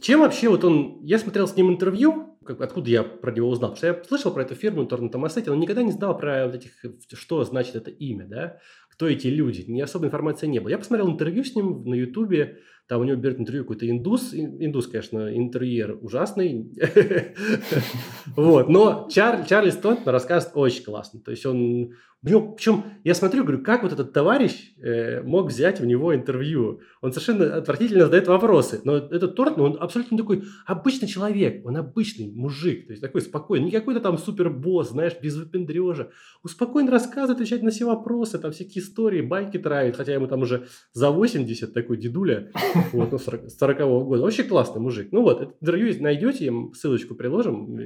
Чем 0.00 0.20
вообще 0.20 0.48
вот 0.48 0.64
он... 0.64 1.00
Я 1.02 1.18
смотрел 1.18 1.46
с 1.46 1.56
ним 1.56 1.70
интервью, 1.70 2.38
как, 2.44 2.60
откуда 2.60 2.88
я 2.88 3.02
про 3.02 3.32
него 3.32 3.48
узнал? 3.48 3.74
Потому 3.74 3.76
что 3.76 3.86
я 3.86 4.04
слышал 4.04 4.32
про 4.32 4.42
эту 4.42 4.54
фирму 4.54 4.86
Торн 4.86 5.10
Томасетти, 5.10 5.50
но 5.50 5.56
никогда 5.56 5.82
не 5.82 5.92
знал 5.92 6.16
про 6.16 6.46
вот 6.46 6.54
этих, 6.54 6.72
что 7.12 7.44
значит 7.44 7.74
это 7.74 7.90
имя, 7.90 8.26
да? 8.26 8.58
Кто 9.00 9.08
эти 9.08 9.28
люди? 9.28 9.64
Ни 9.66 9.80
особой 9.80 10.08
информации 10.08 10.46
не 10.46 10.58
было. 10.58 10.68
Я 10.68 10.76
посмотрел 10.76 11.08
интервью 11.08 11.42
с 11.42 11.54
ним 11.54 11.86
на 11.86 11.94
Ютубе, 11.94 12.58
там 12.86 13.00
у 13.00 13.04
него 13.04 13.16
берет 13.16 13.40
интервью 13.40 13.64
какой-то 13.64 13.88
индус, 13.88 14.34
индус, 14.34 14.88
конечно, 14.88 15.34
интерьер 15.34 15.96
ужасный, 16.02 16.70
вот, 18.36 18.68
но 18.68 19.08
Чарли 19.10 19.70
Стонтон 19.70 20.12
рассказывает 20.12 20.54
очень 20.54 20.84
классно, 20.84 21.20
то 21.20 21.30
есть 21.30 21.46
он 21.46 21.94
у 22.22 22.52
причем 22.52 22.84
я 23.02 23.14
смотрю, 23.14 23.44
говорю, 23.44 23.62
как 23.62 23.82
вот 23.82 23.92
этот 23.92 24.12
товарищ 24.12 24.74
э, 24.76 25.22
мог 25.22 25.48
взять 25.48 25.80
у 25.80 25.86
него 25.86 26.14
интервью? 26.14 26.80
Он 27.00 27.12
совершенно 27.12 27.56
отвратительно 27.56 28.04
задает 28.04 28.28
вопросы. 28.28 28.82
Но 28.84 28.96
этот 28.96 29.34
торт, 29.36 29.56
ну, 29.56 29.64
он 29.64 29.78
абсолютно 29.80 30.18
такой 30.18 30.44
обычный 30.66 31.08
человек. 31.08 31.64
Он 31.64 31.78
обычный 31.78 32.30
мужик. 32.30 32.86
То 32.88 32.92
есть 32.92 33.00
такой 33.00 33.22
спокойный. 33.22 33.66
Не 33.66 33.70
какой-то 33.70 34.00
там 34.00 34.18
супербосс, 34.18 34.90
знаешь, 34.90 35.14
без 35.22 35.34
выпендрежа. 35.36 36.10
Он 36.42 36.88
рассказывает, 36.90 37.36
отвечает 37.36 37.62
на 37.62 37.70
все 37.70 37.86
вопросы, 37.86 38.38
там 38.38 38.52
всякие 38.52 38.84
истории, 38.84 39.22
байки 39.22 39.58
травит. 39.58 39.96
Хотя 39.96 40.12
ему 40.12 40.26
там 40.26 40.42
уже 40.42 40.66
за 40.92 41.10
80 41.10 41.72
такой 41.72 41.96
дедуля, 41.96 42.52
вот, 42.92 43.12
ну, 43.12 43.18
40-го 43.18 44.04
года. 44.04 44.22
Вообще 44.22 44.42
классный 44.42 44.82
мужик. 44.82 45.08
Ну 45.10 45.22
вот, 45.22 45.56
интервью 45.62 46.02
найдете, 46.02 46.52
ссылочку 46.74 47.14
приложим, 47.14 47.78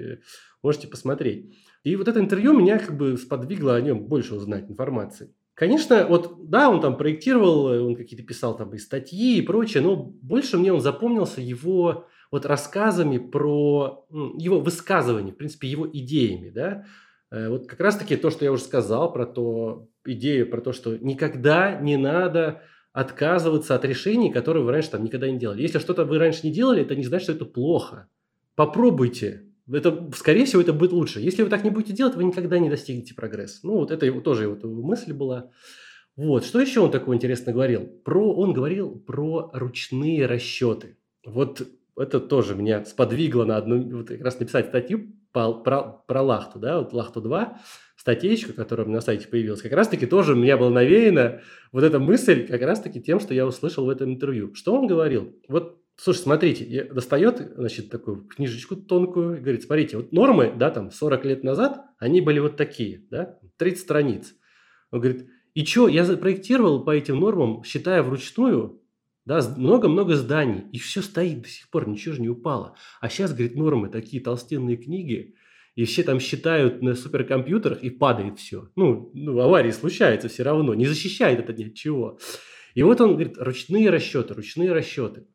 можете 0.60 0.88
посмотреть. 0.88 1.54
И 1.84 1.96
вот 1.96 2.08
это 2.08 2.18
интервью 2.18 2.58
меня 2.58 2.78
как 2.78 2.96
бы 2.96 3.16
сподвигло 3.16 3.76
о 3.76 3.80
нем 3.80 4.06
больше 4.06 4.34
узнать 4.34 4.68
информации. 4.70 5.32
Конечно, 5.54 6.06
вот 6.08 6.48
да, 6.48 6.68
он 6.68 6.80
там 6.80 6.96
проектировал, 6.96 7.66
он 7.86 7.94
какие-то 7.94 8.26
писал 8.26 8.56
там 8.56 8.74
и 8.74 8.78
статьи 8.78 9.38
и 9.38 9.42
прочее, 9.42 9.82
но 9.82 9.94
больше 9.94 10.58
мне 10.58 10.72
он 10.72 10.80
запомнился 10.80 11.40
его 11.40 12.08
вот 12.32 12.46
рассказами 12.46 13.18
про 13.18 14.04
его 14.10 14.58
высказывания, 14.60 15.30
в 15.30 15.36
принципе, 15.36 15.68
его 15.68 15.88
идеями, 15.88 16.50
да. 16.50 16.86
Э, 17.30 17.48
вот 17.50 17.68
как 17.68 17.78
раз-таки 17.78 18.16
то, 18.16 18.30
что 18.30 18.44
я 18.44 18.50
уже 18.50 18.62
сказал 18.62 19.12
про 19.12 19.26
то, 19.26 19.86
идею 20.04 20.50
про 20.50 20.60
то, 20.60 20.72
что 20.72 20.96
никогда 20.96 21.78
не 21.78 21.96
надо 21.96 22.62
отказываться 22.92 23.74
от 23.74 23.84
решений, 23.84 24.32
которые 24.32 24.64
вы 24.64 24.72
раньше 24.72 24.90
там 24.90 25.04
никогда 25.04 25.28
не 25.28 25.38
делали. 25.38 25.62
Если 25.62 25.78
что-то 25.78 26.04
вы 26.04 26.18
раньше 26.18 26.40
не 26.44 26.52
делали, 26.52 26.82
это 26.82 26.96
не 26.96 27.04
значит, 27.04 27.24
что 27.24 27.32
это 27.32 27.44
плохо. 27.44 28.08
Попробуйте, 28.56 29.43
это, 29.70 30.10
скорее 30.14 30.44
всего, 30.44 30.62
это 30.62 30.72
будет 30.72 30.92
лучше. 30.92 31.20
Если 31.20 31.42
вы 31.42 31.48
так 31.48 31.64
не 31.64 31.70
будете 31.70 31.92
делать, 31.92 32.14
вы 32.14 32.24
никогда 32.24 32.58
не 32.58 32.70
достигнете 32.70 33.14
прогресса. 33.14 33.60
Ну, 33.62 33.78
вот 33.78 33.90
это 33.90 34.06
его, 34.06 34.20
тоже 34.20 34.44
его 34.44 34.82
мысль 34.82 35.12
была. 35.12 35.50
Вот, 36.16 36.44
что 36.44 36.60
еще 36.60 36.80
он 36.80 36.90
такого 36.90 37.14
интересно 37.14 37.52
говорил? 37.52 37.86
Про, 38.04 38.34
он 38.34 38.52
говорил 38.52 38.94
про 38.94 39.50
ручные 39.52 40.26
расчеты. 40.26 40.96
Вот 41.24 41.66
это 41.96 42.20
тоже 42.20 42.54
меня 42.54 42.84
сподвигло 42.84 43.44
на 43.44 43.56
одну, 43.56 43.98
вот 43.98 44.08
как 44.08 44.20
раз 44.20 44.38
написать 44.38 44.66
статью 44.68 45.12
по, 45.32 45.52
про, 45.52 45.82
про 46.06 46.22
Лахту, 46.22 46.58
да, 46.58 46.78
вот 46.78 46.92
Лахту 46.92 47.20
2, 47.20 47.58
статейка, 47.96 48.52
которая 48.52 48.86
на 48.86 49.00
сайте 49.00 49.26
появилась, 49.26 49.62
как 49.62 49.72
раз-таки 49.72 50.06
тоже 50.06 50.34
у 50.34 50.36
меня 50.36 50.56
была 50.56 50.70
навеяна 50.70 51.40
вот 51.72 51.82
эта 51.82 51.98
мысль 51.98 52.46
как 52.46 52.62
раз-таки 52.62 53.00
тем, 53.00 53.18
что 53.18 53.34
я 53.34 53.46
услышал 53.46 53.86
в 53.86 53.88
этом 53.88 54.12
интервью. 54.12 54.54
Что 54.54 54.74
он 54.74 54.86
говорил? 54.86 55.34
Вот 55.48 55.83
Слушай, 55.96 56.18
смотрите, 56.18 56.84
достает, 56.92 57.52
значит, 57.56 57.88
такую 57.88 58.24
книжечку 58.26 58.74
тонкую 58.74 59.36
и 59.36 59.40
говорит, 59.40 59.62
смотрите, 59.62 59.96
вот 59.96 60.12
нормы, 60.12 60.52
да, 60.56 60.70
там, 60.70 60.90
40 60.90 61.24
лет 61.24 61.44
назад, 61.44 61.84
они 61.98 62.20
были 62.20 62.40
вот 62.40 62.56
такие, 62.56 63.06
да, 63.10 63.38
30 63.58 63.80
страниц. 63.80 64.34
Он 64.90 65.00
говорит, 65.00 65.28
и 65.54 65.64
что, 65.64 65.86
я 65.86 66.04
запроектировал 66.04 66.84
по 66.84 66.90
этим 66.90 67.20
нормам, 67.20 67.62
считая 67.62 68.02
вручную, 68.02 68.82
да, 69.24 69.40
много-много 69.56 70.16
зданий, 70.16 70.64
и 70.72 70.78
все 70.78 71.00
стоит 71.00 71.42
до 71.42 71.48
сих 71.48 71.70
пор, 71.70 71.88
ничего 71.88 72.14
же 72.16 72.22
не 72.22 72.28
упало. 72.28 72.74
А 73.00 73.08
сейчас, 73.08 73.32
говорит, 73.32 73.54
нормы 73.54 73.88
такие 73.88 74.20
толстенные 74.20 74.76
книги, 74.76 75.36
и 75.76 75.84
все 75.84 76.02
там 76.02 76.18
считают 76.18 76.82
на 76.82 76.96
суперкомпьютерах, 76.96 77.84
и 77.84 77.90
падает 77.90 78.40
все. 78.40 78.68
Ну, 78.74 79.12
ну 79.14 79.38
аварии 79.38 79.70
случаются 79.70 80.28
все 80.28 80.42
равно, 80.42 80.74
не 80.74 80.86
защищает 80.86 81.38
это 81.38 81.52
ни 81.52 81.68
от 81.68 81.74
чего. 81.74 82.18
И 82.74 82.82
вот 82.82 83.00
он 83.00 83.12
говорит, 83.12 83.38
ручные 83.38 83.90
расчеты, 83.90 84.34
ручные 84.34 84.72
расчеты 84.72 85.28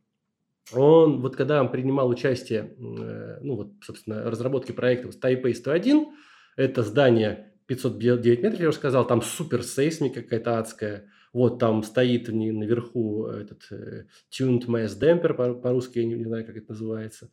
он, 0.74 1.22
вот 1.22 1.36
когда 1.36 1.62
он 1.62 1.70
принимал 1.72 2.10
участие, 2.10 2.76
э, 2.78 3.40
ну 3.42 3.56
вот, 3.56 3.72
собственно, 3.82 4.30
разработке 4.30 4.74
проекта 4.74 5.08
Taipei 5.08 5.54
101, 5.54 6.08
это 6.56 6.84
здание 6.84 7.54
509 7.68 8.44
метров, 8.44 8.60
я 8.60 8.70
уже 8.70 8.78
сказал, 8.78 9.06
там 9.06 9.22
супер 9.22 9.64
сейсмика 9.64 10.22
какая-то 10.22 10.60
адская. 10.60 11.10
Вот 11.32 11.60
там 11.60 11.84
стоит 11.84 12.28
наверху 12.30 13.28
этот 13.28 13.62
э, 13.72 14.06
tuned 14.32 14.66
mass 14.66 15.00
damper, 15.00 15.62
по-русски 15.62 16.00
я 16.00 16.06
не, 16.06 16.16
не 16.16 16.26
знаю, 16.26 16.46
как 16.46 16.58
это 16.58 16.72
называется. 16.72 17.30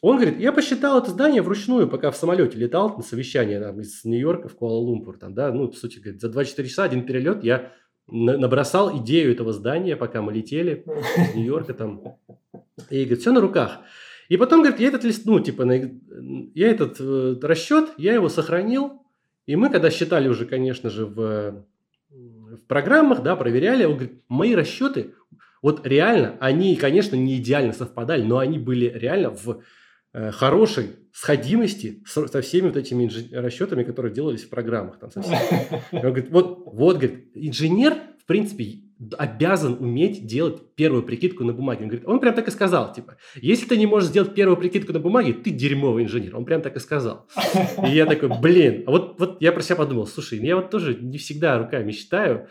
Он 0.00 0.16
говорит, 0.16 0.38
я 0.38 0.52
посчитал 0.52 0.98
это 0.98 1.10
здание 1.10 1.42
вручную, 1.42 1.88
пока 1.88 2.10
в 2.10 2.16
самолете 2.16 2.56
летал 2.56 2.96
на 2.96 3.02
совещание 3.02 3.60
там, 3.60 3.80
из 3.80 4.04
Нью-Йорка 4.04 4.48
в 4.48 4.56
Куала-Лумпур. 4.56 5.18
Там, 5.18 5.34
да, 5.34 5.52
ну, 5.52 5.68
по 5.68 5.76
сути, 5.76 5.98
говорит, 5.98 6.20
за 6.20 6.28
24 6.28 6.68
часа 6.68 6.84
один 6.84 7.04
перелет 7.04 7.42
я 7.42 7.72
набросал 8.08 8.96
идею 8.98 9.32
этого 9.32 9.52
здания, 9.52 9.96
пока 9.96 10.22
мы 10.22 10.32
летели 10.32 10.84
из 11.16 11.34
Нью-Йорка 11.34 11.74
там. 11.74 12.16
И 12.90 13.04
говорит, 13.04 13.20
все 13.20 13.32
на 13.32 13.40
руках. 13.40 13.80
И 14.28 14.36
потом, 14.36 14.62
говорит, 14.62 14.80
я 14.80 14.88
этот 14.88 15.04
лист, 15.04 15.24
ну, 15.24 15.40
типа, 15.40 15.62
я 16.54 16.70
этот 16.70 16.96
э, 17.00 17.36
расчет, 17.42 17.90
я 17.96 18.14
его 18.14 18.28
сохранил. 18.28 19.02
И 19.46 19.56
мы, 19.56 19.70
когда 19.70 19.90
считали 19.90 20.28
уже, 20.28 20.44
конечно 20.44 20.90
же, 20.90 21.06
в, 21.06 21.64
в 22.10 22.56
программах, 22.66 23.22
да, 23.22 23.36
проверяли, 23.36 23.84
он 23.84 23.94
говорит, 23.94 24.22
мои 24.28 24.54
расчеты, 24.54 25.14
вот 25.62 25.86
реально, 25.86 26.36
они, 26.40 26.76
конечно, 26.76 27.16
не 27.16 27.36
идеально 27.38 27.72
совпадали, 27.72 28.22
но 28.22 28.38
они 28.38 28.58
были 28.58 28.86
реально 28.86 29.30
в 29.30 29.62
хорошей 30.32 30.90
сходимости 31.12 32.02
со 32.06 32.40
всеми 32.42 32.68
вот 32.68 32.76
этими 32.76 33.10
расчетами, 33.34 33.82
которые 33.82 34.12
делались 34.14 34.44
в 34.44 34.48
программах. 34.48 34.98
Там, 34.98 35.10
Он 35.92 36.00
говорит, 36.00 36.30
вот, 36.30 36.62
вот, 36.66 36.96
говорит, 36.98 37.30
инженер, 37.34 37.94
в 38.22 38.26
принципе, 38.26 38.82
обязан 39.16 39.76
уметь 39.78 40.26
делать 40.26 40.74
первую 40.74 41.02
прикидку 41.02 41.44
на 41.44 41.52
бумаге. 41.52 41.82
Он 41.82 41.88
говорит, 41.88 42.08
он 42.08 42.20
прям 42.20 42.34
так 42.34 42.48
и 42.48 42.50
сказал, 42.50 42.92
типа, 42.92 43.16
если 43.36 43.66
ты 43.66 43.76
не 43.76 43.86
можешь 43.86 44.10
сделать 44.10 44.34
первую 44.34 44.56
прикидку 44.56 44.92
на 44.92 44.98
бумаге, 44.98 45.32
ты 45.32 45.50
дерьмовый 45.50 46.04
инженер. 46.04 46.36
Он 46.36 46.44
прям 46.44 46.62
так 46.62 46.76
и 46.76 46.80
сказал. 46.80 47.28
И 47.86 47.90
я 47.90 48.06
такой, 48.06 48.28
блин, 48.40 48.84
а 48.86 48.90
вот, 48.90 49.18
вот 49.20 49.40
я 49.40 49.52
про 49.52 49.62
себя 49.62 49.76
подумал, 49.76 50.06
слушай, 50.06 50.38
я 50.40 50.56
вот 50.56 50.70
тоже 50.70 50.96
не 51.00 51.16
всегда 51.18 51.58
руками 51.58 51.92
считаю, 51.92 52.48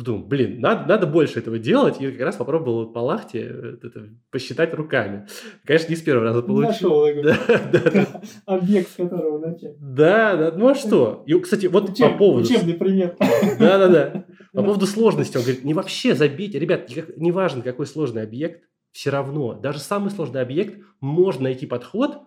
Думаю, 0.00 0.24
блин, 0.24 0.60
надо, 0.60 0.88
надо 0.88 1.06
больше 1.06 1.40
этого 1.40 1.58
делать. 1.58 2.00
И 2.00 2.10
как 2.10 2.20
раз 2.20 2.36
попробовал 2.36 2.86
по 2.90 3.00
лахте 3.00 3.40
э, 3.40 3.76
это, 3.82 4.08
посчитать 4.30 4.72
руками. 4.72 5.26
Конечно, 5.64 5.90
не 5.90 5.96
с 5.96 6.00
первого 6.00 6.24
раза 6.24 6.42
получил. 6.42 7.04
Нашел 7.04 7.22
да, 7.22 7.36
да, 7.70 7.90
да. 7.90 8.22
объект, 8.46 8.90
с 8.90 8.94
которого 8.94 9.38
начать. 9.38 9.76
Да, 9.78 10.36
да. 10.36 10.52
Ну 10.56 10.68
а 10.68 10.74
что? 10.74 11.22
И, 11.26 11.38
кстати, 11.38 11.66
вот 11.66 11.90
Учеб, 11.90 12.12
по 12.12 12.18
поводу... 12.18 12.46
Учебный 12.46 12.74
пример. 12.74 13.14
Да, 13.58 13.78
да, 13.78 13.88
да. 13.88 14.24
По 14.52 14.64
поводу 14.64 14.86
сложности. 14.86 15.36
Он 15.36 15.44
говорит, 15.44 15.64
не 15.64 15.74
вообще 15.74 16.14
забейте. 16.14 16.58
Ребят, 16.58 16.90
не 17.16 17.30
важно, 17.30 17.62
какой 17.62 17.86
сложный 17.86 18.22
объект, 18.22 18.64
все 18.90 19.10
равно, 19.10 19.54
даже 19.54 19.78
самый 19.78 20.10
сложный 20.10 20.40
объект, 20.40 20.80
можно 21.00 21.44
найти 21.44 21.66
подход, 21.66 22.18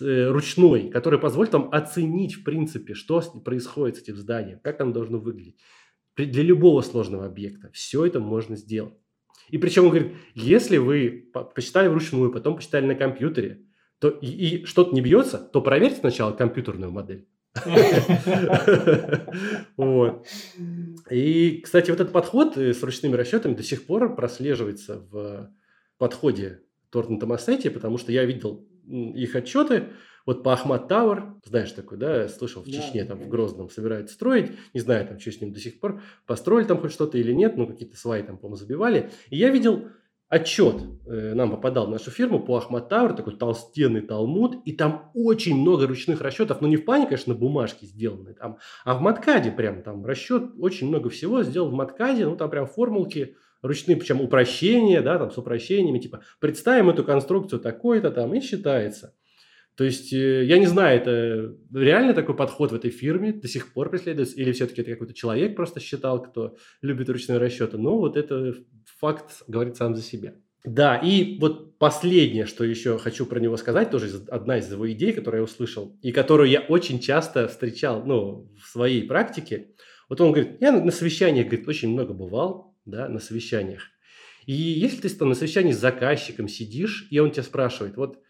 э, 0.00 0.28
ручной, 0.28 0.90
который 0.90 1.20
позволит 1.20 1.52
вам 1.52 1.68
оценить, 1.70 2.34
в 2.34 2.42
принципе, 2.42 2.94
что 2.94 3.20
происходит 3.44 3.98
с 3.98 4.02
этим 4.02 4.16
зданием, 4.16 4.58
как 4.58 4.80
оно 4.80 4.92
должно 4.92 5.18
выглядеть 5.18 5.56
для 6.16 6.42
любого 6.42 6.80
сложного 6.82 7.26
объекта. 7.26 7.70
Все 7.72 8.04
это 8.04 8.20
можно 8.20 8.56
сделать. 8.56 8.94
И 9.50 9.58
причем 9.58 9.84
он 9.84 9.90
говорит, 9.90 10.12
если 10.34 10.76
вы 10.78 11.30
посчитали 11.54 11.88
вручную, 11.88 12.32
потом 12.32 12.56
посчитали 12.56 12.86
на 12.86 12.94
компьютере, 12.94 13.62
то 13.98 14.08
и, 14.08 14.26
и 14.26 14.64
что-то 14.64 14.94
не 14.94 15.00
бьется, 15.00 15.38
то 15.38 15.60
проверьте 15.60 16.00
сначала 16.00 16.32
компьютерную 16.32 16.90
модель. 16.90 17.26
Вот. 19.76 20.26
И, 21.10 21.60
кстати, 21.62 21.90
вот 21.90 22.00
этот 22.00 22.12
подход 22.12 22.56
э, 22.56 22.72
с 22.72 22.82
ручными 22.82 23.14
расчетами 23.14 23.54
до 23.54 23.62
сих 23.62 23.86
пор 23.86 24.16
прослеживается 24.16 24.98
в 25.10 25.50
подходе 25.98 26.62
Торна 26.90 27.18
Томасетти, 27.20 27.68
потому 27.68 27.98
что 27.98 28.12
я 28.12 28.24
видел 28.24 28.66
их 28.86 29.34
отчеты, 29.36 29.90
вот 30.26 30.42
по 30.42 30.52
Ахмат 30.52 30.88
Тауэр, 30.88 31.34
знаешь 31.44 31.72
такой, 31.72 31.96
да, 31.98 32.28
слышал, 32.28 32.62
в 32.62 32.66
Чечне, 32.66 33.04
да, 33.04 33.10
там, 33.14 33.20
в 33.20 33.28
Грозном 33.28 33.70
собираются 33.70 34.14
строить, 34.14 34.50
не 34.74 34.80
знаю, 34.80 35.06
там, 35.06 35.18
что 35.18 35.30
с 35.30 35.40
ним 35.40 35.52
до 35.52 35.60
сих 35.60 35.80
пор, 35.80 36.02
построили 36.26 36.66
там 36.66 36.78
хоть 36.78 36.92
что-то 36.92 37.16
или 37.16 37.32
нет, 37.32 37.56
ну, 37.56 37.66
какие-то 37.66 37.96
сваи 37.96 38.22
там, 38.22 38.36
по-моему, 38.36 38.56
забивали. 38.56 39.10
И 39.30 39.36
я 39.36 39.50
видел 39.50 39.88
отчет, 40.28 40.82
э, 41.06 41.34
нам 41.34 41.52
попадал 41.52 41.86
в 41.86 41.90
нашу 41.90 42.10
фирму 42.10 42.40
по 42.40 42.56
Ахмат 42.56 42.88
Тауэр, 42.88 43.12
такой 43.12 43.36
толстенный 43.36 44.00
талмуд, 44.00 44.56
и 44.64 44.72
там 44.72 45.10
очень 45.14 45.56
много 45.56 45.86
ручных 45.86 46.20
расчетов, 46.20 46.60
но 46.60 46.66
не 46.66 46.76
в 46.76 46.84
плане, 46.84 47.06
конечно, 47.06 47.32
на 47.32 47.38
бумажке 47.38 47.86
сделаны, 47.86 48.34
там, 48.34 48.58
а 48.84 48.94
в 48.94 49.00
Маткаде 49.00 49.52
прям, 49.52 49.82
там, 49.82 50.04
расчет, 50.04 50.50
очень 50.58 50.88
много 50.88 51.08
всего 51.10 51.44
сделал 51.44 51.70
в 51.70 51.74
Маткаде, 51.74 52.26
ну, 52.26 52.36
там 52.36 52.50
прям 52.50 52.66
формулки, 52.66 53.36
ручные, 53.62 53.96
причем 53.96 54.20
упрощения, 54.20 55.00
да, 55.00 55.18
там 55.18 55.30
с 55.30 55.38
упрощениями, 55.38 56.00
типа, 56.00 56.22
представим 56.40 56.90
эту 56.90 57.04
конструкцию 57.04 57.60
такой-то 57.60 58.10
там, 58.10 58.34
и 58.34 58.40
считается. 58.40 59.14
То 59.76 59.84
есть, 59.84 60.12
э, 60.12 60.44
я 60.44 60.58
не 60.58 60.66
знаю, 60.66 60.98
это 60.98 61.54
реально 61.72 62.14
такой 62.14 62.34
подход 62.34 62.72
в 62.72 62.74
этой 62.74 62.90
фирме 62.90 63.32
до 63.32 63.46
сих 63.46 63.72
пор 63.74 63.90
преследуется, 63.90 64.36
или 64.36 64.52
все-таки 64.52 64.80
это 64.80 64.92
какой-то 64.92 65.12
человек 65.12 65.54
просто 65.54 65.80
считал, 65.80 66.22
кто 66.22 66.56
любит 66.80 67.10
ручные 67.10 67.38
расчеты. 67.38 67.76
Но 67.76 67.98
вот 67.98 68.16
это 68.16 68.54
факт 68.98 69.42
говорит 69.46 69.76
сам 69.76 69.94
за 69.94 70.02
себя. 70.02 70.34
Да, 70.64 70.96
и 70.96 71.38
вот 71.38 71.78
последнее, 71.78 72.46
что 72.46 72.64
еще 72.64 72.98
хочу 72.98 73.26
про 73.26 73.38
него 73.38 73.56
сказать, 73.56 73.90
тоже 73.90 74.10
одна 74.28 74.58
из 74.58 74.70
его 74.72 74.90
идей, 74.90 75.12
которую 75.12 75.42
я 75.42 75.44
услышал, 75.44 75.96
и 76.02 76.10
которую 76.10 76.48
я 76.48 76.60
очень 76.60 76.98
часто 76.98 77.46
встречал 77.46 78.04
ну, 78.04 78.50
в 78.60 78.66
своей 78.66 79.06
практике. 79.06 79.68
Вот 80.08 80.20
он 80.20 80.32
говорит, 80.32 80.56
я 80.60 80.72
на 80.72 80.90
совещаниях, 80.90 81.46
говорит, 81.46 81.68
очень 81.68 81.90
много 81.90 82.14
бывал, 82.14 82.74
да, 82.84 83.08
на 83.08 83.20
совещаниях. 83.20 83.82
И 84.46 84.54
если 84.54 85.02
ты 85.02 85.08
там 85.10 85.28
на 85.28 85.34
совещании 85.34 85.72
с 85.72 85.78
заказчиком 85.78 86.48
сидишь, 86.48 87.06
и 87.10 87.18
он 87.18 87.30
тебя 87.30 87.42
спрашивает, 87.42 87.96
вот 87.96 88.20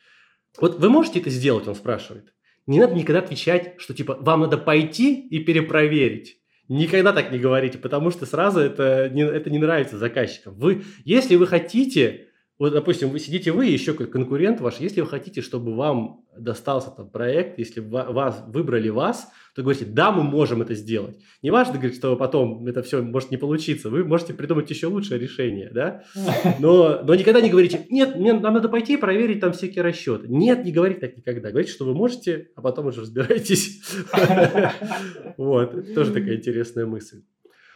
вот 0.60 0.78
вы 0.78 0.88
можете 0.88 1.20
это 1.20 1.30
сделать, 1.30 1.66
он 1.68 1.74
спрашивает. 1.74 2.32
Не 2.66 2.80
надо 2.80 2.94
никогда 2.94 3.20
отвечать, 3.20 3.74
что 3.78 3.94
типа 3.94 4.16
вам 4.20 4.40
надо 4.40 4.58
пойти 4.58 5.26
и 5.28 5.38
перепроверить. 5.38 6.38
Никогда 6.68 7.12
так 7.12 7.30
не 7.30 7.38
говорите, 7.38 7.78
потому 7.78 8.10
что 8.10 8.26
сразу 8.26 8.58
это 8.58 9.08
не, 9.08 9.22
это 9.22 9.50
не 9.50 9.58
нравится 9.58 9.98
заказчикам. 9.98 10.54
Вы, 10.54 10.82
если 11.04 11.36
вы 11.36 11.46
хотите 11.46 12.25
вот, 12.58 12.72
допустим, 12.72 13.10
вы 13.10 13.18
сидите 13.18 13.52
вы, 13.52 13.66
еще 13.66 13.92
как 13.92 14.10
конкурент 14.10 14.62
ваш, 14.62 14.78
если 14.80 15.02
вы 15.02 15.06
хотите, 15.06 15.42
чтобы 15.42 15.76
вам 15.76 16.24
достался 16.38 16.90
этот 16.90 17.12
проект, 17.12 17.58
если 17.58 17.80
вас 17.80 18.42
выбрали 18.46 18.88
вас, 18.88 19.30
то 19.54 19.62
говорите, 19.62 19.84
да, 19.84 20.10
мы 20.10 20.22
можем 20.22 20.62
это 20.62 20.74
сделать. 20.74 21.18
Не 21.42 21.50
важно, 21.50 21.74
говорить, 21.74 21.96
что 21.96 22.16
потом 22.16 22.66
это 22.66 22.82
все 22.82 23.02
может 23.02 23.30
не 23.30 23.36
получиться, 23.36 23.90
вы 23.90 24.04
можете 24.04 24.32
придумать 24.32 24.70
еще 24.70 24.86
лучшее 24.86 25.20
решение, 25.20 25.70
да? 25.70 26.04
Но, 26.58 27.02
но 27.02 27.14
никогда 27.14 27.42
не 27.42 27.50
говорите, 27.50 27.86
нет, 27.90 28.16
мне, 28.16 28.32
нам 28.32 28.54
надо 28.54 28.70
пойти 28.70 28.94
и 28.94 28.96
проверить 28.96 29.40
там 29.40 29.52
всякие 29.52 29.82
расчеты. 29.82 30.26
Нет, 30.28 30.64
не 30.64 30.72
говорите 30.72 31.00
так 31.00 31.16
никогда. 31.16 31.50
Говорите, 31.50 31.72
что 31.72 31.84
вы 31.84 31.94
можете, 31.94 32.48
а 32.56 32.62
потом 32.62 32.86
уже 32.86 33.02
разбирайтесь. 33.02 33.82
Вот, 35.36 35.94
тоже 35.94 36.12
такая 36.12 36.36
интересная 36.36 36.86
мысль. 36.86 37.22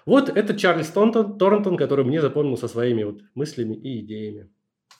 Вот 0.06 0.30
это 0.30 0.54
Чарльз 0.54 0.88
Торнтон, 0.88 1.76
который 1.76 2.04
мне 2.04 2.20
запомнил 2.20 2.56
со 2.56 2.68
своими 2.68 3.02
вот 3.02 3.20
мыслями 3.34 3.74
и 3.74 4.00
идеями 4.00 4.48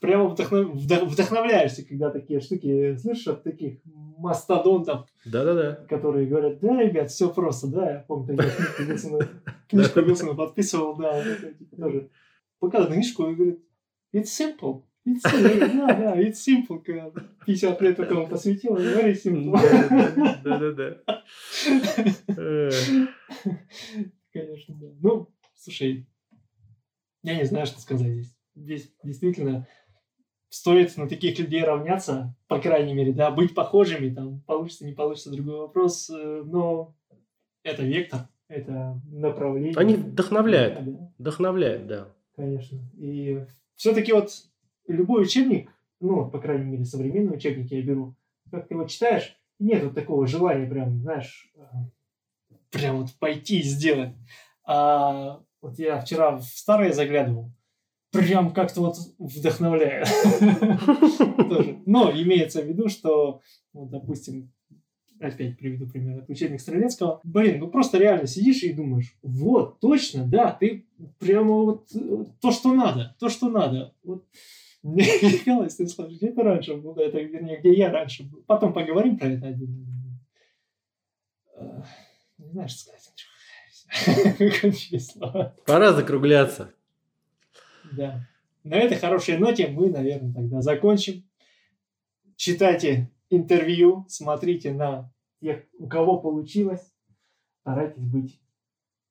прямо 0.01 0.28
вдохнов... 0.28 0.74
вдохновляешься, 0.74 1.86
когда 1.86 2.11
такие 2.11 2.40
штуки 2.40 2.96
слышишь 2.96 3.28
от 3.28 3.44
таких 3.44 3.78
мастодонтов, 3.84 5.07
Да-да-да. 5.24 5.86
которые 5.88 6.26
говорят, 6.26 6.59
да, 6.61 6.82
ребят, 6.82 7.11
все 7.11 7.32
просто, 7.32 7.68
да, 7.68 7.90
я 7.90 7.98
помню, 8.01 8.36
такие 8.36 8.98
книжку 9.68 10.01
Вилсона, 10.01 10.34
подписывал, 10.34 10.96
да, 10.96 11.22
типа, 11.22 11.76
тоже 11.76 12.11
показывает 12.59 12.94
книжку 12.94 13.30
и 13.30 13.34
говорит, 13.34 13.61
it's 14.14 14.24
simple. 14.24 14.84
It's 15.07 15.22
simple. 15.24 15.70
Да, 15.76 15.86
да, 15.94 16.20
it's 16.20 16.34
simple. 16.46 16.82
Когда 16.84 17.11
50 17.46 17.80
лет 17.80 17.98
этому 17.98 18.26
посвятил, 18.26 18.76
very 18.76 19.14
simple. 19.14 19.57
Да-да-да. 20.44 21.22
Конечно, 24.32 24.74
да. 24.74 24.86
Ну, 25.01 25.28
слушай, 25.57 26.07
я 27.22 27.36
не 27.36 27.44
знаю, 27.44 27.66
что 27.66 27.80
сказать 27.80 28.09
здесь. 28.09 28.36
Здесь 28.55 28.92
действительно 29.03 29.66
стоит 30.51 30.96
на 30.96 31.09
таких 31.09 31.38
людей 31.38 31.64
равняться, 31.64 32.34
по 32.48 32.61
крайней 32.61 32.92
мере, 32.92 33.12
да, 33.12 33.30
быть 33.30 33.55
похожими, 33.55 34.12
там, 34.12 34.40
получится, 34.40 34.84
не 34.84 34.92
получится, 34.92 35.30
другой 35.30 35.61
вопрос, 35.61 36.11
э, 36.11 36.42
но 36.44 36.94
это 37.62 37.82
вектор, 37.82 38.28
это 38.48 39.01
направление. 39.07 39.72
Они 39.76 39.94
вдохновляют, 39.94 40.84
да. 40.84 41.12
вдохновляют, 41.18 41.86
да. 41.86 42.09
Конечно. 42.34 42.78
И 42.98 43.46
все-таки 43.76 44.12
вот 44.12 44.30
любой 44.88 45.22
учебник, 45.22 45.70
ну, 46.01 46.28
по 46.28 46.40
крайней 46.40 46.64
мере, 46.64 46.84
современный 46.84 47.36
учебник 47.36 47.70
я 47.70 47.80
беру, 47.82 48.16
как 48.51 48.66
ты 48.66 48.74
его 48.74 48.84
читаешь, 48.84 49.36
нет 49.61 49.84
вот 49.84 49.94
такого 49.94 50.26
желания 50.26 50.68
прям, 50.68 51.01
знаешь, 51.01 51.53
э, 51.55 51.61
прям 52.70 53.03
вот 53.03 53.12
пойти 53.20 53.61
и 53.61 53.62
сделать. 53.62 54.14
А 54.64 55.40
вот 55.61 55.78
я 55.78 56.01
вчера 56.01 56.36
в 56.36 56.42
старое 56.42 56.92
заглядывал, 56.92 57.53
прям 58.11 58.52
как-то 58.52 58.80
вот 58.80 58.96
вдохновляет. 59.18 60.08
Но 61.86 62.11
имеется 62.11 62.62
в 62.62 62.66
виду, 62.66 62.88
что, 62.88 63.40
вот, 63.72 63.90
допустим, 63.90 64.52
опять 65.20 65.58
приведу 65.58 65.86
пример, 65.86 66.18
это 66.18 66.32
учебник 66.32 66.61
Стрелецкого. 66.61 67.20
Блин, 67.24 67.61
ну 67.61 67.68
просто 67.68 67.98
реально 67.98 68.26
сидишь 68.26 68.62
и 68.62 68.72
думаешь, 68.72 69.16
вот, 69.22 69.80
точно, 69.80 70.26
да, 70.26 70.52
ты 70.52 70.86
прямо 71.18 71.54
вот 71.54 71.90
то, 72.40 72.50
что 72.50 72.72
надо, 72.72 73.16
то, 73.18 73.28
что 73.28 73.48
надо. 73.48 73.94
Вот 74.02 74.24
мне 74.82 75.04
казалось, 75.44 75.76
ты 75.76 75.86
слышишь, 75.86 76.16
где 76.16 76.32
ты 76.32 76.42
раньше 76.42 76.74
был, 76.76 76.94
это, 76.94 77.20
вернее, 77.20 77.58
где 77.61 77.74
я 77.74 77.90
раньше 77.90 78.24
был. 78.24 78.42
Потом 78.46 78.72
поговорим 78.72 79.18
про 79.18 79.28
это 79.28 79.48
отдельно. 79.48 79.86
Э, 81.56 81.82
не 82.38 82.48
знаю, 82.48 82.68
что 82.68 82.78
сказать. 82.80 83.11
Слова. 85.00 85.56
Пора 85.66 85.92
закругляться. 85.92 86.72
Да. 87.93 88.26
На 88.64 88.76
этой 88.76 88.99
хорошей 88.99 89.38
ноте 89.38 89.68
мы, 89.68 89.91
наверное, 89.91 90.34
тогда 90.34 90.61
закончим. 90.61 91.24
Читайте 92.36 93.11
интервью, 93.30 94.05
смотрите 94.09 94.72
на 94.72 95.12
тех, 95.41 95.64
у 95.78 95.88
кого 95.88 96.20
получилось. 96.20 96.93
Старайтесь 97.61 98.05
быть 98.05 98.41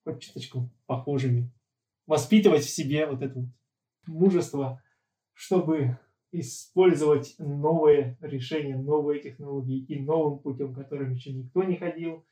хоть 0.04 0.22
чуточку 0.22 0.70
похожими. 0.86 1.52
Воспитывать 2.06 2.64
в 2.64 2.70
себе 2.70 3.06
вот 3.06 3.22
это 3.22 3.40
вот 3.40 3.50
мужество, 4.08 4.82
чтобы 5.34 5.98
использовать 6.32 7.36
новые 7.40 8.18
решения, 8.22 8.78
новые 8.78 9.22
технологии 9.22 9.80
и 9.80 10.00
новым 10.00 10.40
путем, 10.40 10.74
которым 10.74 11.14
еще 11.14 11.32
никто 11.32 11.64
не 11.64 11.76
ходил. 11.76 12.26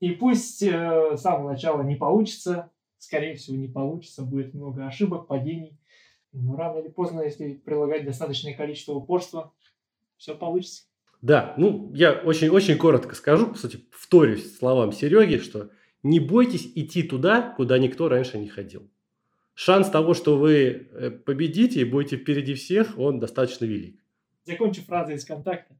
И 0.00 0.10
пусть 0.10 0.62
э, 0.62 1.16
с 1.16 1.20
самого 1.20 1.50
начала 1.50 1.82
не 1.82 1.96
получится, 1.96 2.70
скорее 2.98 3.34
всего, 3.34 3.56
не 3.56 3.68
получится, 3.68 4.24
будет 4.24 4.54
много 4.54 4.86
ошибок, 4.86 5.26
падений, 5.26 5.78
но 6.32 6.56
рано 6.56 6.78
или 6.78 6.88
поздно, 6.88 7.22
если 7.22 7.54
прилагать 7.54 8.04
достаточное 8.04 8.54
количество 8.54 8.92
упорства, 8.92 9.52
все 10.16 10.34
получится. 10.34 10.84
Да, 11.20 11.54
ну, 11.56 11.92
я 11.94 12.12
очень-очень 12.12 12.78
коротко 12.78 13.14
скажу, 13.14 13.48
по 13.48 13.56
сути, 13.56 13.84
вторюсь 13.90 14.56
словам 14.56 14.92
Сереги, 14.92 15.38
что 15.38 15.70
не 16.02 16.18
бойтесь 16.18 16.72
идти 16.74 17.02
туда, 17.02 17.52
куда 17.56 17.78
никто 17.78 18.08
раньше 18.08 18.38
не 18.38 18.48
ходил. 18.48 18.90
Шанс 19.54 19.88
того, 19.90 20.14
что 20.14 20.38
вы 20.38 20.88
э, 20.90 21.10
победите 21.10 21.80
и 21.80 21.84
будете 21.84 22.16
впереди 22.16 22.54
всех, 22.54 22.98
он 22.98 23.20
достаточно 23.20 23.66
велик. 23.66 24.00
Закончу 24.44 24.82
фразой 24.82 25.16
из 25.16 25.24
контакта. 25.24 25.76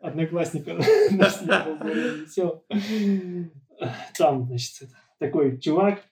Одноклассника 0.00 0.78
нас 1.10 1.42
не 1.42 1.48
было, 2.36 2.62
Там, 4.16 4.46
значит, 4.46 4.88
такой 5.18 5.60
чувак, 5.60 6.02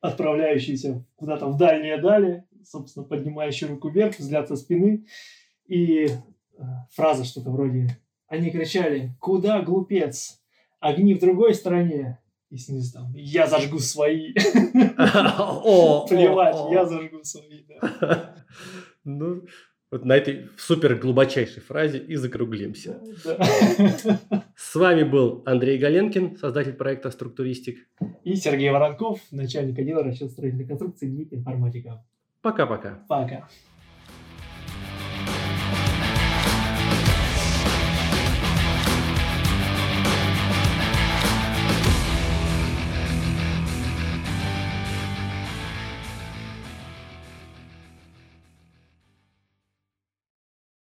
отправляющийся 0.00 1.04
куда-то 1.16 1.46
в 1.46 1.56
дальние 1.56 2.00
дали, 2.00 2.44
собственно, 2.64 3.04
поднимающий 3.04 3.66
руку 3.66 3.88
вверх, 3.88 4.18
взгляд 4.18 4.48
со 4.48 4.56
спины, 4.56 5.04
и 5.66 6.08
а, 6.58 6.86
фраза 6.90 7.24
что-то 7.24 7.50
вроде 7.50 7.98
«Они 8.26 8.50
кричали, 8.50 9.14
куда, 9.20 9.62
глупец? 9.62 10.40
Огни 10.80 11.14
в 11.14 11.20
другой 11.20 11.54
стороне». 11.54 12.18
И 12.50 12.56
снизу 12.56 12.92
там 12.92 13.12
«Я 13.14 13.46
зажгу 13.46 13.78
свои». 13.78 14.32
Плевать, 16.08 16.56
я 16.70 16.84
зажгу 16.84 17.22
свои, 17.24 17.64
Ну, 19.04 19.42
вот 19.92 20.06
на 20.06 20.14
этой 20.14 20.48
супер 20.56 20.96
глубочайшей 20.96 21.62
фразе 21.62 21.98
и 21.98 22.16
закруглимся. 22.16 22.98
С 24.56 24.74
вами 24.74 25.02
был 25.02 25.42
Андрей 25.44 25.78
Галенкин, 25.78 26.38
создатель 26.38 26.72
проекта 26.72 27.10
«Структуристик». 27.10 27.86
И 28.24 28.34
Сергей 28.34 28.70
Воронков, 28.70 29.20
начальник 29.30 29.78
отдела 29.78 30.02
расчет 30.02 30.30
строительной 30.30 30.66
конструкции 30.66 31.06
НИП 31.08 31.34
информатика. 31.34 32.04
Пока-пока. 32.40 33.04
Пока. 33.06 33.24
-пока. 33.24 33.28
Пока. 33.28 33.48